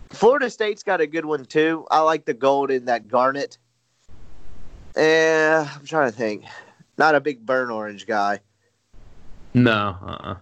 Florida 0.09 0.49
State's 0.49 0.83
got 0.83 0.99
a 0.99 1.07
good 1.07 1.23
one 1.23 1.45
too. 1.45 1.87
I 1.89 2.01
like 2.01 2.25
the 2.25 2.33
gold 2.33 2.69
in 2.69 2.83
that 2.85 3.07
garnet. 3.07 3.59
Eh, 4.97 5.65
I'm 5.73 5.85
trying 5.85 6.11
to 6.11 6.17
think. 6.17 6.43
Not 6.97 7.15
a 7.15 7.21
big 7.21 7.45
burn 7.45 7.69
orange 7.69 8.07
guy. 8.07 8.39
No. 9.53 9.97
Uh-uh. 10.01 10.35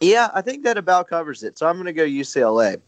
Yeah, 0.00 0.30
I 0.32 0.40
think 0.40 0.64
that 0.64 0.78
about 0.78 1.08
covers 1.08 1.42
it. 1.42 1.58
So 1.58 1.66
I'm 1.66 1.76
going 1.76 1.86
to 1.86 1.92
go 1.92 2.04
UCLA. 2.04 2.80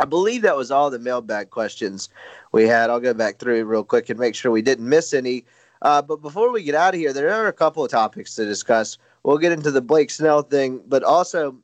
I 0.00 0.04
believe 0.04 0.42
that 0.42 0.56
was 0.56 0.70
all 0.70 0.90
the 0.90 0.98
mailbag 0.98 1.50
questions 1.50 2.08
we 2.52 2.66
had. 2.66 2.90
I'll 2.90 3.00
go 3.00 3.14
back 3.14 3.38
through 3.38 3.64
real 3.64 3.82
quick 3.82 4.10
and 4.10 4.18
make 4.18 4.34
sure 4.34 4.52
we 4.52 4.62
didn't 4.62 4.88
miss 4.88 5.12
any. 5.14 5.44
Uh, 5.82 6.02
but 6.02 6.22
before 6.22 6.52
we 6.52 6.62
get 6.62 6.74
out 6.74 6.94
of 6.94 7.00
here, 7.00 7.12
there 7.12 7.32
are 7.32 7.48
a 7.48 7.52
couple 7.52 7.84
of 7.84 7.90
topics 7.90 8.34
to 8.34 8.44
discuss. 8.44 8.98
we'll 9.22 9.38
get 9.38 9.52
into 9.52 9.70
the 9.70 9.80
Blake 9.80 10.10
Snell 10.10 10.42
thing, 10.42 10.80
but 10.86 11.02
also 11.02 11.56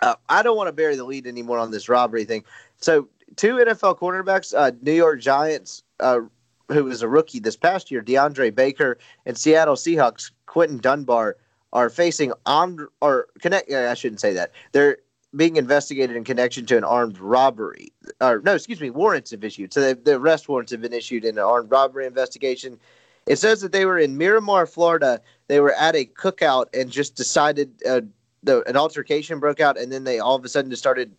uh, 0.00 0.14
I 0.28 0.42
don't 0.42 0.56
want 0.56 0.68
to 0.68 0.72
bury 0.72 0.96
the 0.96 1.04
lead 1.04 1.26
anymore 1.26 1.58
on 1.58 1.70
this 1.70 1.88
robbery 1.88 2.24
thing. 2.24 2.44
So, 2.78 3.08
two 3.36 3.56
NFL 3.56 3.98
quarterbacks, 3.98 4.54
uh, 4.56 4.72
New 4.82 4.92
York 4.92 5.20
Giants, 5.20 5.82
uh, 6.00 6.20
who 6.68 6.84
was 6.84 7.02
a 7.02 7.08
rookie 7.08 7.40
this 7.40 7.56
past 7.56 7.90
year, 7.90 8.02
DeAndre 8.02 8.54
Baker, 8.54 8.98
and 9.24 9.36
Seattle 9.36 9.76
Seahawks, 9.76 10.30
Quinton 10.46 10.78
Dunbar, 10.78 11.36
are 11.72 11.90
facing 11.90 12.32
armed 12.46 12.80
or 13.00 13.28
connect. 13.40 13.70
I 13.70 13.94
shouldn't 13.94 14.20
say 14.20 14.32
that. 14.32 14.52
They're 14.72 14.98
being 15.34 15.56
investigated 15.56 16.16
in 16.16 16.24
connection 16.24 16.64
to 16.66 16.76
an 16.76 16.84
armed 16.84 17.18
robbery. 17.18 17.88
Or 18.20 18.40
no, 18.44 18.54
excuse 18.54 18.80
me, 18.80 18.90
warrants 18.90 19.32
have 19.32 19.44
issued. 19.44 19.72
So 19.72 19.92
the 19.92 20.16
arrest 20.16 20.48
warrants 20.48 20.72
have 20.72 20.80
been 20.80 20.92
issued 20.92 21.24
in 21.24 21.36
an 21.36 21.44
armed 21.44 21.70
robbery 21.70 22.06
investigation. 22.06 22.78
It 23.26 23.36
says 23.36 23.60
that 23.60 23.72
they 23.72 23.84
were 23.84 23.98
in 23.98 24.16
Miramar, 24.16 24.66
Florida. 24.66 25.20
They 25.48 25.60
were 25.60 25.74
at 25.74 25.96
a 25.96 26.04
cookout 26.04 26.66
and 26.72 26.90
just 26.90 27.16
decided 27.16 27.72
uh, 27.86 28.02
the, 28.44 28.62
an 28.68 28.76
altercation 28.76 29.40
broke 29.40 29.60
out, 29.60 29.76
and 29.76 29.92
then 29.92 30.04
they 30.04 30.20
all 30.20 30.36
of 30.36 30.44
a 30.44 30.48
sudden 30.48 30.70
just 30.70 30.82
started 30.82 31.12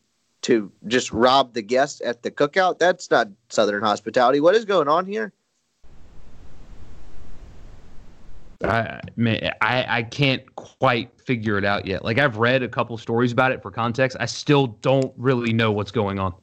to 0.47 0.71
just 0.87 1.11
rob 1.11 1.53
the 1.53 1.61
guests 1.61 2.01
at 2.05 2.23
the 2.23 2.31
cookout. 2.31 2.79
That's 2.79 3.11
not 3.11 3.27
Southern 3.49 3.83
hospitality. 3.83 4.39
What 4.39 4.55
is 4.55 4.63
going 4.63 4.87
on 4.87 5.05
here? 5.05 5.33
I, 8.63 9.01
man, 9.17 9.51
I 9.59 9.85
I 9.97 10.03
can't 10.03 10.55
quite 10.55 11.11
figure 11.19 11.57
it 11.57 11.65
out 11.65 11.85
yet. 11.85 12.05
Like 12.05 12.17
I've 12.17 12.37
read 12.37 12.63
a 12.63 12.69
couple 12.69 12.97
stories 12.97 13.33
about 13.33 13.51
it 13.51 13.61
for 13.61 13.71
context. 13.71 14.15
I 14.21 14.25
still 14.25 14.67
don't 14.67 15.13
really 15.17 15.51
know 15.51 15.73
what's 15.73 15.91
going 15.91 16.17
on. 16.17 16.33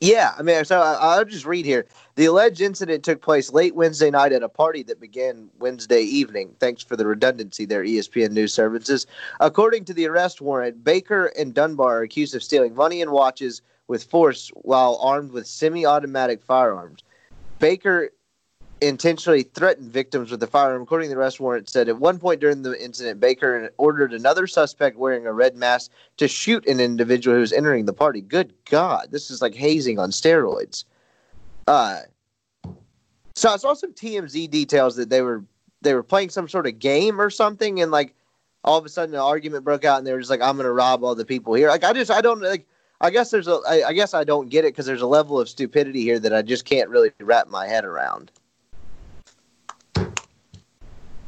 Yeah, 0.00 0.32
I 0.38 0.42
mean, 0.42 0.64
so 0.64 0.80
I, 0.80 1.18
will 1.18 1.26
just 1.26 1.44
read 1.44 1.66
here. 1.66 1.86
The 2.14 2.24
alleged 2.24 2.62
incident 2.62 3.04
took 3.04 3.20
place 3.20 3.52
late 3.52 3.74
Wednesday 3.74 4.10
night 4.10 4.32
at 4.32 4.42
a 4.42 4.48
party 4.48 4.82
that 4.84 4.98
began 4.98 5.50
Wednesday 5.58 6.00
evening. 6.00 6.56
Thanks 6.58 6.82
for 6.82 6.96
the 6.96 7.06
redundancy 7.06 7.66
there, 7.66 7.84
ESPN 7.84 8.30
News 8.30 8.54
Services. 8.54 9.06
According 9.40 9.84
to 9.84 9.92
the 9.92 10.06
arrest 10.06 10.40
warrant, 10.40 10.82
Baker 10.82 11.26
and 11.38 11.52
Dunbar 11.52 11.98
are 11.98 12.02
accused 12.02 12.34
of 12.34 12.42
stealing 12.42 12.74
money 12.74 13.02
and 13.02 13.10
watches 13.10 13.60
with 13.88 14.04
force 14.04 14.50
while 14.54 14.98
armed 15.02 15.32
with 15.32 15.46
semi 15.46 15.84
automatic 15.84 16.42
firearms. 16.42 17.04
Baker 17.58 18.10
intentionally 18.80 19.42
threatened 19.42 19.92
victims 19.92 20.30
with 20.30 20.42
a 20.42 20.46
firearm. 20.46 20.82
According 20.82 21.08
to 21.08 21.14
the 21.14 21.20
arrest 21.20 21.40
warrant, 21.40 21.68
said 21.68 21.88
at 21.88 21.98
one 21.98 22.18
point 22.18 22.40
during 22.40 22.62
the 22.62 22.82
incident, 22.82 23.20
Baker 23.20 23.70
ordered 23.76 24.12
another 24.12 24.46
suspect 24.46 24.96
wearing 24.96 25.26
a 25.26 25.32
red 25.32 25.56
mask 25.56 25.90
to 26.16 26.28
shoot 26.28 26.66
an 26.66 26.80
individual 26.80 27.34
who 27.34 27.40
was 27.40 27.52
entering 27.52 27.84
the 27.84 27.92
party. 27.92 28.20
Good 28.20 28.52
God, 28.64 29.08
this 29.10 29.30
is 29.30 29.42
like 29.42 29.54
hazing 29.54 29.98
on 29.98 30.10
steroids. 30.10 30.84
Uh, 31.66 32.00
so 33.34 33.50
I 33.50 33.56
saw 33.56 33.74
some 33.74 33.92
TMZ 33.92 34.50
details 34.50 34.96
that 34.96 35.10
they 35.10 35.22
were 35.22 35.44
they 35.82 35.94
were 35.94 36.02
playing 36.02 36.30
some 36.30 36.48
sort 36.48 36.66
of 36.66 36.78
game 36.78 37.20
or 37.20 37.30
something, 37.30 37.80
and 37.80 37.90
like 37.90 38.14
all 38.64 38.78
of 38.78 38.84
a 38.84 38.88
sudden 38.88 39.14
an 39.14 39.20
argument 39.20 39.64
broke 39.64 39.84
out, 39.84 39.98
and 39.98 40.06
they 40.06 40.12
were 40.12 40.18
just 40.18 40.30
like, 40.30 40.42
"I'm 40.42 40.56
going 40.56 40.66
to 40.66 40.72
rob 40.72 41.04
all 41.04 41.14
the 41.14 41.24
people 41.24 41.54
here." 41.54 41.68
Like 41.68 41.84
I 41.84 41.92
just 41.92 42.10
I 42.10 42.20
don't 42.20 42.40
like. 42.40 42.66
I 43.00 43.10
guess 43.10 43.30
there's 43.30 43.48
a. 43.48 43.60
I, 43.66 43.88
I 43.88 43.92
guess 43.92 44.12
I 44.12 44.24
don't 44.24 44.50
get 44.50 44.64
it 44.64 44.74
because 44.74 44.86
there's 44.86 45.00
a 45.00 45.06
level 45.06 45.40
of 45.40 45.48
stupidity 45.48 46.02
here 46.02 46.18
that 46.18 46.34
I 46.34 46.42
just 46.42 46.64
can't 46.64 46.90
really 46.90 47.12
wrap 47.20 47.48
my 47.48 47.66
head 47.66 47.84
around. 47.84 48.30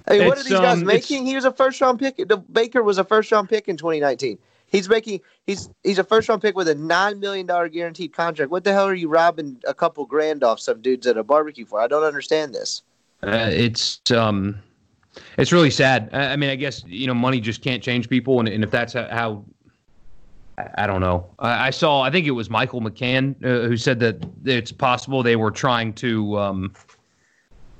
I 0.07 0.18
mean, 0.18 0.28
what 0.28 0.38
are 0.38 0.42
these 0.42 0.53
guys 0.53 0.78
um, 0.78 0.86
making? 0.86 1.26
He 1.26 1.34
was 1.34 1.44
a 1.44 1.53
first 1.53 1.80
round 1.80 1.98
pick. 1.98 2.16
The 2.16 2.36
Baker 2.36 2.82
was 2.82 2.98
a 2.98 3.05
first 3.05 3.30
round 3.30 3.48
pick 3.48 3.68
in 3.68 3.76
2019. 3.76 4.38
He's 4.66 4.88
making 4.88 5.20
he's 5.46 5.68
he's 5.84 5.98
a 5.98 6.05
first 6.05 6.28
round 6.28 6.42
pick 6.42 6.57
with 6.57 6.68
a 6.68 6.74
nine 6.74 7.20
million 7.20 7.46
dollar 7.46 7.68
guaranteed 7.68 8.12
contract. 8.12 8.50
What 8.50 8.64
the 8.64 8.72
hell 8.72 8.86
are 8.86 8.94
you 8.94 9.09
robbing 9.09 9.61
a 9.66 9.74
couple 9.74 10.05
grand 10.07 10.42
off 10.42 10.61
some 10.61 10.80
dudes 10.80 11.07
at 11.07 11.16
a 11.16 11.22
barbecue 11.22 11.66
for? 11.66 11.80
I 11.80 11.86
don't 11.86 12.05
understand 12.05 12.55
this. 12.55 12.82
Uh, 13.22 13.48
it's 13.53 14.00
um, 14.11 14.59
it's 15.38 15.53
really 15.53 15.70
sad. 15.70 16.11
I, 16.12 16.36
mean, 16.36 16.50
I 16.50 16.57
guess 16.57 16.84
you 16.86 17.07
know, 17.07 17.14
money 17.14 17.40
just 17.40 17.62
can't 17.62 17.82
change 17.82 18.09
people, 18.09 18.40
and, 18.40 18.48
and 18.48 18.64
if 18.64 18.70
that's 18.70 18.94
how, 18.94 19.44
I 20.76 20.86
don't 20.86 21.00
know. 21.00 21.28
I, 21.38 21.68
I, 21.68 21.70
saw, 21.70 22.03
I 22.03 22.11
think 22.11 22.26
it 22.26 22.32
was 22.32 22.50
Michael 22.50 22.80
McCann 22.80 23.36
uh, 23.44 23.68
who 23.68 23.76
said 23.76 24.00
that 24.00 24.24
it's 24.44 24.72
possible 24.72 25.22
they 25.22 25.36
were 25.36 25.50
trying 25.50 25.92
to 25.94 26.38
um, 26.38 26.72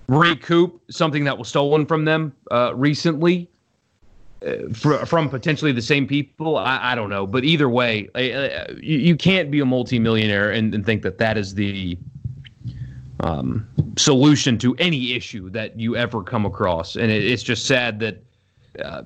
recoup 0.09 0.81
something 0.91 1.25
that 1.25 1.37
was 1.37 1.49
stolen 1.49 1.87
from 1.87 2.05
them 2.05 2.35
uh, 2.51 2.73
recently 2.75 3.49
uh, 4.47 4.69
fr- 4.73 5.05
from 5.05 5.29
potentially 5.29 5.73
the 5.73 5.83
same 5.83 6.07
people. 6.07 6.57
I, 6.57 6.93
I 6.93 6.95
don't 6.95 7.11
know, 7.11 7.27
but 7.27 7.45
either 7.45 7.69
way, 7.69 8.09
uh, 8.15 8.73
you, 8.81 8.99
you, 8.99 9.17
can't 9.17 9.51
be 9.51 9.61
a 9.61 9.65
multimillionaire 9.65 10.51
and, 10.51 10.75
and 10.75 10.85
think 10.85 11.03
that 11.03 11.19
that 11.19 11.39
is 11.39 11.55
the 11.55 11.97
um, 13.21 13.69
solution 13.97 14.59
to 14.59 14.75
any 14.77 15.13
issue 15.13 15.49
that 15.51 15.79
you 15.79 15.97
ever 15.97 16.23
come 16.23 16.45
across. 16.45 16.97
And 16.97 17.11
it, 17.11 17.25
it's 17.25 17.43
just 17.43 17.67
sad 17.67 18.01
that 18.01 18.23
uh, 18.85 19.03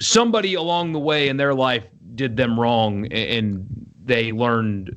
somebody 0.00 0.54
along 0.54 0.92
the 0.92 0.98
way 0.98 1.28
in 1.28 1.36
their 1.36 1.54
life 1.54 1.86
did 2.14 2.36
them 2.36 2.58
wrong 2.58 3.06
and 3.12 3.66
they 4.04 4.32
learned 4.32 4.96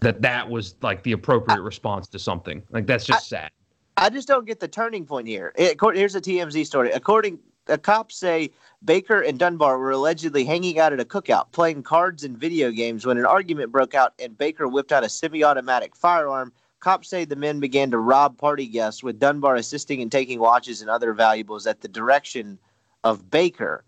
that 0.00 0.22
that 0.22 0.48
was 0.48 0.76
like 0.82 1.02
the 1.02 1.12
appropriate 1.12 1.60
response 1.60 2.06
to 2.08 2.18
something. 2.18 2.62
Like 2.70 2.86
that's 2.86 3.04
just 3.04 3.32
I, 3.32 3.36
sad. 3.36 3.50
I 3.96 4.10
just 4.10 4.28
don't 4.28 4.46
get 4.46 4.60
the 4.60 4.68
turning 4.68 5.06
point 5.06 5.28
here. 5.28 5.52
It, 5.56 5.78
here's 5.80 6.14
a 6.14 6.20
TMZ 6.20 6.66
story. 6.66 6.90
According 6.90 7.38
the 7.66 7.78
cops 7.78 8.16
say 8.16 8.50
Baker 8.84 9.20
and 9.22 9.38
Dunbar 9.38 9.78
were 9.78 9.92
allegedly 9.92 10.44
hanging 10.44 10.78
out 10.78 10.92
at 10.92 11.00
a 11.00 11.04
cookout, 11.04 11.52
playing 11.52 11.82
cards 11.82 12.24
and 12.24 12.36
video 12.36 12.70
games 12.70 13.06
when 13.06 13.18
an 13.18 13.24
argument 13.24 13.72
broke 13.72 13.94
out 13.94 14.12
and 14.18 14.36
Baker 14.36 14.68
whipped 14.68 14.92
out 14.92 15.04
a 15.04 15.08
semi-automatic 15.08 15.96
firearm. 15.96 16.52
Cops 16.80 17.08
say 17.08 17.24
the 17.24 17.36
men 17.36 17.60
began 17.60 17.90
to 17.90 17.98
rob 17.98 18.36
party 18.36 18.66
guests, 18.66 19.02
with 19.02 19.18
Dunbar 19.18 19.56
assisting 19.56 20.00
in 20.00 20.10
taking 20.10 20.38
watches 20.38 20.82
and 20.82 20.90
other 20.90 21.14
valuables 21.14 21.66
at 21.66 21.80
the 21.80 21.88
direction 21.88 22.58
of 23.04 23.30
Baker. 23.30 23.84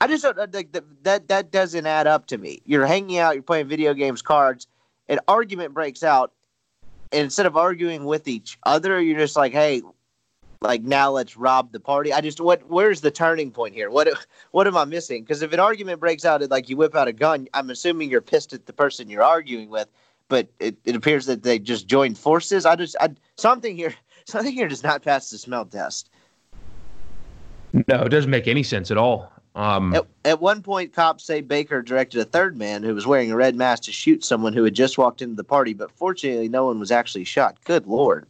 I 0.00 0.06
just 0.06 0.22
don't 0.22 0.38
uh, 0.38 0.46
like 0.50 0.72
that, 0.72 1.04
that. 1.04 1.28
That 1.28 1.50
doesn't 1.50 1.86
add 1.86 2.06
up 2.06 2.26
to 2.28 2.38
me. 2.38 2.62
You're 2.64 2.86
hanging 2.86 3.18
out, 3.18 3.34
you're 3.34 3.42
playing 3.42 3.68
video 3.68 3.92
games, 3.92 4.22
cards. 4.22 4.66
An 5.08 5.20
argument 5.28 5.74
breaks 5.74 6.02
out, 6.02 6.32
instead 7.14 7.46
of 7.46 7.56
arguing 7.56 8.04
with 8.04 8.28
each 8.28 8.58
other, 8.64 9.00
you're 9.00 9.18
just 9.18 9.36
like, 9.36 9.52
hey, 9.52 9.82
like 10.60 10.82
now 10.82 11.10
let's 11.10 11.36
rob 11.36 11.72
the 11.72 11.80
party. 11.80 12.12
I 12.12 12.20
just 12.20 12.40
what 12.40 12.68
where's 12.68 13.00
the 13.00 13.10
turning 13.10 13.50
point 13.50 13.74
here? 13.74 13.90
What 13.90 14.08
what 14.50 14.66
am 14.66 14.76
I 14.76 14.84
missing? 14.84 15.22
Because 15.22 15.42
if 15.42 15.52
an 15.52 15.60
argument 15.60 16.00
breaks 16.00 16.24
out 16.24 16.42
and 16.42 16.50
like 16.50 16.68
you 16.68 16.76
whip 16.76 16.94
out 16.94 17.08
a 17.08 17.12
gun, 17.12 17.48
I'm 17.54 17.70
assuming 17.70 18.10
you're 18.10 18.20
pissed 18.20 18.52
at 18.52 18.66
the 18.66 18.72
person 18.72 19.10
you're 19.10 19.22
arguing 19.22 19.68
with, 19.68 19.88
but 20.28 20.48
it, 20.58 20.76
it 20.84 20.96
appears 20.96 21.26
that 21.26 21.42
they 21.42 21.58
just 21.58 21.86
joined 21.86 22.18
forces. 22.18 22.66
I 22.66 22.76
just 22.76 22.96
I, 23.00 23.10
something 23.36 23.76
here 23.76 23.94
something 24.26 24.52
here 24.52 24.68
does 24.68 24.82
not 24.82 25.02
pass 25.02 25.30
the 25.30 25.38
smell 25.38 25.66
test. 25.66 26.10
No, 27.88 28.02
it 28.02 28.08
doesn't 28.08 28.30
make 28.30 28.48
any 28.48 28.62
sense 28.62 28.90
at 28.90 28.96
all. 28.96 29.30
Um, 29.54 29.94
at, 29.94 30.06
at, 30.24 30.40
one 30.40 30.62
point, 30.62 30.92
cops 30.92 31.24
say 31.24 31.40
Baker 31.40 31.80
directed 31.80 32.20
a 32.20 32.24
third 32.24 32.56
man 32.56 32.82
who 32.82 32.94
was 32.94 33.06
wearing 33.06 33.30
a 33.30 33.36
red 33.36 33.54
mask 33.54 33.84
to 33.84 33.92
shoot 33.92 34.24
someone 34.24 34.52
who 34.52 34.64
had 34.64 34.74
just 34.74 34.98
walked 34.98 35.22
into 35.22 35.36
the 35.36 35.44
party, 35.44 35.74
but 35.74 35.92
fortunately, 35.92 36.48
no 36.48 36.66
one 36.66 36.80
was 36.80 36.90
actually 36.90 37.24
shot. 37.24 37.56
Good 37.64 37.86
lord. 37.86 38.26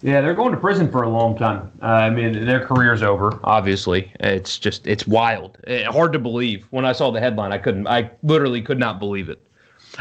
Yeah, 0.00 0.20
they're 0.20 0.34
going 0.34 0.52
to 0.52 0.60
prison 0.60 0.88
for 0.92 1.02
a 1.02 1.08
long 1.08 1.36
time. 1.36 1.72
Uh, 1.82 1.86
I 1.86 2.10
mean, 2.10 2.46
their 2.46 2.64
career's 2.64 3.02
over. 3.02 3.40
Obviously, 3.42 4.12
it's 4.20 4.56
just 4.56 4.86
it's 4.86 5.04
wild, 5.08 5.58
it, 5.66 5.86
eh, 5.86 5.90
hard 5.90 6.12
to 6.12 6.20
believe. 6.20 6.66
When 6.70 6.84
I 6.84 6.92
saw 6.92 7.10
the 7.10 7.18
headline, 7.18 7.50
I 7.50 7.58
couldn't. 7.58 7.88
I 7.88 8.12
literally 8.22 8.62
could 8.62 8.78
not 8.78 9.00
believe 9.00 9.28
it. 9.28 9.44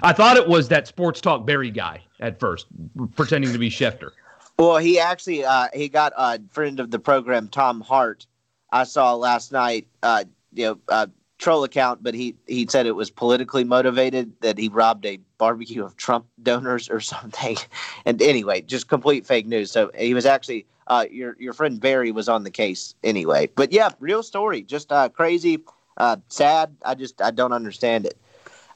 I 0.04 0.14
thought 0.14 0.38
it 0.38 0.48
was 0.48 0.68
that 0.68 0.88
sports 0.88 1.20
talk 1.20 1.48
Barry 1.48 1.72
guy 1.72 2.04
at 2.20 2.40
first, 2.40 2.68
pretending 3.16 3.52
to 3.54 3.58
be 3.58 3.72
Schefter. 3.72 4.12
Well, 4.60 4.78
he 4.78 5.00
actually 5.00 5.44
uh, 5.44 5.70
he 5.74 5.90
got 5.90 6.14
a 6.16 6.40
friend 6.52 6.80
of 6.80 6.92
the 6.92 7.00
program, 7.00 7.48
Tom 7.48 7.82
Hart 7.82 8.28
I 8.72 8.84
saw 8.84 9.16
last 9.16 9.52
night, 9.52 9.88
uh, 10.04 10.24
you 10.54 10.66
know, 10.66 10.80
uh, 10.90 11.08
troll 11.38 11.64
account, 11.64 12.04
but 12.04 12.14
he 12.14 12.36
he 12.48 12.68
said 12.68 12.86
it 12.86 12.96
was 12.96 13.10
politically 13.10 13.64
motivated 13.64 14.32
that 14.42 14.58
he 14.58 14.70
robbed 14.70 15.06
a 15.06 15.20
barbecue 15.38 15.84
of 15.84 15.96
Trump 15.96 16.26
donors 16.42 16.90
or 16.90 17.00
something. 17.14 17.58
And 18.06 18.22
anyway, 18.22 18.62
just 18.62 18.88
complete 18.88 19.26
fake 19.26 19.48
news. 19.48 19.72
So 19.72 19.92
he 19.98 20.14
was 20.14 20.26
actually 20.26 20.66
uh, 20.88 21.06
your 21.10 21.36
your 21.40 21.54
friend 21.54 21.80
Barry 21.80 22.12
was 22.12 22.28
on 22.30 22.44
the 22.44 22.52
case 22.52 22.96
anyway. 23.04 23.50
But 23.56 23.72
yeah, 23.72 23.90
real 24.00 24.24
story, 24.24 24.62
just 24.62 24.92
uh, 24.92 25.10
crazy, 25.10 25.60
uh, 25.98 26.18
sad. 26.30 26.76
I 26.84 26.96
just 26.96 27.22
I 27.22 27.32
don't 27.32 27.54
understand 27.54 28.06
it 28.06 28.18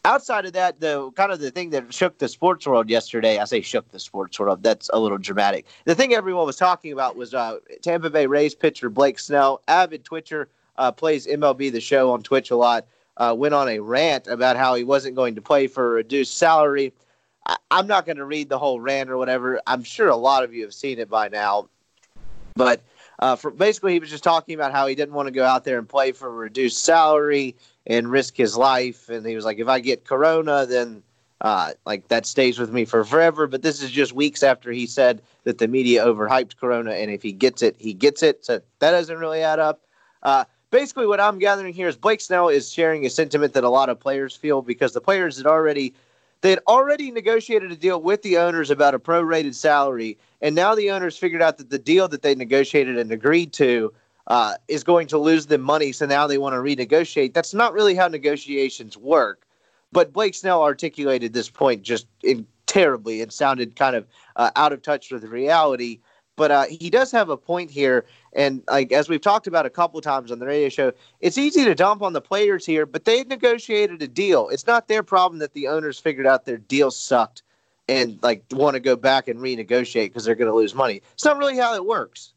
outside 0.06 0.46
of 0.46 0.54
that, 0.54 0.80
the 0.80 1.12
kind 1.12 1.32
of 1.32 1.40
the 1.40 1.52
thing 1.52 1.70
that 1.72 1.94
shook 1.94 2.18
the 2.18 2.28
sports 2.28 2.66
world 2.66 2.90
yesterday, 2.90 3.38
I 3.38 3.46
say 3.46 3.62
shook 3.62 3.90
the 3.92 4.00
sports 4.00 4.40
world. 4.40 4.64
That's 4.64 4.90
a 4.94 5.00
little 5.00 5.18
dramatic. 5.18 5.66
The 5.86 5.96
thing 5.96 6.14
everyone 6.14 6.46
was 6.46 6.58
talking 6.58 6.92
about 6.92 7.16
was 7.16 7.34
uh, 7.34 7.58
Tampa 7.82 8.10
Bay 8.10 8.26
Rays 8.26 8.56
pitcher 8.56 8.90
Blake 8.90 9.20
Snell, 9.20 9.62
avid 9.68 10.04
Twitcher, 10.04 10.50
uh, 10.78 10.92
plays 10.92 11.28
MLB 11.28 11.72
the 11.72 11.82
Show 11.82 12.12
on 12.12 12.24
Twitch 12.24 12.52
a 12.52 12.56
lot. 12.56 12.86
Uh, 13.18 13.36
went 13.38 13.54
on 13.54 13.68
a 13.68 13.80
rant 13.80 14.28
about 14.28 14.56
how 14.56 14.74
he 14.74 14.84
wasn't 14.84 15.16
going 15.16 15.36
to 15.36 15.42
play 15.42 15.68
for 15.68 15.86
a 15.86 15.96
reduced 15.96 16.38
salary. 16.38 16.94
I- 17.46 17.58
I'm 17.70 17.86
not 17.86 18.06
going 18.06 18.18
to 18.18 18.26
read 18.26 18.50
the 18.50 18.58
whole 18.58 18.80
rant 18.80 19.10
or 19.10 19.18
whatever. 19.18 19.62
I'm 19.68 19.84
sure 19.84 20.08
a 20.08 20.16
lot 20.16 20.44
of 20.44 20.54
you 20.54 20.64
have 20.64 20.74
seen 20.74 21.00
it 21.00 21.10
by 21.10 21.28
now, 21.30 21.70
but. 22.56 22.82
Uh, 23.20 23.36
for 23.36 23.52
basically, 23.52 23.94
he 23.94 24.00
was 24.00 24.10
just 24.10 24.24
talking 24.24 24.56
about 24.56 24.72
how 24.72 24.88
he 24.88 24.96
didn't 24.96 25.14
want 25.14 25.28
to 25.28 25.32
go 25.32 25.46
out 25.46 25.64
there 25.64 25.78
and 25.78 25.88
play 25.88 26.12
for 26.12 26.28
a 26.28 26.32
reduced 26.32 26.84
salary 26.84 27.56
and 27.88 28.12
risk 28.12 28.38
his 28.38 28.56
life. 28.58 29.10
And 29.10 29.26
he 29.26 29.36
was 29.36 29.46
like, 29.46 29.60
if 29.60 29.68
I 29.68 29.80
get 29.80 30.06
corona, 30.06 30.66
then 30.66 31.04
Uh, 31.42 31.74
like 31.88 32.08
that 32.08 32.28
stays 32.28 32.60
with 32.60 32.72
me 32.72 32.86
for 32.86 33.04
forever. 33.04 33.48
But 33.48 33.64
this 33.64 33.82
is 33.82 33.90
just 33.90 34.14
weeks 34.14 34.44
after 34.44 34.72
he 34.72 34.86
said 34.86 35.24
that 35.44 35.58
the 35.58 35.68
media 35.68 36.06
overhyped 36.06 36.58
Corona, 36.58 36.92
and 36.92 37.10
if 37.10 37.24
he 37.24 37.32
gets 37.32 37.64
it, 37.64 37.76
he 37.80 37.96
gets 37.96 38.22
it. 38.22 38.46
So 38.46 38.62
that 38.78 38.92
doesn't 38.92 39.18
really 39.18 39.42
add 39.42 39.58
up. 39.58 39.82
Uh, 40.22 40.44
basically, 40.70 41.08
what 41.08 41.20
I'm 41.20 41.40
gathering 41.40 41.74
here 41.74 41.88
is 41.88 41.98
Blake 41.98 42.22
Snell 42.22 42.48
is 42.48 42.72
sharing 42.72 43.08
a 43.08 43.10
sentiment 43.10 43.54
that 43.54 43.64
a 43.64 43.70
lot 43.70 43.90
of 43.90 44.00
players 44.00 44.36
feel 44.36 44.62
because 44.62 44.94
the 44.94 45.02
players 45.02 45.38
had 45.38 45.48
already 45.48 45.96
they 46.42 46.52
had 46.52 46.62
already 46.68 47.10
negotiated 47.10 47.72
a 47.72 47.76
deal 47.76 48.00
with 48.00 48.22
the 48.22 48.38
owners 48.38 48.70
about 48.70 48.94
a 48.94 49.00
prorated 49.00 49.56
salary, 49.56 50.20
and 50.44 50.54
now 50.54 50.76
the 50.76 50.92
owners 50.92 51.18
figured 51.18 51.42
out 51.42 51.58
that 51.58 51.72
the 51.72 51.80
deal 51.80 52.08
that 52.08 52.22
they 52.22 52.36
negotiated 52.36 53.00
and 53.00 53.12
agreed 53.12 53.52
to 53.54 53.92
uh, 54.28 54.56
is 54.68 54.84
going 54.84 55.08
to 55.08 55.18
lose 55.18 55.48
them 55.48 55.62
money. 55.62 55.92
So 55.92 56.06
now 56.06 56.28
they 56.28 56.38
want 56.38 56.54
to 56.54 56.60
renegotiate. 56.60 57.34
That's 57.34 57.54
not 57.54 57.74
really 57.74 57.96
how 57.96 58.08
negotiations 58.08 58.98
work. 58.98 59.46
But 59.92 60.14
Blake 60.14 60.36
Snell 60.36 60.64
articulated 60.64 61.34
this 61.34 61.50
point 61.50 61.82
just 61.82 62.08
in, 62.24 62.48
terribly 62.66 63.22
and 63.22 63.34
sounded 63.34 63.76
kind 63.76 63.96
of 63.96 64.08
uh, 64.38 64.52
out 64.56 64.72
of 64.72 64.82
touch 64.82 65.12
with 65.12 65.22
the 65.22 65.28
reality. 65.28 66.00
But 66.38 66.52
uh, 66.52 66.66
he 66.70 66.90
does 66.90 67.12
have 67.12 67.30
a 67.30 67.36
point 67.36 67.70
here, 67.70 68.06
and 68.34 68.64
like 68.70 68.94
as 68.94 69.10
we've 69.10 69.22
talked 69.22 69.48
about 69.48 69.66
a 69.66 69.70
couple 69.70 70.00
times 70.00 70.32
on 70.32 70.40
the 70.40 70.46
radio 70.46 70.70
show, 70.70 70.94
it's 71.20 71.38
easy 71.38 71.66
to 71.66 71.76
dump 71.76 72.02
on 72.02 72.14
the 72.14 72.22
players 72.22 72.66
here, 72.66 72.86
but 72.86 73.04
they 73.04 73.26
negotiated 73.26 74.02
a 74.02 74.08
deal. 74.08 74.48
It's 74.48 74.66
not 74.66 74.88
their 74.88 75.04
problem 75.04 75.40
that 75.40 75.54
the 75.54 75.68
owners 75.68 76.00
figured 76.00 76.26
out 76.26 76.46
their 76.46 76.58
deal 76.58 76.90
sucked 76.90 77.44
and 77.90 78.18
like 78.24 78.46
want 78.52 78.76
to 78.76 78.80
go 78.80 78.96
back 78.96 79.28
and 79.28 79.40
renegotiate 79.40 80.08
because 80.08 80.24
they're 80.24 80.36
going 80.36 80.50
to 80.50 80.56
lose 80.56 80.74
money. 80.74 81.02
It's 81.14 81.26
not 81.26 81.38
really 81.38 81.58
how 81.58 81.76
it 81.76 81.86
works. 81.86 82.34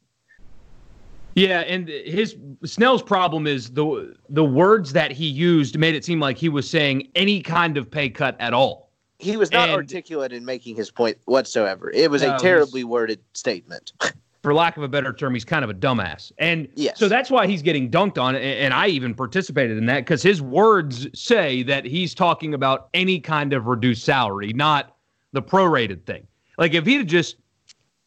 Yeah, 1.35 1.61
and 1.61 1.89
his 1.89 2.37
Snell's 2.65 3.03
problem 3.03 3.47
is 3.47 3.71
the 3.71 4.15
the 4.29 4.45
words 4.45 4.93
that 4.93 5.11
he 5.11 5.27
used 5.27 5.79
made 5.79 5.95
it 5.95 6.05
seem 6.05 6.21
like 6.21 6.39
he 6.39 6.49
was 6.49 6.69
saying 6.69 7.09
any 7.15 7.43
kind 7.43 7.77
of 7.77 7.91
pay 7.91 8.09
cut 8.09 8.37
at 8.41 8.55
all. 8.55 8.93
He 9.19 9.37
was 9.37 9.51
not 9.51 9.69
and, 9.69 9.77
articulate 9.77 10.33
in 10.33 10.45
making 10.45 10.77
his 10.77 10.91
point 10.91 11.19
whatsoever. 11.25 11.91
It 11.91 12.11
was 12.11 12.23
a 12.23 12.37
terribly 12.39 12.85
worded 12.85 13.21
statement. 13.33 13.93
for 14.45 14.53
lack 14.53 14.77
of 14.77 14.83
a 14.83 14.89
better 14.89 15.11
term, 15.11 15.33
he's 15.33 15.45
kind 15.45 15.65
of 15.65 15.71
a 15.71 15.75
dumbass. 15.75 16.31
And 16.39 16.69
yes. 16.75 16.99
so 16.99 17.09
that's 17.09 17.31
why 17.31 17.47
he's 17.47 17.63
getting 17.63 17.91
dunked 17.91 18.19
on. 18.19 18.37
And 18.37 18.75
I 18.75 18.89
even 18.89 19.15
participated 19.15 19.79
in 19.79 19.87
that 19.87 20.01
because 20.01 20.23
his 20.23 20.43
words 20.43 21.09
say 21.19 21.63
that 21.63 21.87
he's 21.87 22.15
talking 22.15 22.53
about 22.53 22.91
any 22.93 23.21
kind 23.21 23.55
of 23.55 23.67
reduced 23.67 24.05
salary, 24.05 24.53
not 24.53 24.97
the 25.33 25.41
prorated 25.41 26.05
thing. 26.05 26.27
Like 26.59 26.75
if 26.75 26.85
he'd 26.85 27.09
just 27.09 27.37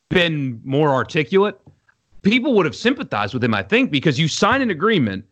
been 0.10 0.62
more 0.64 0.94
articulate, 0.94 1.60
people 2.28 2.54
would 2.54 2.66
have 2.66 2.76
sympathized 2.76 3.34
with 3.34 3.44
him, 3.44 3.54
I 3.54 3.64
think, 3.64 3.92
because 3.92 4.20
you 4.20 4.28
sign 4.28 4.62
an 4.62 4.70
agreement 4.70 5.26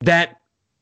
that 0.00 0.40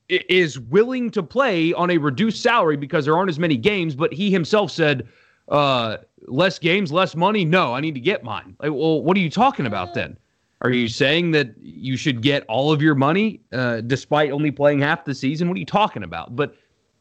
is 0.09 0.59
willing 0.59 1.11
to 1.11 1.22
play 1.22 1.72
on 1.74 1.90
a 1.90 1.98
reduced 1.98 2.42
salary 2.42 2.76
because 2.76 3.04
there 3.04 3.16
aren't 3.16 3.28
as 3.28 3.38
many 3.38 3.56
games. 3.56 3.94
But 3.94 4.12
he 4.12 4.30
himself 4.30 4.70
said, 4.70 5.09
uh, 5.48 5.98
less 6.26 6.59
games, 6.59 6.92
less 6.92 7.16
money. 7.16 7.44
No, 7.44 7.74
I 7.74 7.80
need 7.80 7.94
to 7.94 8.00
get 8.00 8.22
mine. 8.22 8.56
Like, 8.61 8.70
well, 8.70 9.02
what 9.02 9.16
are 9.16 9.20
you 9.20 9.30
talking 9.30 9.66
about 9.66 9.94
then? 9.94 10.16
Are 10.62 10.70
you 10.70 10.88
saying 10.88 11.30
that 11.32 11.54
you 11.61 11.96
should 11.96 12.20
get 12.20 12.44
all 12.48 12.72
of 12.72 12.82
your 12.82 12.94
money 12.94 13.40
uh, 13.52 13.80
despite 13.82 14.30
only 14.30 14.50
playing 14.50 14.80
half 14.80 15.04
the 15.04 15.14
season? 15.14 15.48
What 15.48 15.56
are 15.56 15.61
you 15.61 15.66
talking 15.66 16.02
about? 16.02 16.34
But 16.34 16.56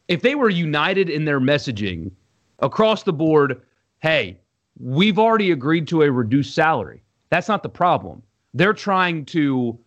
if 0.06 0.22
they 0.22 0.34
were 0.34 0.48
united 0.48 1.10
in 1.10 1.24
their 1.24 1.40
messaging 1.40 2.10
across 2.60 3.02
the 3.02 3.12
board, 3.12 3.62
hey, 4.00 4.40
we've 4.78 5.18
already 5.18 5.50
agreed 5.50 5.88
to 5.88 6.02
a 6.02 6.10
reduced 6.10 6.54
salary. 6.54 7.02
That's 7.30 7.48
not 7.48 7.62
the 7.62 7.68
problem. 7.68 8.22
They're 8.58 8.74
trying 8.74 9.24
to 9.26 9.78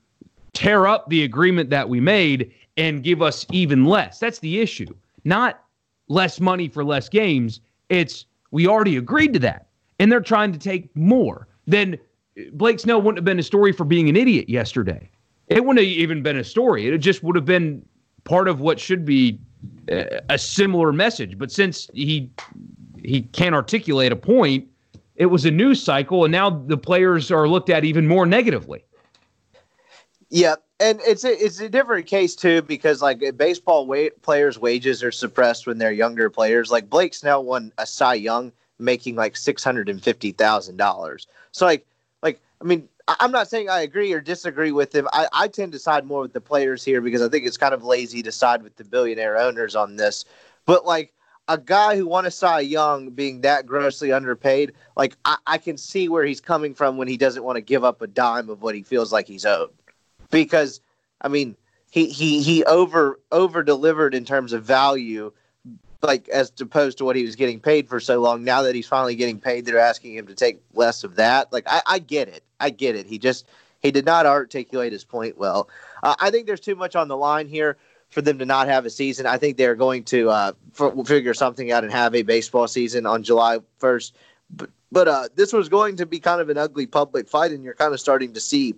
tear 0.53 0.87
up 0.87 1.09
the 1.09 1.23
agreement 1.23 1.69
that 1.69 1.89
we 1.89 1.99
made 1.99 2.53
and 2.77 3.03
give 3.03 3.21
us 3.21 3.45
even 3.51 3.83
less. 3.85 4.17
That's 4.17 4.39
the 4.39 4.61
issue. 4.61 4.87
Not 5.25 5.61
less 6.07 6.39
money 6.39 6.69
for 6.69 6.83
less 6.83 7.09
games. 7.09 7.59
It's 7.89 8.25
we 8.51 8.67
already 8.67 8.95
agreed 8.95 9.33
to 9.33 9.39
that. 9.39 9.67
And 9.99 10.11
they're 10.11 10.21
trying 10.21 10.53
to 10.53 10.57
take 10.57 10.95
more. 10.95 11.47
Then 11.67 11.97
Blake 12.53 12.79
Snell 12.79 13.01
wouldn't 13.01 13.17
have 13.17 13.25
been 13.25 13.39
a 13.39 13.43
story 13.43 13.73
for 13.73 13.83
being 13.83 14.07
an 14.07 14.15
idiot 14.15 14.47
yesterday. 14.47 15.09
It 15.47 15.65
wouldn't 15.65 15.85
have 15.85 15.97
even 15.97 16.23
been 16.23 16.37
a 16.37 16.43
story. 16.43 16.87
It 16.87 16.97
just 16.99 17.23
would 17.23 17.35
have 17.35 17.45
been 17.45 17.85
part 18.23 18.47
of 18.47 18.61
what 18.61 18.79
should 18.79 19.03
be 19.03 19.37
a 19.89 20.37
similar 20.37 20.93
message. 20.93 21.37
But 21.37 21.51
since 21.51 21.89
he 21.93 22.31
he 23.03 23.23
can't 23.33 23.53
articulate 23.53 24.13
a 24.13 24.15
point, 24.15 24.67
it 25.15 25.27
was 25.27 25.45
a 25.45 25.51
news 25.51 25.81
cycle, 25.81 26.25
and 26.25 26.31
now 26.31 26.49
the 26.49 26.77
players 26.77 27.31
are 27.31 27.47
looked 27.47 27.69
at 27.69 27.83
even 27.83 28.07
more 28.07 28.25
negatively. 28.25 28.83
Yeah, 30.29 30.55
and 30.79 30.99
it's 31.05 31.25
a, 31.25 31.31
it's 31.43 31.59
a 31.59 31.69
different 31.69 32.07
case 32.07 32.35
too 32.35 32.61
because 32.61 33.01
like 33.01 33.21
baseball 33.37 33.85
wa- 33.85 34.09
players' 34.21 34.57
wages 34.57 35.03
are 35.03 35.11
suppressed 35.11 35.67
when 35.67 35.77
they're 35.77 35.91
younger 35.91 36.29
players. 36.29 36.71
Like 36.71 36.89
Blake 36.89 37.13
Snell 37.13 37.43
won 37.43 37.73
a 37.77 37.85
Cy 37.85 38.15
Young 38.15 38.51
making 38.79 39.15
like 39.15 39.35
six 39.35 39.63
hundred 39.63 39.89
and 39.89 40.01
fifty 40.01 40.31
thousand 40.31 40.77
dollars. 40.77 41.27
So 41.51 41.65
like 41.65 41.85
like 42.23 42.39
I 42.61 42.63
mean 42.63 42.87
I'm 43.19 43.31
not 43.31 43.49
saying 43.49 43.69
I 43.69 43.81
agree 43.81 44.13
or 44.13 44.21
disagree 44.21 44.71
with 44.71 44.93
him. 44.93 45.07
I, 45.11 45.27
I 45.33 45.47
tend 45.47 45.73
to 45.73 45.79
side 45.79 46.05
more 46.05 46.21
with 46.21 46.33
the 46.33 46.41
players 46.41 46.83
here 46.83 47.01
because 47.01 47.21
I 47.21 47.29
think 47.29 47.45
it's 47.45 47.57
kind 47.57 47.73
of 47.73 47.83
lazy 47.83 48.21
to 48.23 48.31
side 48.31 48.63
with 48.63 48.75
the 48.75 48.83
billionaire 48.83 49.37
owners 49.37 49.75
on 49.75 49.97
this. 49.97 50.25
But 50.65 50.85
like 50.85 51.13
a 51.51 51.57
guy 51.57 51.97
who 51.97 52.07
won 52.07 52.25
a 52.25 52.31
Cy 52.31 52.61
Young 52.61 53.09
being 53.09 53.41
that 53.41 53.65
grossly 53.65 54.13
underpaid, 54.13 54.71
like 54.95 55.17
I, 55.25 55.35
I 55.45 55.57
can 55.57 55.77
see 55.77 56.07
where 56.07 56.23
he's 56.23 56.39
coming 56.39 56.73
from 56.73 56.95
when 56.95 57.09
he 57.09 57.17
doesn't 57.17 57.43
want 57.43 57.57
to 57.57 57.61
give 57.61 57.83
up 57.83 58.01
a 58.01 58.07
dime 58.07 58.49
of 58.49 58.61
what 58.61 58.73
he 58.73 58.83
feels 58.83 59.11
like 59.11 59.27
he's 59.27 59.45
owed. 59.45 59.71
Because 60.29 60.79
I 61.19 61.27
mean, 61.27 61.57
he 61.89 62.07
he 62.07 62.41
he 62.41 62.63
over 62.63 63.19
over 63.33 63.63
delivered 63.63 64.15
in 64.15 64.23
terms 64.23 64.53
of 64.53 64.63
value, 64.63 65.33
like 66.01 66.29
as 66.29 66.53
opposed 66.61 66.97
to 66.99 67.05
what 67.05 67.17
he 67.17 67.23
was 67.23 67.35
getting 67.35 67.59
paid 67.59 67.89
for 67.89 67.99
so 67.99 68.21
long. 68.21 68.45
Now 68.45 68.61
that 68.61 68.73
he's 68.73 68.87
finally 68.87 69.15
getting 69.15 69.39
paid, 69.39 69.65
they're 69.65 69.77
asking 69.77 70.15
him 70.15 70.27
to 70.27 70.35
take 70.35 70.61
less 70.73 71.03
of 71.03 71.17
that. 71.17 71.51
Like 71.51 71.65
I, 71.67 71.81
I 71.85 71.99
get 71.99 72.29
it, 72.29 72.43
I 72.61 72.69
get 72.69 72.95
it. 72.95 73.07
He 73.07 73.19
just 73.19 73.45
he 73.81 73.91
did 73.91 74.05
not 74.05 74.25
articulate 74.25 74.93
his 74.93 75.03
point 75.03 75.37
well. 75.37 75.67
Uh, 76.01 76.15
I 76.17 76.31
think 76.31 76.47
there's 76.47 76.61
too 76.61 76.75
much 76.75 76.95
on 76.95 77.09
the 77.09 77.17
line 77.17 77.49
here 77.49 77.77
for 78.11 78.21
them 78.21 78.37
to 78.37 78.45
not 78.45 78.67
have 78.67 78.85
a 78.85 78.89
season. 78.89 79.25
I 79.25 79.37
think 79.37 79.57
they're 79.57 79.75
going 79.75 80.03
to 80.05 80.29
uh, 80.29 80.51
f- 80.79 81.07
figure 81.07 81.33
something 81.33 81.71
out 81.71 81.83
and 81.83 81.91
have 81.91 82.13
a 82.13 82.21
baseball 82.21 82.67
season 82.67 83.05
on 83.05 83.23
July 83.23 83.59
1st. 83.79 84.11
But, 84.51 84.69
but 84.91 85.07
uh, 85.07 85.29
this 85.35 85.53
was 85.53 85.69
going 85.69 85.95
to 85.95 86.05
be 86.05 86.19
kind 86.19 86.41
of 86.41 86.49
an 86.49 86.57
ugly 86.57 86.85
public 86.85 87.27
fight, 87.27 87.51
and 87.51 87.63
you're 87.63 87.73
kind 87.73 87.93
of 87.93 88.01
starting 88.01 88.33
to 88.33 88.41
see 88.41 88.75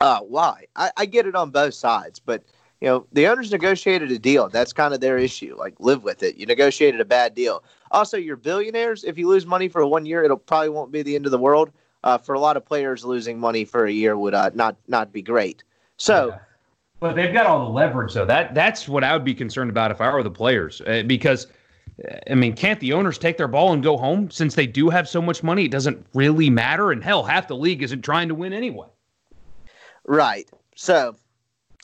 uh, 0.00 0.20
why. 0.20 0.66
I, 0.76 0.92
I 0.96 1.04
get 1.04 1.26
it 1.26 1.34
on 1.34 1.50
both 1.50 1.74
sides, 1.74 2.20
but 2.20 2.44
you 2.80 2.88
know 2.88 3.06
the 3.12 3.26
owners 3.26 3.50
negotiated 3.50 4.10
a 4.12 4.18
deal. 4.18 4.48
That's 4.48 4.72
kind 4.72 4.94
of 4.94 5.00
their 5.00 5.18
issue. 5.18 5.56
Like 5.58 5.74
live 5.80 6.04
with 6.04 6.22
it. 6.22 6.36
You 6.36 6.46
negotiated 6.46 7.00
a 7.00 7.04
bad 7.04 7.34
deal. 7.34 7.62
Also, 7.90 8.16
you're 8.16 8.36
billionaires. 8.36 9.04
If 9.04 9.18
you 9.18 9.28
lose 9.28 9.44
money 9.44 9.68
for 9.68 9.84
one 9.84 10.06
year, 10.06 10.22
it'll 10.22 10.38
probably 10.38 10.70
won't 10.70 10.92
be 10.92 11.02
the 11.02 11.16
end 11.16 11.26
of 11.26 11.32
the 11.32 11.38
world. 11.38 11.72
Uh, 12.02 12.16
for 12.16 12.34
a 12.34 12.40
lot 12.40 12.56
of 12.56 12.64
players, 12.64 13.04
losing 13.04 13.38
money 13.38 13.66
for 13.66 13.84
a 13.84 13.92
year 13.92 14.16
would 14.16 14.32
uh, 14.32 14.50
not 14.54 14.76
not 14.86 15.12
be 15.12 15.22
great. 15.22 15.64
So. 15.96 16.28
Yeah 16.28 16.38
but 17.00 17.16
they've 17.16 17.32
got 17.32 17.46
all 17.46 17.64
the 17.64 17.70
leverage, 17.70 18.14
though. 18.14 18.26
That 18.26 18.54
that's 18.54 18.88
what 18.88 19.02
I 19.02 19.14
would 19.14 19.24
be 19.24 19.34
concerned 19.34 19.70
about 19.70 19.90
if 19.90 20.00
I 20.00 20.12
were 20.12 20.22
the 20.22 20.30
players, 20.30 20.80
uh, 20.82 21.02
because 21.06 21.46
I 22.30 22.34
mean, 22.34 22.54
can't 22.54 22.80
the 22.80 22.92
owners 22.92 23.18
take 23.18 23.36
their 23.36 23.48
ball 23.48 23.72
and 23.72 23.82
go 23.82 23.96
home 23.96 24.30
since 24.30 24.54
they 24.54 24.66
do 24.66 24.88
have 24.90 25.08
so 25.08 25.20
much 25.20 25.42
money? 25.42 25.64
It 25.64 25.70
doesn't 25.70 26.06
really 26.14 26.50
matter, 26.50 26.92
and 26.92 27.02
hell, 27.02 27.22
half 27.22 27.48
the 27.48 27.56
league 27.56 27.82
isn't 27.82 28.02
trying 28.02 28.28
to 28.28 28.34
win 28.34 28.52
anyway. 28.52 28.86
Right. 30.04 30.48
So, 30.76 31.16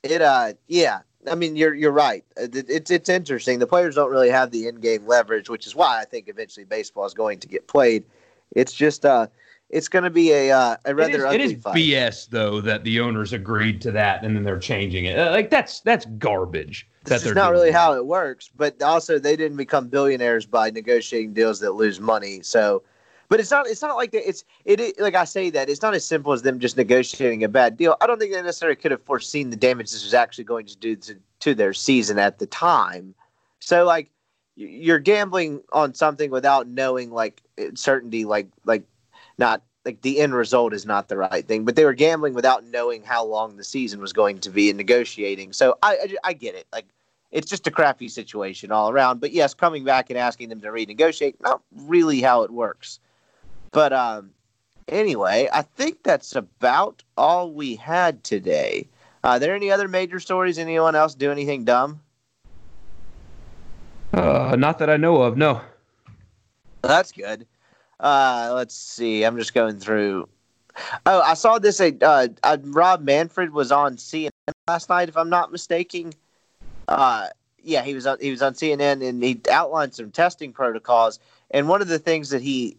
it 0.03 0.23
uh, 0.23 0.55
yeah. 0.69 1.01
I 1.31 1.35
mean, 1.35 1.57
you're 1.57 1.75
you're 1.75 1.93
right. 1.93 2.25
It, 2.37 2.69
it's 2.69 2.91
it's 2.91 3.09
interesting. 3.09 3.59
The 3.59 3.67
players 3.67 3.97
don't 3.97 4.11
really 4.11 4.31
have 4.31 4.51
the 4.53 4.69
in 4.69 4.77
game 4.77 5.07
leverage, 5.07 5.51
which 5.51 5.67
is 5.67 5.75
why 5.75 6.01
I 6.01 6.05
think 6.05 6.29
eventually 6.29 6.65
baseball 6.65 7.05
is 7.05 7.15
going 7.15 7.41
to 7.41 7.49
get 7.49 7.67
played. 7.67 8.05
It's 8.53 8.73
just 8.73 9.05
uh, 9.05 9.27
it's 9.69 9.89
going 9.89 10.05
to 10.05 10.11
be 10.11 10.33
a 10.33 10.53
uh, 10.53 10.77
a 10.85 10.95
rather 10.95 11.13
it 11.13 11.17
is, 11.17 11.25
ugly 11.25 11.35
it 11.35 11.41
is 11.41 11.63
fight. 11.63 11.77
BS 11.77 12.29
though 12.29 12.61
that 12.61 12.85
the 12.85 13.01
owners 13.01 13.33
agreed 13.33 13.81
to 13.83 13.91
that 13.93 14.25
and 14.25 14.37
then 14.37 14.45
they're 14.45 14.59
changing 14.59 15.07
it. 15.07 15.19
Uh, 15.19 15.31
like 15.31 15.51
that's 15.51 15.81
that's 15.81 16.07
garbage. 16.19 16.89
This 17.05 17.25
is 17.25 17.35
not 17.35 17.53
really 17.53 17.71
that. 17.71 17.79
how 17.79 17.95
it 17.95 18.07
works. 18.07 18.51
But 18.55 18.83
also, 18.83 19.19
they 19.19 19.37
didn't 19.37 19.57
become 19.57 19.89
billionaires 19.89 20.47
by 20.47 20.71
negotiating 20.71 21.35
deals 21.35 21.61
that 21.61 21.73
lose 21.73 22.01
money. 22.01 22.41
So, 22.43 22.83
but 23.29 23.41
it's 23.41 23.51
not 23.51 23.67
it's 23.67 23.83
not 23.83 23.97
like 23.97 24.13
that. 24.13 24.29
It's 24.29 24.45
it, 24.65 24.81
it 24.81 25.01
like 25.01 25.15
I 25.15 25.25
say 25.25 25.51
that 25.51 25.69
it's 25.69 25.83
not 25.83 25.95
as 25.95 26.07
simple 26.07 26.33
as 26.33 26.43
them 26.43 26.59
just 26.59 26.77
negotiating 26.77 27.45
a 27.45 27.49
bad 27.49 27.77
deal. 27.77 27.97
I 28.01 28.07
don't 28.07 28.19
think 28.19 28.33
they 28.33 28.43
necessarily 28.43 28.77
could 28.77 28.91
have 28.91 29.03
foreseen 29.03 29.51
the 29.51 29.57
damage 29.57 29.91
this 29.91 30.05
was 30.05 30.15
actually 30.15 30.45
going 30.45 30.67
to 30.67 30.77
do 30.77 30.97
to, 30.97 31.17
to 31.41 31.55
their 31.55 31.73
season 31.73 32.19
at 32.19 32.39
the 32.39 32.47
time. 32.47 33.15
So 33.61 33.85
like 33.85 34.11
you're 34.57 34.99
gambling 34.99 35.61
on 35.73 35.95
something 35.95 36.31
without 36.31 36.67
knowing 36.67 37.11
like 37.11 37.43
certainty 37.75 38.25
like 38.25 38.49
like 38.65 38.85
not 39.39 39.63
like 39.85 40.03
the 40.03 40.21
end 40.21 40.35
result 40.35 40.73
is 40.73 40.85
not 40.85 41.09
the 41.09 41.17
right 41.17 41.47
thing, 41.47 41.65
but 41.65 41.77
they 41.77 41.85
were 41.85 41.95
gambling 41.95 42.35
without 42.35 42.65
knowing 42.65 43.03
how 43.03 43.25
long 43.25 43.57
the 43.57 43.65
season 43.65 44.01
was 44.01 44.13
going 44.13 44.39
to 44.41 44.51
be 44.51 44.69
and 44.69 44.77
negotiating. 44.77 45.53
So 45.53 45.79
I, 45.83 45.93
I, 45.93 46.17
I 46.25 46.33
get 46.33 46.57
it. 46.57 46.67
Like 46.73 46.87
it's 47.31 47.49
just 47.49 47.67
a 47.67 47.71
crappy 47.71 48.09
situation 48.09 48.73
all 48.73 48.91
around. 48.91 49.21
But 49.21 49.33
yes, 49.33 49.55
coming 49.55 49.85
back 49.85 50.11
and 50.11 50.19
asking 50.19 50.49
them 50.49 50.61
to 50.61 50.69
renegotiate, 50.69 51.35
not 51.41 51.63
really 51.73 52.21
how 52.21 52.43
it 52.43 52.51
works. 52.51 52.99
But 53.71 53.93
um, 53.93 54.31
anyway, 54.89 55.49
I 55.53 55.63
think 55.63 56.03
that's 56.03 56.35
about 56.35 57.03
all 57.17 57.53
we 57.53 57.77
had 57.77 58.25
today. 58.25 58.89
Uh, 59.23 59.29
are 59.29 59.39
there 59.39 59.55
any 59.55 59.71
other 59.71 59.89
major 59.89 60.19
stories? 60.19 60.59
Anyone 60.59 60.95
else 60.95 61.15
do 61.15 61.31
anything 61.31 61.65
dumb? 61.65 62.01
Uh, 64.13 64.57
not 64.59 64.79
that 64.79 64.89
I 64.89 64.97
know 64.97 65.23
of. 65.23 65.37
No. 65.37 65.61
That's 66.83 67.13
good. 67.13 67.47
Uh, 68.01 68.53
let's 68.55 68.75
see. 68.75 69.25
I'm 69.25 69.39
just 69.39 69.55
going 69.55 69.79
through. 69.79 70.29
Oh, 71.07 71.21
I 71.21 71.35
saw 71.35 71.59
this. 71.59 71.81
Uh, 71.81 72.29
uh, 72.43 72.59
Rob 72.63 73.03
Manfred 73.03 73.53
was 73.53 73.73
on 73.73 73.97
CNN 73.97 74.31
last 74.69 74.89
night, 74.89 75.09
if 75.09 75.17
I'm 75.17 75.31
not 75.31 75.51
mistaken. 75.51 76.13
Uh, 76.89 77.29
yeah, 77.63 77.83
he 77.83 77.95
was 77.95 78.07
on. 78.07 78.19
He 78.21 78.31
was 78.31 78.43
on 78.43 78.55
CNN, 78.55 79.07
and 79.07 79.23
he 79.23 79.41
outlined 79.51 79.95
some 79.95 80.11
testing 80.11 80.53
protocols. 80.53 81.19
And 81.51 81.69
one 81.69 81.81
of 81.81 81.89
the 81.89 81.99
things 81.99 82.31
that 82.31 82.43
he 82.43 82.77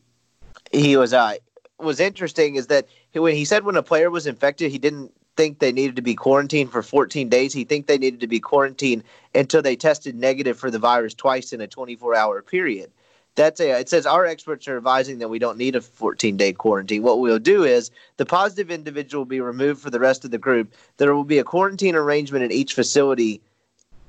he 0.72 0.96
was 0.98 1.14
uh 1.14 1.36
was 1.80 2.00
interesting 2.00 2.56
is 2.56 2.68
that 2.68 2.88
he, 3.12 3.20
when 3.20 3.36
he 3.36 3.46
said 3.46 3.64
when 3.64 3.76
a 3.76 3.84
player 3.84 4.12
was 4.12 4.28
infected, 4.28 4.72
he 4.72 4.78
didn't 4.78 5.12
think 5.36 5.60
they 5.60 5.72
needed 5.72 5.96
to 5.96 6.02
be 6.02 6.16
quarantined 6.16 6.72
for 6.72 6.82
14 6.82 7.30
days. 7.30 7.54
He 7.54 7.64
think 7.64 7.86
they 7.86 7.98
needed 7.98 8.20
to 8.22 8.28
be 8.28 8.40
quarantined 8.40 9.04
until 9.36 9.62
they 9.62 9.76
tested 9.76 10.16
negative 10.16 10.58
for 10.58 10.72
the 10.72 10.80
virus 10.80 11.14
twice 11.14 11.54
in 11.54 11.62
a 11.62 11.68
24 11.68 12.16
hour 12.16 12.42
period 12.42 12.92
that's 13.38 13.62
a 13.62 13.80
it 13.80 13.88
says 13.88 14.06
our 14.06 14.26
experts 14.26 14.68
are 14.68 14.76
advising 14.76 15.20
that 15.20 15.30
we 15.30 15.40
don't 15.40 15.58
need 15.58 15.76
a 15.76 15.82
14 15.82 16.36
day 16.36 16.52
quarantine. 16.52 17.04
What 17.04 17.20
we'll 17.20 17.40
do 17.40 17.64
is 17.64 17.92
the 18.18 18.26
positive 18.26 18.70
individual 18.70 19.22
will 19.22 19.30
be 19.30 19.40
removed 19.40 19.82
for 19.82 19.90
the 19.90 20.00
rest 20.00 20.26
of 20.26 20.32
the 20.32 20.38
group. 20.38 20.74
There 20.98 21.16
will 21.16 21.24
be 21.24 21.38
a 21.38 21.44
quarantine 21.44 21.96
arrangement 21.96 22.44
in 22.44 22.52
each 22.52 22.74
facility 22.74 23.40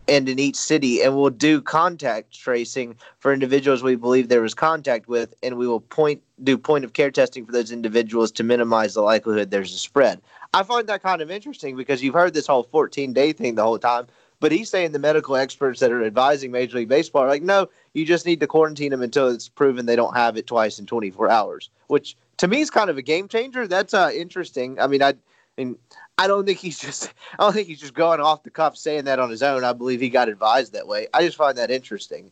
and 0.08 0.28
in 0.28 0.38
each 0.38 0.56
city 0.56 1.02
and 1.02 1.14
we'll 1.14 1.28
do 1.28 1.60
contact 1.60 2.32
tracing 2.32 2.96
for 3.18 3.32
individuals 3.32 3.82
we 3.82 3.94
believe 3.94 4.28
there 4.28 4.40
was 4.40 4.54
contact 4.54 5.06
with 5.06 5.34
and 5.42 5.58
we 5.58 5.68
will 5.68 5.80
point 5.80 6.22
do 6.42 6.56
point 6.56 6.84
of 6.84 6.94
care 6.94 7.10
testing 7.10 7.44
for 7.44 7.52
those 7.52 7.70
individuals 7.70 8.32
to 8.32 8.42
minimize 8.42 8.94
the 8.94 9.02
likelihood 9.02 9.50
there's 9.50 9.74
a 9.74 9.78
spread. 9.78 10.22
I 10.54 10.62
find 10.62 10.88
that 10.88 11.02
kind 11.02 11.20
of 11.20 11.30
interesting 11.30 11.76
because 11.76 12.02
you've 12.02 12.14
heard 12.14 12.32
this 12.32 12.46
whole 12.46 12.62
14 12.62 13.12
day 13.12 13.34
thing 13.34 13.54
the 13.54 13.62
whole 13.62 13.78
time 13.78 14.06
but 14.40 14.52
he's 14.52 14.70
saying 14.70 14.92
the 14.92 14.98
medical 14.98 15.36
experts 15.36 15.80
that 15.80 15.90
are 15.90 16.04
advising 16.04 16.50
Major 16.50 16.78
League 16.78 16.88
Baseball 16.88 17.24
are 17.24 17.28
like, 17.28 17.42
no, 17.42 17.68
you 17.94 18.04
just 18.04 18.26
need 18.26 18.40
to 18.40 18.46
quarantine 18.46 18.90
them 18.90 19.02
until 19.02 19.28
it's 19.28 19.48
proven 19.48 19.86
they 19.86 19.96
don't 19.96 20.16
have 20.16 20.36
it 20.36 20.46
twice 20.46 20.78
in 20.78 20.86
24 20.86 21.30
hours, 21.30 21.70
which 21.88 22.16
to 22.36 22.48
me 22.48 22.60
is 22.60 22.70
kind 22.70 22.90
of 22.90 22.96
a 22.98 23.02
game 23.02 23.28
changer. 23.28 23.66
That's 23.66 23.94
uh, 23.94 24.10
interesting. 24.14 24.80
I 24.80 24.86
mean, 24.86 25.02
I, 25.02 25.14
mean, 25.56 25.76
I 26.18 26.26
don't 26.26 26.46
think 26.46 26.58
he's 26.58 26.78
just, 26.80 27.12
I 27.38 27.44
don't 27.44 27.52
think 27.52 27.68
he's 27.68 27.80
just 27.80 27.94
going 27.94 28.20
off 28.20 28.42
the 28.42 28.50
cuff 28.50 28.76
saying 28.76 29.04
that 29.04 29.18
on 29.18 29.30
his 29.30 29.42
own. 29.42 29.64
I 29.64 29.72
believe 29.72 30.00
he 30.00 30.08
got 30.08 30.28
advised 30.28 30.72
that 30.72 30.86
way. 30.86 31.08
I 31.12 31.24
just 31.24 31.36
find 31.36 31.58
that 31.58 31.70
interesting. 31.70 32.30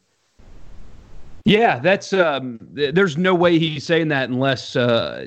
Yeah, 1.45 1.79
that's 1.79 2.13
um, 2.13 2.59
there's 2.61 3.17
no 3.17 3.33
way 3.33 3.57
he's 3.57 3.87
saying 3.87 4.09
that 4.09 4.29
unless 4.29 4.75
uh, 4.75 5.27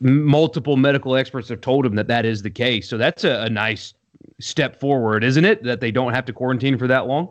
multiple 0.00 0.78
medical 0.78 1.14
experts 1.14 1.50
have 1.50 1.60
told 1.60 1.84
him 1.84 1.94
that 1.96 2.08
that 2.08 2.24
is 2.24 2.40
the 2.40 2.48
case. 2.48 2.88
So 2.88 2.96
that's 2.96 3.22
a, 3.22 3.42
a 3.42 3.50
nice 3.50 3.92
step 4.40 4.78
forward, 4.78 5.24
isn't 5.24 5.44
it? 5.44 5.62
That 5.62 5.80
they 5.80 5.90
don't 5.90 6.14
have 6.14 6.24
to 6.26 6.32
quarantine 6.32 6.78
for 6.78 6.86
that 6.86 7.06
long. 7.06 7.30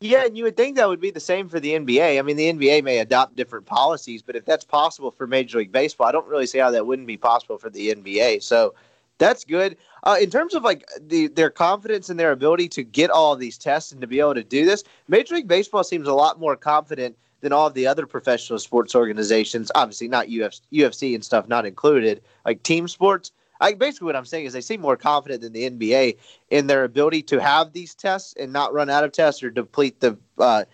Yeah, 0.00 0.24
and 0.24 0.36
you 0.36 0.44
would 0.44 0.56
think 0.56 0.76
that 0.76 0.88
would 0.88 1.00
be 1.00 1.10
the 1.10 1.18
same 1.18 1.48
for 1.48 1.58
the 1.58 1.72
NBA. 1.72 2.18
I 2.18 2.22
mean, 2.22 2.36
the 2.36 2.52
NBA 2.52 2.84
may 2.84 2.98
adopt 2.98 3.34
different 3.34 3.66
policies, 3.66 4.22
but 4.22 4.36
if 4.36 4.44
that's 4.44 4.64
possible 4.64 5.10
for 5.10 5.26
Major 5.26 5.58
League 5.58 5.72
Baseball, 5.72 6.06
I 6.06 6.12
don't 6.12 6.28
really 6.28 6.46
see 6.46 6.58
how 6.58 6.70
that 6.70 6.86
wouldn't 6.86 7.08
be 7.08 7.16
possible 7.16 7.58
for 7.58 7.68
the 7.68 7.94
NBA. 7.94 8.42
So 8.44 8.74
that's 9.18 9.44
good. 9.44 9.76
Uh, 10.04 10.16
in 10.20 10.30
terms 10.30 10.54
of 10.54 10.62
like 10.62 10.88
the, 11.00 11.26
their 11.26 11.50
confidence 11.50 12.08
and 12.08 12.18
their 12.18 12.30
ability 12.30 12.68
to 12.68 12.84
get 12.84 13.10
all 13.10 13.32
of 13.32 13.40
these 13.40 13.58
tests 13.58 13.90
and 13.90 14.00
to 14.00 14.06
be 14.06 14.20
able 14.20 14.34
to 14.34 14.44
do 14.44 14.64
this, 14.64 14.84
Major 15.08 15.34
League 15.34 15.48
Baseball 15.48 15.82
seems 15.82 16.06
a 16.06 16.14
lot 16.14 16.38
more 16.38 16.54
confident 16.54 17.16
than 17.40 17.52
all 17.52 17.66
of 17.66 17.74
the 17.74 17.86
other 17.86 18.06
professional 18.06 18.60
sports 18.60 18.94
organizations. 18.94 19.70
Obviously, 19.74 20.06
not 20.06 20.28
UFC, 20.28 20.60
UFC 20.72 21.14
and 21.14 21.24
stuff 21.24 21.48
not 21.48 21.66
included, 21.66 22.22
like 22.44 22.62
team 22.62 22.86
sports. 22.86 23.32
I, 23.60 23.74
basically 23.74 24.06
what 24.06 24.16
I'm 24.16 24.24
saying 24.24 24.46
is 24.46 24.52
they 24.52 24.60
seem 24.60 24.80
more 24.80 24.96
confident 24.96 25.42
than 25.42 25.52
the 25.52 25.70
NBA 25.70 26.16
in 26.50 26.66
their 26.66 26.84
ability 26.84 27.22
to 27.22 27.40
have 27.40 27.72
these 27.72 27.94
tests 27.94 28.34
and 28.38 28.52
not 28.52 28.72
run 28.72 28.90
out 28.90 29.04
of 29.04 29.12
tests 29.12 29.42
or 29.42 29.50
deplete 29.50 30.00
the 30.00 30.16
uh, 30.38 30.64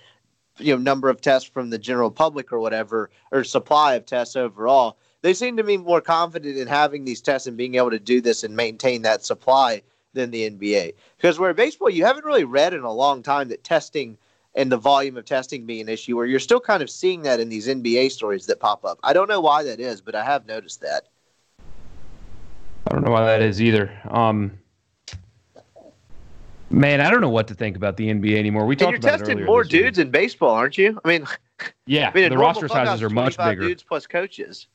you 0.59 0.74
know 0.74 0.80
number 0.80 1.09
of 1.09 1.20
tests 1.20 1.49
from 1.49 1.70
the 1.70 1.78
general 1.78 2.11
public 2.11 2.53
or 2.53 2.61
whatever 2.61 3.11
or 3.32 3.45
supply 3.45 3.95
of 3.95 4.07
tests 4.07 4.37
overall. 4.37 4.99
They 5.22 5.35
seem 5.35 5.57
to 5.57 5.64
be 5.64 5.78
more 5.78 6.03
confident 6.03 6.59
in 6.59 6.68
having 6.68 7.05
these 7.05 7.22
tests 7.22 7.47
and 7.47 7.57
being 7.57 7.76
able 7.76 7.91
to 7.91 7.99
do 7.99 8.20
this 8.20 8.45
and 8.45 8.55
maintain 8.55 9.03
that 9.03 9.24
supply 9.24 9.82
than 10.12 10.30
the 10.30 10.51
NBA. 10.51 10.95
Because 11.16 11.39
where 11.39 11.55
baseball, 11.55 11.91
you 11.91 12.05
haven't 12.05 12.26
really 12.26 12.45
read 12.45 12.74
in 12.74 12.82
a 12.82 12.93
long 12.93 13.22
time 13.22 13.49
that 13.49 13.64
testing 13.64 14.18
and 14.55 14.70
the 14.70 14.76
volume 14.76 15.16
of 15.16 15.24
testing 15.24 15.66
being 15.66 15.80
an 15.80 15.89
issue, 15.89 16.16
where 16.16 16.26
you're 16.26 16.39
still 16.39 16.61
kind 16.61 16.82
of 16.82 16.91
seeing 16.91 17.22
that 17.22 17.41
in 17.41 17.49
these 17.49 17.66
NBA 17.66 18.12
stories 18.12 18.47
that 18.47 18.61
pop 18.61 18.85
up. 18.85 19.01
I 19.03 19.12
don't 19.12 19.28
know 19.28 19.41
why 19.41 19.64
that 19.64 19.80
is, 19.80 20.01
but 20.01 20.14
I 20.14 20.24
have 20.24 20.47
noticed 20.47 20.80
that. 20.82 21.09
I 22.87 22.93
don't 22.93 23.05
know 23.05 23.11
why 23.11 23.24
that 23.24 23.43
is 23.43 23.62
either. 23.62 23.91
Um, 24.09 24.53
man, 26.70 27.01
I 27.01 27.11
don't 27.11 27.20
know 27.20 27.30
what 27.30 27.49
to 27.49 27.55
think 27.55 27.76
about 27.76 27.97
the 27.97 28.09
NBA 28.09 28.37
anymore. 28.37 28.66
We 28.66 28.76
talked 28.76 28.95
and 28.95 29.03
you're 29.03 29.11
about 29.11 29.26
testing 29.26 29.45
more 29.45 29.64
dudes 29.64 29.99
week. 29.99 30.07
in 30.07 30.11
baseball, 30.11 30.51
aren't 30.51 30.76
you? 30.76 31.01
I 31.05 31.09
mean, 31.09 31.26
yeah, 31.87 32.11
I 32.11 32.14
mean, 32.14 32.28
the 32.30 32.39
roster 32.39 32.68
sizes 32.68 33.03
are 33.03 33.11
much 33.11 33.37
bigger. 33.39 33.62
Dudes 33.62 33.82
plus 33.82 34.07
coaches. 34.07 34.66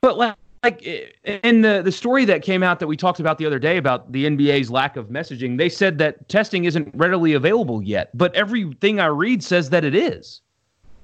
But 0.00 0.16
like, 0.16 0.36
like 0.62 0.82
in 1.24 1.62
the 1.62 1.82
the 1.84 1.92
story 1.92 2.24
that 2.26 2.42
came 2.42 2.62
out 2.62 2.78
that 2.78 2.86
we 2.86 2.96
talked 2.96 3.20
about 3.20 3.38
the 3.38 3.46
other 3.46 3.58
day 3.58 3.78
about 3.78 4.12
the 4.12 4.24
NBA's 4.24 4.70
lack 4.70 4.96
of 4.96 5.08
messaging, 5.08 5.58
they 5.58 5.68
said 5.68 5.98
that 5.98 6.28
testing 6.28 6.64
isn't 6.66 6.90
readily 6.94 7.32
available 7.32 7.82
yet. 7.82 8.16
But 8.16 8.34
everything 8.34 9.00
I 9.00 9.06
read 9.06 9.42
says 9.42 9.70
that 9.70 9.84
it 9.84 9.94
is. 9.94 10.40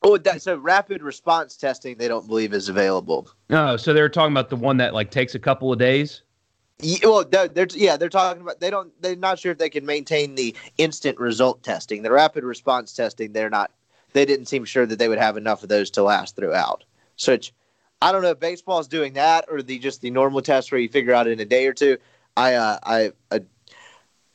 Oh, 0.07 0.19
that's 0.19 0.45
so 0.45 0.59
rapid 0.59 1.03
response 1.03 1.57
testing 1.57 1.97
they 1.97 2.09
don't 2.09 2.29
believe 2.29 2.53
is 2.53 2.69
available. 2.69 3.31
Oh, 3.49 3.79
so 3.79 3.95
they're 3.95 4.11
talking 4.11 4.33
about 4.33 4.51
the 4.51 4.57
one 4.57 4.77
that 4.77 4.93
like 4.93 5.11
takes 5.11 5.35
a 5.35 5.39
couple 5.39 5.73
of 5.73 5.79
days. 5.79 6.23
Yeah, 6.79 6.99
well, 7.05 7.25
they're, 7.25 7.49
they're, 7.49 7.69
yeah, 7.73 7.97
they're 7.97 8.11
talking 8.11 8.43
about 8.43 8.61
they 8.61 8.69
don't 8.69 8.93
they're 9.01 9.17
not 9.17 9.39
sure 9.39 9.53
if 9.53 9.59
they 9.59 9.71
can 9.71 9.87
maintain 9.87 10.35
the 10.35 10.55
instant 10.77 11.19
result 11.19 11.63
testing. 11.63 12.03
The 12.03 12.11
rapid 12.11 12.45
response 12.45 12.93
testing, 12.93 13.33
they're 13.33 13.49
not. 13.49 13.71
They 14.13 14.27
didn't 14.27 14.47
seem 14.47 14.67
sure 14.67 14.85
that 14.85 14.99
they 14.99 15.09
would 15.09 15.19
have 15.19 15.39
enough 15.39 15.63
of 15.63 15.71
those 15.71 15.91
to 15.93 16.03
last 16.03 16.37
throughout. 16.37 16.85
So 17.17 17.39
I 18.03 18.13
don't 18.13 18.23
know 18.23 18.31
if 18.31 18.41
baseball 18.41 18.81
is 18.81 18.89
doing 18.89 19.15
that 19.15 19.47
or 19.49 19.63
the 19.63 19.79
just 19.79 20.03
the 20.03 20.11
normal 20.11 20.43
test 20.43 20.71
where 20.71 20.81
you 20.81 20.91
figure 20.91 21.15
out 21.15 21.27
in 21.27 21.41
a 21.41 21.47
day 21.47 21.67
or 21.67 21.73
two. 21.73 21.97
I 22.37 22.55
uh, 22.55 22.79
I. 22.83 23.13
Uh, 23.31 23.39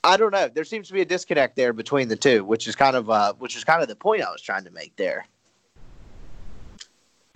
I 0.02 0.16
don't 0.16 0.32
know. 0.32 0.48
There 0.48 0.64
seems 0.64 0.88
to 0.88 0.94
be 0.94 1.02
a 1.02 1.06
disconnect 1.06 1.58
there 1.58 1.74
between 1.74 2.08
the 2.08 2.16
two, 2.16 2.46
which 2.46 2.70
is 2.70 2.76
kind 2.76 2.96
of 2.96 3.10
uh, 3.10 3.34
which 3.34 3.58
is 3.58 3.66
kind 3.66 3.82
of 3.82 3.90
the 3.90 3.98
point 3.98 4.22
I 4.22 4.32
was 4.32 4.42
trying 4.42 4.64
to 4.64 4.72
make 4.72 4.96
there. 4.96 5.28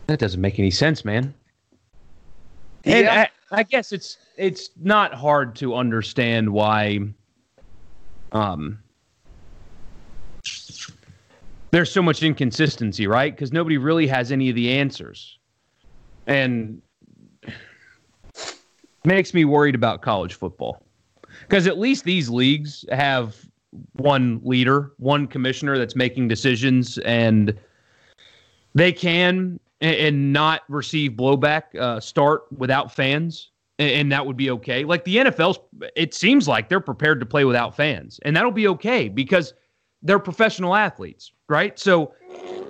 That 0.08 0.20
doesn't 0.20 0.42
make 0.42 0.60
any 0.60 0.72
sense, 0.72 1.06
man. 1.06 1.34
And 2.86 3.06
yeah. 3.06 3.28
I, 3.52 3.60
I, 3.60 3.64
guess 3.64 3.92
it's 3.92 4.18
it's 4.38 4.70
not 4.82 5.14
hard 5.14 5.56
to 5.58 5.76
understand 5.76 6.50
why 6.52 7.00
um 8.34 8.80
there's 11.72 11.92
so 11.92 12.04
much 12.04 12.22
inconsistency, 12.22 13.08
right? 13.08 13.34
Because 13.34 13.52
nobody 13.52 13.78
really 13.78 14.06
has 14.06 14.32
any 14.32 14.50
of 14.50 14.56
the 14.56 14.72
answers. 14.72 15.40
And 16.28 16.82
makes 19.06 19.34
me 19.34 19.44
worried 19.44 19.76
about 19.76 20.02
college 20.02 20.36
football. 20.36 20.86
Because 21.42 21.66
at 21.66 21.80
least 21.80 22.04
these 22.04 22.30
leagues 22.30 22.86
have 22.92 23.36
one 23.94 24.40
leader, 24.44 24.92
one 24.98 25.26
commissioner 25.26 25.78
that's 25.78 25.96
making 25.96 26.28
decisions, 26.28 27.00
and 27.00 27.58
they 28.74 28.92
can 28.92 29.60
and, 29.82 30.32
not 30.32 30.62
receive 30.70 31.12
blowback, 31.12 31.76
uh, 31.76 32.00
start 32.00 32.44
without 32.56 32.94
fans, 32.94 33.52
and, 33.80 33.92
and 33.92 34.12
that 34.12 34.26
would 34.26 34.38
be 34.38 34.50
okay. 34.52 34.86
Like 34.86 35.04
the 35.04 35.18
NFL's, 35.18 35.60
it 35.96 36.14
seems 36.14 36.48
like 36.48 36.70
they're 36.70 36.80
prepared 36.80 37.20
to 37.20 37.26
play 37.26 37.44
without 37.46 37.76
fans, 37.76 38.20
and 38.24 38.36
that'll 38.36 38.52
be 38.52 38.68
okay 38.70 39.10
because 39.10 39.54
they're 40.02 40.20
professional 40.20 40.76
athletes, 40.76 41.32
right? 41.50 41.78
So 41.78 42.14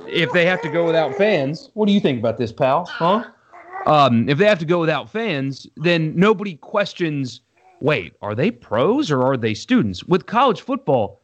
if 0.07 0.31
they 0.31 0.45
have 0.45 0.61
to 0.61 0.69
go 0.69 0.85
without 0.85 1.15
fans, 1.15 1.69
what 1.73 1.87
do 1.87 1.93
you 1.93 1.99
think 1.99 2.19
about 2.19 2.37
this, 2.37 2.51
pal? 2.51 2.85
Huh? 2.85 3.25
Um, 3.85 4.29
if 4.29 4.37
they 4.37 4.45
have 4.45 4.59
to 4.59 4.65
go 4.65 4.79
without 4.79 5.09
fans, 5.09 5.67
then 5.75 6.13
nobody 6.15 6.55
questions. 6.55 7.41
Wait, 7.81 8.13
are 8.21 8.33
they 8.33 8.49
pros 8.49 9.11
or 9.11 9.23
are 9.23 9.35
they 9.35 9.53
students? 9.53 10.03
With 10.05 10.25
college 10.25 10.61
football, 10.61 11.21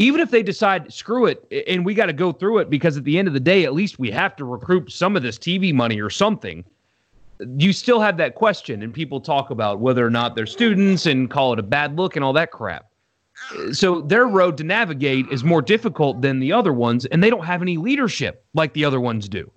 even 0.00 0.18
if 0.18 0.30
they 0.30 0.42
decide 0.42 0.90
screw 0.90 1.26
it 1.26 1.46
and 1.68 1.84
we 1.84 1.92
got 1.92 2.06
to 2.06 2.12
go 2.14 2.32
through 2.32 2.58
it 2.58 2.70
because 2.70 2.96
at 2.96 3.04
the 3.04 3.18
end 3.18 3.28
of 3.28 3.34
the 3.34 3.40
day 3.40 3.64
at 3.64 3.74
least 3.74 3.98
we 3.98 4.10
have 4.10 4.34
to 4.34 4.44
recruit 4.44 4.90
some 4.90 5.14
of 5.14 5.22
this 5.22 5.38
TV 5.38 5.72
money 5.72 6.00
or 6.00 6.10
something 6.10 6.64
you 7.58 7.72
still 7.72 8.00
have 8.00 8.16
that 8.16 8.34
question 8.34 8.82
and 8.82 8.92
people 8.92 9.20
talk 9.20 9.50
about 9.50 9.78
whether 9.78 10.04
or 10.04 10.10
not 10.10 10.34
they're 10.34 10.46
students 10.46 11.06
and 11.06 11.30
call 11.30 11.52
it 11.52 11.58
a 11.58 11.62
bad 11.62 11.96
look 11.96 12.16
and 12.16 12.24
all 12.24 12.32
that 12.34 12.50
crap. 12.50 12.90
So 13.72 14.02
their 14.02 14.26
road 14.26 14.58
to 14.58 14.64
navigate 14.64 15.26
is 15.30 15.42
more 15.42 15.62
difficult 15.62 16.20
than 16.20 16.40
the 16.40 16.52
other 16.52 16.72
ones 16.72 17.06
and 17.06 17.22
they 17.22 17.30
don't 17.30 17.44
have 17.44 17.62
any 17.62 17.76
leadership 17.76 18.44
like 18.54 18.72
the 18.74 18.84
other 18.84 19.00
ones 19.00 19.28
do. 19.28 19.50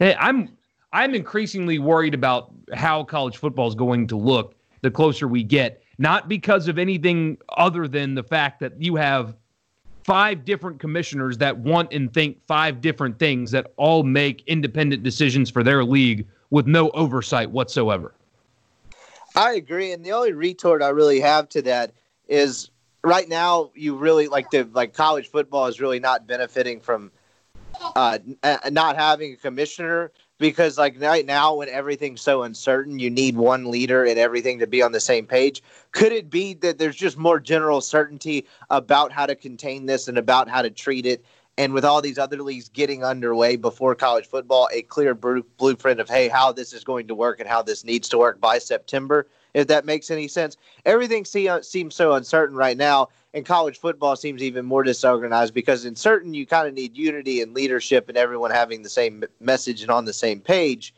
I'm 0.00 0.56
i'm 0.92 1.14
increasingly 1.14 1.78
worried 1.78 2.14
about 2.14 2.52
how 2.74 3.04
college 3.04 3.36
football 3.36 3.68
is 3.68 3.74
going 3.74 4.08
to 4.08 4.16
look 4.16 4.54
the 4.82 4.90
closer 4.90 5.28
we 5.28 5.44
get 5.44 5.82
not 5.98 6.28
because 6.28 6.66
of 6.68 6.78
anything 6.78 7.38
other 7.50 7.86
than 7.86 8.14
the 8.14 8.22
fact 8.22 8.58
that 8.60 8.72
you 8.82 8.96
have 8.96 9.36
five 10.04 10.44
different 10.44 10.80
commissioners 10.80 11.38
that 11.38 11.56
want 11.58 11.92
and 11.92 12.12
think 12.12 12.38
five 12.46 12.80
different 12.80 13.18
things 13.18 13.50
that 13.52 13.72
all 13.76 14.02
make 14.02 14.42
independent 14.46 15.02
decisions 15.02 15.50
for 15.50 15.62
their 15.62 15.84
league 15.84 16.26
with 16.50 16.66
no 16.66 16.90
oversight 16.90 17.50
whatsoever. 17.50 18.12
I 19.34 19.54
agree, 19.54 19.92
and 19.92 20.04
the 20.04 20.12
only 20.12 20.32
retort 20.32 20.82
I 20.82 20.90
really 20.90 21.20
have 21.20 21.48
to 21.50 21.62
that 21.62 21.92
is 22.28 22.70
right 23.02 23.28
now 23.28 23.70
you 23.74 23.96
really 23.96 24.28
like 24.28 24.50
the 24.50 24.64
like 24.72 24.94
college 24.94 25.28
football 25.28 25.66
is 25.66 25.80
really 25.80 26.00
not 26.00 26.26
benefiting 26.26 26.80
from 26.80 27.10
uh, 27.96 28.18
not 28.70 28.96
having 28.96 29.32
a 29.32 29.36
commissioner 29.36 30.12
because 30.38 30.78
like 30.78 31.00
right 31.00 31.26
now 31.26 31.54
when 31.54 31.68
everything's 31.68 32.20
so 32.20 32.42
uncertain 32.42 32.98
you 32.98 33.10
need 33.10 33.36
one 33.36 33.70
leader 33.70 34.04
and 34.04 34.18
everything 34.18 34.58
to 34.58 34.66
be 34.66 34.82
on 34.82 34.92
the 34.92 35.00
same 35.00 35.26
page. 35.26 35.62
Could 35.92 36.12
it 36.12 36.30
be 36.30 36.54
that 36.54 36.78
there's 36.78 36.96
just 36.96 37.16
more 37.16 37.38
general 37.38 37.80
certainty 37.80 38.46
about 38.70 39.12
how 39.12 39.26
to 39.26 39.34
contain 39.34 39.86
this 39.86 40.08
and 40.08 40.18
about 40.18 40.48
how 40.48 40.62
to 40.62 40.70
treat 40.70 41.06
it? 41.06 41.24
And 41.58 41.74
with 41.74 41.84
all 41.84 42.00
these 42.00 42.18
other 42.18 42.42
leagues 42.42 42.70
getting 42.70 43.04
underway 43.04 43.56
before 43.56 43.94
college 43.94 44.26
football 44.26 44.68
a 44.72 44.82
clear 44.82 45.14
blueprint 45.14 46.00
of 46.00 46.08
hey 46.08 46.28
how 46.28 46.50
this 46.52 46.72
is 46.72 46.82
going 46.82 47.08
to 47.08 47.14
work 47.14 47.40
and 47.40 47.48
how 47.48 47.62
this 47.62 47.84
needs 47.84 48.08
to 48.08 48.18
work 48.18 48.40
by 48.40 48.58
september 48.58 49.26
if 49.54 49.66
that 49.68 49.84
makes 49.84 50.10
any 50.10 50.28
sense. 50.28 50.56
Everything 50.84 51.26
uh, 51.48 51.60
seems 51.60 51.94
so 51.94 52.12
uncertain 52.12 52.56
right 52.56 52.76
now 52.76 53.08
and 53.34 53.46
college 53.46 53.78
football 53.78 54.16
seems 54.16 54.42
even 54.42 54.64
more 54.64 54.82
disorganized 54.82 55.54
because 55.54 55.84
in 55.84 55.96
certain 55.96 56.34
you 56.34 56.46
kind 56.46 56.68
of 56.68 56.74
need 56.74 56.96
unity 56.96 57.40
and 57.40 57.54
leadership 57.54 58.08
and 58.08 58.18
everyone 58.18 58.50
having 58.50 58.82
the 58.82 58.88
same 58.88 59.24
message 59.40 59.82
and 59.82 59.90
on 59.90 60.04
the 60.04 60.12
same 60.12 60.40
page 60.40 60.94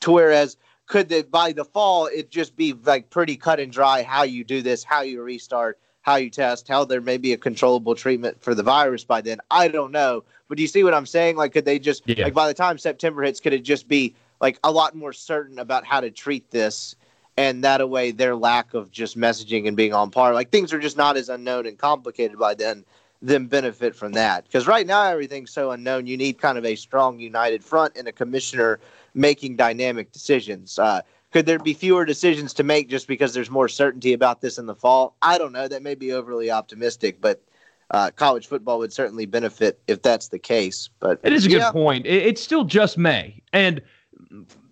to 0.00 0.12
whereas 0.12 0.56
could 0.86 1.08
that 1.08 1.30
by 1.30 1.52
the 1.52 1.64
fall 1.64 2.06
it 2.06 2.30
just 2.30 2.56
be 2.56 2.72
like 2.84 3.08
pretty 3.10 3.36
cut 3.36 3.60
and 3.60 3.72
dry 3.72 4.02
how 4.02 4.22
you 4.22 4.44
do 4.44 4.62
this 4.62 4.84
how 4.84 5.00
you 5.00 5.22
restart 5.22 5.78
how 6.02 6.16
you 6.16 6.30
test 6.30 6.68
how 6.68 6.84
there 6.84 7.00
may 7.00 7.16
be 7.16 7.32
a 7.32 7.36
controllable 7.36 7.94
treatment 7.94 8.40
for 8.40 8.54
the 8.54 8.62
virus 8.62 9.02
by 9.02 9.20
then? 9.20 9.38
I 9.50 9.66
don't 9.66 9.90
know. 9.90 10.22
But 10.48 10.56
do 10.56 10.62
you 10.62 10.68
see 10.68 10.84
what 10.84 10.94
i'm 10.94 11.06
saying? 11.06 11.36
Like 11.36 11.52
could 11.52 11.64
they 11.64 11.78
just 11.78 12.02
yeah. 12.06 12.24
like 12.24 12.34
by 12.34 12.48
the 12.48 12.54
time 12.54 12.78
september 12.78 13.22
hits 13.22 13.40
could 13.40 13.52
it 13.52 13.64
just 13.64 13.88
be 13.88 14.14
like 14.40 14.58
a 14.64 14.70
lot 14.70 14.94
more 14.94 15.12
certain 15.12 15.58
about 15.58 15.84
how 15.84 16.00
to 16.00 16.10
treat 16.10 16.50
this 16.50 16.94
and 17.36 17.64
that 17.64 17.88
way 17.88 18.10
their 18.10 18.34
lack 18.34 18.74
of 18.74 18.90
just 18.90 19.16
messaging 19.16 19.68
and 19.68 19.76
being 19.76 19.92
on 19.92 20.10
par 20.10 20.34
like 20.34 20.50
things 20.50 20.72
are 20.72 20.78
just 20.78 20.96
not 20.96 21.16
as 21.16 21.28
unknown 21.28 21.66
and 21.66 21.78
complicated 21.78 22.38
by 22.38 22.54
then 22.54 22.84
them 23.22 23.46
benefit 23.46 23.94
from 23.94 24.12
that. 24.12 24.44
Because 24.44 24.66
right 24.66 24.86
now 24.86 25.04
everything's 25.04 25.50
so 25.50 25.70
unknown 25.70 26.06
you 26.06 26.16
need 26.16 26.38
kind 26.38 26.58
of 26.58 26.64
a 26.64 26.76
strong 26.76 27.18
united 27.18 27.64
front 27.64 27.96
and 27.96 28.08
a 28.08 28.12
commissioner 28.12 28.78
making 29.14 29.56
dynamic 29.56 30.12
decisions. 30.12 30.78
Uh, 30.78 31.00
could 31.32 31.46
there 31.46 31.58
be 31.58 31.74
fewer 31.74 32.04
decisions 32.04 32.54
to 32.54 32.62
make 32.62 32.88
just 32.88 33.08
because 33.08 33.34
there's 33.34 33.50
more 33.50 33.68
certainty 33.68 34.12
about 34.12 34.40
this 34.40 34.58
in 34.58 34.66
the 34.66 34.74
fall? 34.74 35.16
I 35.22 35.38
don't 35.38 35.52
know. 35.52 35.68
That 35.68 35.82
may 35.82 35.94
be 35.94 36.12
overly 36.12 36.50
optimistic 36.50 37.20
but 37.20 37.42
uh, 37.90 38.10
college 38.16 38.48
football 38.48 38.78
would 38.78 38.92
certainly 38.92 39.26
benefit 39.26 39.80
if 39.86 40.02
that's 40.02 40.26
the 40.28 40.40
case 40.40 40.90
but 40.98 41.20
it 41.22 41.32
is 41.32 41.46
a 41.46 41.48
good 41.48 41.58
yeah. 41.58 41.70
point. 41.70 42.04
It's 42.04 42.42
still 42.42 42.64
just 42.64 42.98
may 42.98 43.40
and 43.52 43.80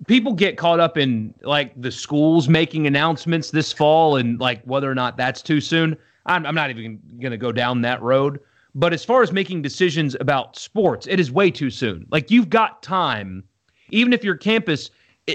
people 0.06 0.32
get 0.32 0.56
caught 0.56 0.80
up 0.80 0.96
in 0.96 1.34
like 1.42 1.72
the 1.80 1.90
schools 1.90 2.48
making 2.48 2.86
announcements 2.86 3.50
this 3.50 3.72
fall 3.72 4.16
and 4.16 4.40
like 4.40 4.62
whether 4.64 4.90
or 4.90 4.94
not 4.94 5.16
that's 5.16 5.42
too 5.42 5.60
soon. 5.60 5.96
I'm, 6.26 6.46
I'm 6.46 6.54
not 6.54 6.70
even 6.70 7.00
going 7.20 7.32
to 7.32 7.36
go 7.36 7.52
down 7.52 7.82
that 7.82 8.00
road. 8.02 8.40
But 8.74 8.92
as 8.92 9.04
far 9.04 9.22
as 9.22 9.32
making 9.32 9.62
decisions 9.62 10.16
about 10.18 10.56
sports, 10.56 11.06
it 11.06 11.20
is 11.20 11.30
way 11.30 11.50
too 11.50 11.70
soon. 11.70 12.06
Like 12.10 12.30
you've 12.30 12.50
got 12.50 12.82
time, 12.82 13.44
even 13.90 14.12
if 14.12 14.24
your 14.24 14.36
campus, 14.36 14.90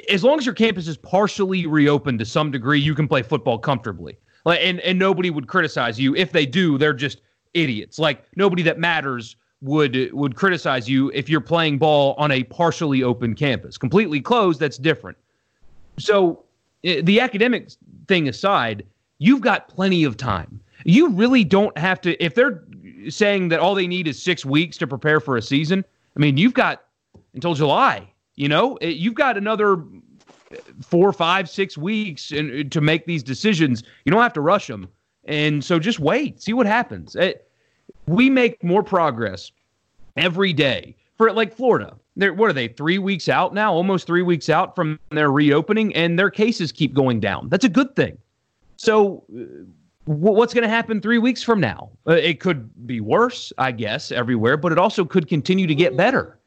as 0.10 0.24
long 0.24 0.38
as 0.38 0.46
your 0.46 0.56
campus 0.56 0.88
is 0.88 0.98
partially 0.98 1.66
reopened 1.66 2.20
to 2.20 2.26
some 2.26 2.52
degree, 2.52 2.80
you 2.80 2.94
can 2.94 3.08
play 3.08 3.22
football 3.22 3.58
comfortably. 3.58 4.18
Like, 4.46 4.60
and 4.62 4.80
and 4.82 5.00
nobody 5.00 5.30
would 5.30 5.48
criticize 5.48 6.00
you 6.00 6.16
if 6.16 6.32
they 6.32 6.46
do. 6.46 6.78
They're 6.78 6.94
just 6.94 7.22
idiots. 7.54 8.00
Like 8.00 8.26
nobody 8.36 8.64
that 8.64 8.78
matters 8.78 9.36
would 9.62 10.12
would 10.14 10.36
criticize 10.36 10.88
you 10.88 11.12
if 11.14 11.30
you're 11.30 11.42
playing 11.42 11.78
ball 11.78 12.16
on 12.18 12.32
a 12.32 12.44
partially 12.46 13.04
open 13.04 13.36
campus. 13.36 13.78
Completely 13.78 14.22
closed, 14.22 14.60
that's 14.60 14.78
different. 14.78 15.18
So 15.98 16.44
eh, 16.84 17.02
the 17.04 17.20
academic 17.20 17.70
thing 18.08 18.30
aside, 18.30 18.86
you've 19.18 19.42
got 19.42 19.68
plenty 19.68 20.04
of 20.04 20.18
time. 20.18 20.60
You 20.86 21.10
really 21.10 21.44
don't 21.44 21.78
have 21.78 22.00
to 22.02 22.22
if 22.24 22.36
they're 22.36 22.64
saying 23.10 23.50
that 23.50 23.60
all 23.60 23.76
they 23.76 23.88
need 23.88 24.08
is 24.08 24.22
6 24.22 24.46
weeks 24.46 24.78
to 24.78 24.88
prepare 24.88 25.20
for 25.20 25.38
a 25.38 25.42
season. 25.42 25.84
I 26.16 26.20
mean, 26.20 26.38
you've 26.38 26.54
got 26.54 26.84
until 27.34 27.54
July, 27.54 28.12
you 28.36 28.48
know? 28.48 28.76
Eh, 28.78 28.88
you've 28.88 29.16
got 29.16 29.38
another 29.38 29.84
four, 30.82 31.14
five, 31.14 31.50
six 31.50 31.78
weeks 31.78 32.32
and 32.32 32.52
eh, 32.52 32.64
to 32.70 32.82
make 32.82 33.06
these 33.06 33.24
decisions. 33.24 33.84
You 34.06 34.12
don't 34.12 34.22
have 34.22 34.34
to 34.34 34.42
rush 34.42 34.68
them. 34.68 34.88
And 35.26 35.64
so 35.64 35.80
just 35.80 36.00
wait, 36.00 36.42
see 36.42 36.54
what 36.54 36.66
happens. 36.66 37.16
It, 37.16 37.49
we 38.10 38.30
make 38.30 38.64
more 38.64 38.84
progress 38.84 39.52
every 40.18 40.52
day 40.52 40.96
for 41.18 41.32
like 41.32 41.56
Florida. 41.56 41.96
They're, 42.16 42.34
what 42.34 42.50
are 42.50 42.54
they, 42.54 42.68
three 42.68 42.98
weeks 42.98 43.30
out 43.30 43.54
now? 43.54 43.72
Almost 43.72 44.08
three 44.08 44.24
weeks 44.24 44.50
out 44.50 44.76
from 44.76 45.00
their 45.12 45.32
reopening, 45.32 45.96
and 45.96 46.18
their 46.18 46.32
cases 46.32 46.72
keep 46.72 46.94
going 46.94 47.20
down. 47.20 47.50
That's 47.50 47.66
a 47.66 47.70
good 47.70 47.96
thing. 47.96 48.18
So, 48.78 49.24
uh, 49.34 49.44
what's 50.06 50.54
going 50.54 50.64
to 50.64 50.70
happen 50.70 51.02
three 51.02 51.20
weeks 51.20 51.44
from 51.44 51.60
now? 51.60 51.92
Uh, 52.08 52.14
it 52.14 52.40
could 52.40 52.88
be 52.88 53.00
worse, 53.00 53.54
I 53.58 53.72
guess, 53.72 54.12
everywhere, 54.12 54.58
but 54.58 54.72
it 54.72 54.80
also 54.80 55.06
could 55.06 55.28
continue 55.28 55.68
to 55.68 55.76
get 55.76 55.96
better. 55.96 56.40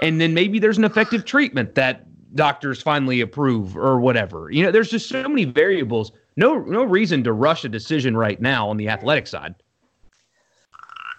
And 0.00 0.20
then 0.20 0.32
maybe 0.32 0.58
there's 0.58 0.78
an 0.78 0.84
effective 0.84 1.26
treatment 1.26 1.74
that 1.74 2.06
doctors 2.34 2.80
finally 2.80 3.20
approve 3.20 3.76
or 3.76 4.00
whatever. 4.00 4.50
You 4.50 4.62
know, 4.62 4.70
there's 4.70 4.90
just 4.90 5.08
so 5.08 5.28
many 5.28 5.44
variables. 5.44 6.12
No, 6.36 6.60
no 6.60 6.82
reason 6.82 7.22
to 7.24 7.32
rush 7.32 7.64
a 7.64 7.68
decision 7.68 8.16
right 8.16 8.40
now 8.40 8.70
on 8.70 8.78
the 8.78 8.88
athletic 8.88 9.26
side. 9.26 9.54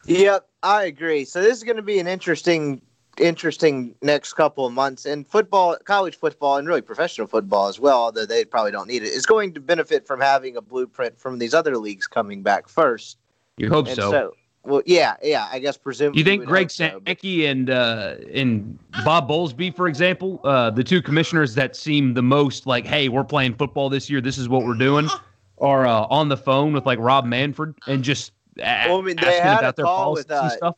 Yep, 0.06 0.48
I 0.64 0.84
agree. 0.84 1.26
So 1.26 1.42
this 1.42 1.58
is 1.58 1.64
going 1.64 1.78
to 1.78 1.84
be 1.84 2.00
an 2.00 2.08
interesting, 2.08 2.82
interesting 3.18 3.96
next 4.02 4.34
couple 4.34 4.66
of 4.66 4.74
months. 4.74 5.06
And 5.06 5.28
football, 5.28 5.78
college 5.86 6.18
football, 6.18 6.58
and 6.58 6.68
really 6.68 6.82
professional 6.82 7.28
football 7.28 7.68
as 7.68 7.80
well, 7.80 8.04
although 8.04 8.26
they 8.26 8.46
probably 8.46 8.72
don't 8.72 8.88
need 8.88 9.04
it, 9.04 9.10
is 9.10 9.26
going 9.26 9.54
to 9.54 9.60
benefit 9.60 10.08
from 10.08 10.20
having 10.20 10.58
a 10.58 10.62
blueprint 10.62 11.20
from 11.20 11.40
these 11.40 11.54
other 11.54 11.78
leagues 11.78 12.08
coming 12.08 12.42
back 12.42 12.68
first. 12.68 13.18
You 13.58 13.70
hope 13.70 13.88
so. 13.88 14.12
so. 14.12 14.34
Well, 14.64 14.84
yeah, 14.86 15.16
yeah. 15.24 15.48
I 15.52 15.58
guess 15.58 15.76
presumably. 15.76 16.20
You 16.20 16.26
think 16.26 16.46
Greg 16.46 16.70
Sankey 16.70 17.44
so, 17.44 17.50
and 17.50 17.70
uh, 17.70 18.16
and 18.32 18.78
Bob 19.04 19.28
Bowlesby, 19.28 19.76
for 19.76 19.88
example, 19.88 20.40
uh, 20.44 20.70
the 20.70 20.84
two 20.84 21.02
commissioners 21.02 21.56
that 21.56 21.76
seem 21.76 22.14
the 22.14 22.22
most 22.22 22.68
like, 22.68 22.86
"Hey, 22.86 23.10
we're 23.10 23.24
playing 23.24 23.56
football 23.56 23.90
this 23.90 24.08
year. 24.08 24.22
This 24.22 24.38
is 24.38 24.48
what 24.48 24.64
we're 24.64 24.76
doing," 24.76 25.10
are 25.58 25.88
uh, 25.88 26.06
on 26.12 26.30
the 26.30 26.38
phone 26.38 26.74
with 26.74 26.86
like 26.86 27.00
Rob 27.00 27.26
Manfred 27.26 27.74
and 27.88 28.04
just 28.04 28.34
well, 28.62 29.00
I 29.00 29.02
mean, 29.02 29.18
they 29.18 29.40
had 29.40 29.64
a 29.64 29.74
call 29.74 30.14
with. 30.14 30.32
Uh, 30.32 30.72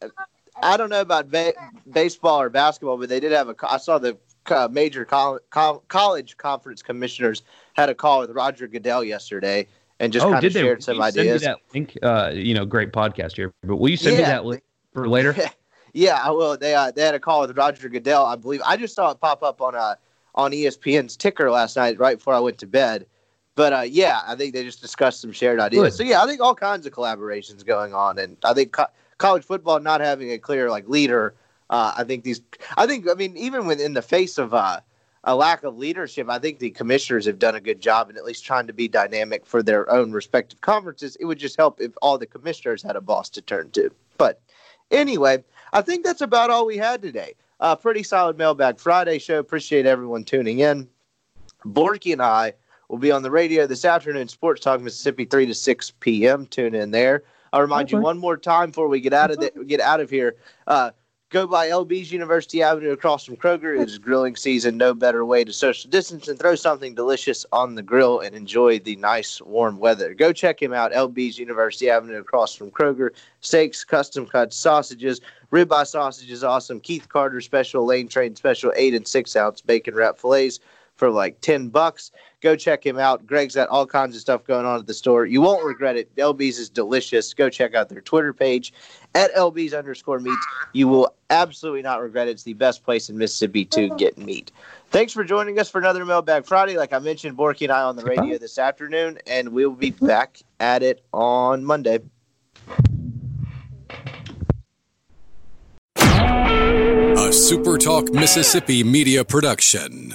I 0.61 0.77
don't 0.77 0.89
know 0.89 1.01
about 1.01 1.31
ba- 1.31 1.53
baseball 1.91 2.41
or 2.41 2.49
basketball, 2.49 2.97
but 2.97 3.09
they 3.09 3.19
did 3.19 3.31
have 3.31 3.49
a. 3.49 3.55
I 3.67 3.77
saw 3.77 3.97
the 3.97 4.17
uh, 4.47 4.67
major 4.71 5.05
co- 5.05 5.39
co- 5.49 5.83
college 5.87 6.37
conference 6.37 6.81
commissioners 6.81 7.43
had 7.73 7.89
a 7.89 7.95
call 7.95 8.21
with 8.21 8.31
Roger 8.31 8.67
Goodell 8.67 9.03
yesterday 9.03 9.67
and 9.99 10.11
just 10.11 10.25
oh, 10.25 10.31
kind 10.31 10.43
of 10.43 10.51
shared 10.51 10.79
they? 10.79 10.83
some 10.83 11.01
ideas. 11.01 11.41
Send 11.41 11.55
me 11.55 11.61
that 11.61 11.73
link. 11.73 11.97
Uh, 12.01 12.31
you 12.33 12.53
know, 12.53 12.65
great 12.65 12.91
podcast 12.91 13.35
here, 13.35 13.53
but 13.63 13.77
will 13.77 13.89
you 13.89 13.97
send 13.97 14.17
yeah. 14.17 14.21
me 14.21 14.25
that 14.25 14.45
link 14.45 14.63
for 14.93 15.07
later? 15.07 15.35
yeah, 15.93 16.19
I 16.21 16.31
will. 16.31 16.57
They 16.57 16.75
uh, 16.75 16.91
they 16.91 17.03
had 17.03 17.15
a 17.15 17.19
call 17.19 17.41
with 17.41 17.57
Roger 17.57 17.89
Goodell, 17.89 18.25
I 18.25 18.35
believe. 18.35 18.61
I 18.65 18.77
just 18.77 18.95
saw 18.95 19.11
it 19.11 19.19
pop 19.19 19.43
up 19.43 19.61
on 19.61 19.75
uh 19.75 19.95
on 20.35 20.51
ESPN's 20.51 21.15
ticker 21.15 21.51
last 21.51 21.75
night, 21.75 21.99
right 21.99 22.17
before 22.17 22.33
I 22.33 22.39
went 22.39 22.57
to 22.59 22.67
bed. 22.67 23.05
But 23.55 23.73
uh, 23.73 23.81
yeah, 23.81 24.21
I 24.25 24.35
think 24.35 24.53
they 24.53 24.63
just 24.63 24.81
discussed 24.81 25.21
some 25.21 25.31
shared 25.31 25.59
ideas. 25.59 25.83
Good. 25.83 25.93
So 25.93 26.03
yeah, 26.03 26.23
I 26.23 26.25
think 26.25 26.41
all 26.41 26.55
kinds 26.55 26.85
of 26.85 26.93
collaborations 26.93 27.65
going 27.65 27.93
on, 27.93 28.17
and 28.17 28.37
I 28.43 28.53
think 28.53 28.71
co- 28.71 28.87
college 29.17 29.43
football 29.43 29.79
not 29.79 30.01
having 30.01 30.31
a 30.31 30.37
clear 30.37 30.69
like 30.69 30.87
leader. 30.87 31.35
Uh, 31.69 31.93
I 31.95 32.03
think 32.03 32.23
these. 32.23 32.41
I 32.77 32.87
think. 32.87 33.07
I 33.09 33.13
mean, 33.13 33.37
even 33.37 33.67
within 33.67 33.93
the 33.93 34.01
face 34.01 34.37
of 34.39 34.53
uh, 34.53 34.79
a 35.23 35.35
lack 35.35 35.63
of 35.63 35.77
leadership, 35.77 36.29
I 36.29 36.39
think 36.39 36.59
the 36.59 36.71
commissioners 36.71 37.25
have 37.27 37.37
done 37.37 37.55
a 37.55 37.61
good 37.61 37.79
job 37.79 38.09
in 38.09 38.17
at 38.17 38.25
least 38.25 38.43
trying 38.43 38.67
to 38.67 38.73
be 38.73 38.87
dynamic 38.87 39.45
for 39.45 39.61
their 39.61 39.89
own 39.91 40.11
respective 40.11 40.61
conferences. 40.61 41.15
It 41.19 41.25
would 41.25 41.39
just 41.39 41.55
help 41.55 41.79
if 41.79 41.91
all 42.01 42.17
the 42.17 42.25
commissioners 42.25 42.81
had 42.81 42.95
a 42.95 43.01
boss 43.01 43.29
to 43.31 43.41
turn 43.41 43.69
to. 43.71 43.91
But 44.17 44.41
anyway, 44.89 45.43
I 45.71 45.81
think 45.81 46.03
that's 46.03 46.21
about 46.21 46.49
all 46.49 46.65
we 46.65 46.77
had 46.77 47.01
today. 47.01 47.35
Uh, 47.59 47.75
pretty 47.75 48.03
solid 48.03 48.37
mailbag 48.37 48.79
Friday 48.79 49.19
show. 49.19 49.37
Appreciate 49.39 49.85
everyone 49.85 50.23
tuning 50.23 50.59
in. 50.59 50.89
Borky 51.65 52.11
and 52.11 52.21
I 52.21 52.53
will 52.93 52.99
be 52.99 53.11
on 53.11 53.23
the 53.23 53.31
radio 53.31 53.65
this 53.65 53.85
afternoon, 53.85 54.27
Sports 54.27 54.61
Talk 54.61 54.79
Mississippi, 54.79 55.25
3 55.25 55.47
to 55.47 55.55
6 55.55 55.93
p.m. 55.99 56.45
Tune 56.45 56.75
in 56.75 56.91
there. 56.91 57.23
I'll 57.51 57.61
remind 57.61 57.87
okay. 57.87 57.97
you 57.97 58.03
one 58.03 58.19
more 58.19 58.37
time 58.37 58.69
before 58.69 58.87
we 58.87 59.01
get 59.01 59.13
out 59.13 59.31
of 59.31 59.39
the, 59.39 59.49
get 59.65 59.79
out 59.79 59.99
of 59.99 60.11
here. 60.11 60.35
Uh, 60.67 60.91
go 61.31 61.47
by 61.47 61.69
LB's 61.69 62.11
University 62.11 62.61
Avenue 62.61 62.91
across 62.91 63.25
from 63.25 63.35
Kroger. 63.35 63.81
It 63.81 63.89
is 63.89 63.97
grilling 63.97 64.35
season. 64.35 64.77
No 64.77 64.93
better 64.93 65.25
way 65.25 65.43
to 65.43 65.51
social 65.51 65.89
distance 65.89 66.27
and 66.27 66.37
throw 66.37 66.53
something 66.53 66.93
delicious 66.93 67.47
on 67.51 67.73
the 67.73 67.81
grill 67.81 68.19
and 68.19 68.35
enjoy 68.35 68.77
the 68.77 68.95
nice 68.97 69.41
warm 69.41 69.79
weather. 69.79 70.13
Go 70.13 70.31
check 70.31 70.61
him 70.61 70.71
out. 70.71 70.91
LB's 70.91 71.39
University 71.39 71.89
Avenue 71.89 72.19
across 72.19 72.53
from 72.53 72.69
Kroger. 72.69 73.09
Steaks, 73.41 73.83
custom 73.83 74.27
cut 74.27 74.53
sausages, 74.53 75.19
ribeye 75.51 75.87
sausages, 75.87 76.43
awesome. 76.43 76.79
Keith 76.79 77.09
Carter 77.09 77.41
special, 77.41 77.87
Lane 77.87 78.07
Train 78.07 78.35
special, 78.35 78.71
eight 78.75 78.93
and 78.93 79.07
six 79.07 79.35
ounce 79.35 79.61
bacon 79.61 79.95
wrap 79.95 80.19
fillets 80.19 80.59
for 81.03 81.11
like 81.11 81.41
10 81.41 81.67
bucks. 81.67 82.11
Go 82.39 82.55
check 82.55 82.85
him 82.85 82.97
out. 82.97 83.27
Greg's 83.27 83.55
got 83.55 83.67
all 83.67 83.85
kinds 83.85 84.15
of 84.15 84.21
stuff 84.21 84.45
going 84.45 84.65
on 84.65 84.79
at 84.79 84.87
the 84.87 84.93
store. 84.93 85.25
You 85.25 85.41
won't 85.41 85.65
regret 85.65 85.97
it. 85.97 86.15
LB's 86.15 86.57
is 86.57 86.69
delicious. 86.69 87.33
Go 87.33 87.49
check 87.49 87.75
out 87.75 87.89
their 87.89 87.99
Twitter 87.99 88.31
page 88.31 88.71
at 89.13 89.35
LB's 89.35 89.73
underscore 89.73 90.19
meats. 90.19 90.45
You 90.71 90.87
will 90.87 91.13
absolutely 91.29 91.81
not 91.81 92.01
regret 92.01 92.29
it. 92.29 92.31
It's 92.31 92.43
the 92.43 92.53
best 92.53 92.85
place 92.85 93.09
in 93.09 93.17
Mississippi 93.17 93.65
to 93.65 93.89
get 93.97 94.17
meat. 94.17 94.53
Thanks 94.91 95.11
for 95.11 95.25
joining 95.25 95.59
us 95.59 95.69
for 95.69 95.79
another 95.79 96.05
Mailbag 96.05 96.45
Friday. 96.45 96.77
Like 96.77 96.93
I 96.93 96.99
mentioned, 96.99 97.37
Borky 97.37 97.63
and 97.63 97.71
I 97.73 97.81
on 97.81 97.97
the 97.97 98.05
radio 98.05 98.37
this 98.37 98.57
afternoon, 98.57 99.17
and 99.27 99.49
we'll 99.49 99.71
be 99.71 99.91
back 99.91 100.39
at 100.61 100.83
it 100.83 101.03
on 101.11 101.65
Monday. 101.65 101.99
A 105.97 107.33
Super 107.33 107.77
Talk 107.77 108.13
Mississippi 108.13 108.85
Media 108.85 109.25
Production. 109.25 110.13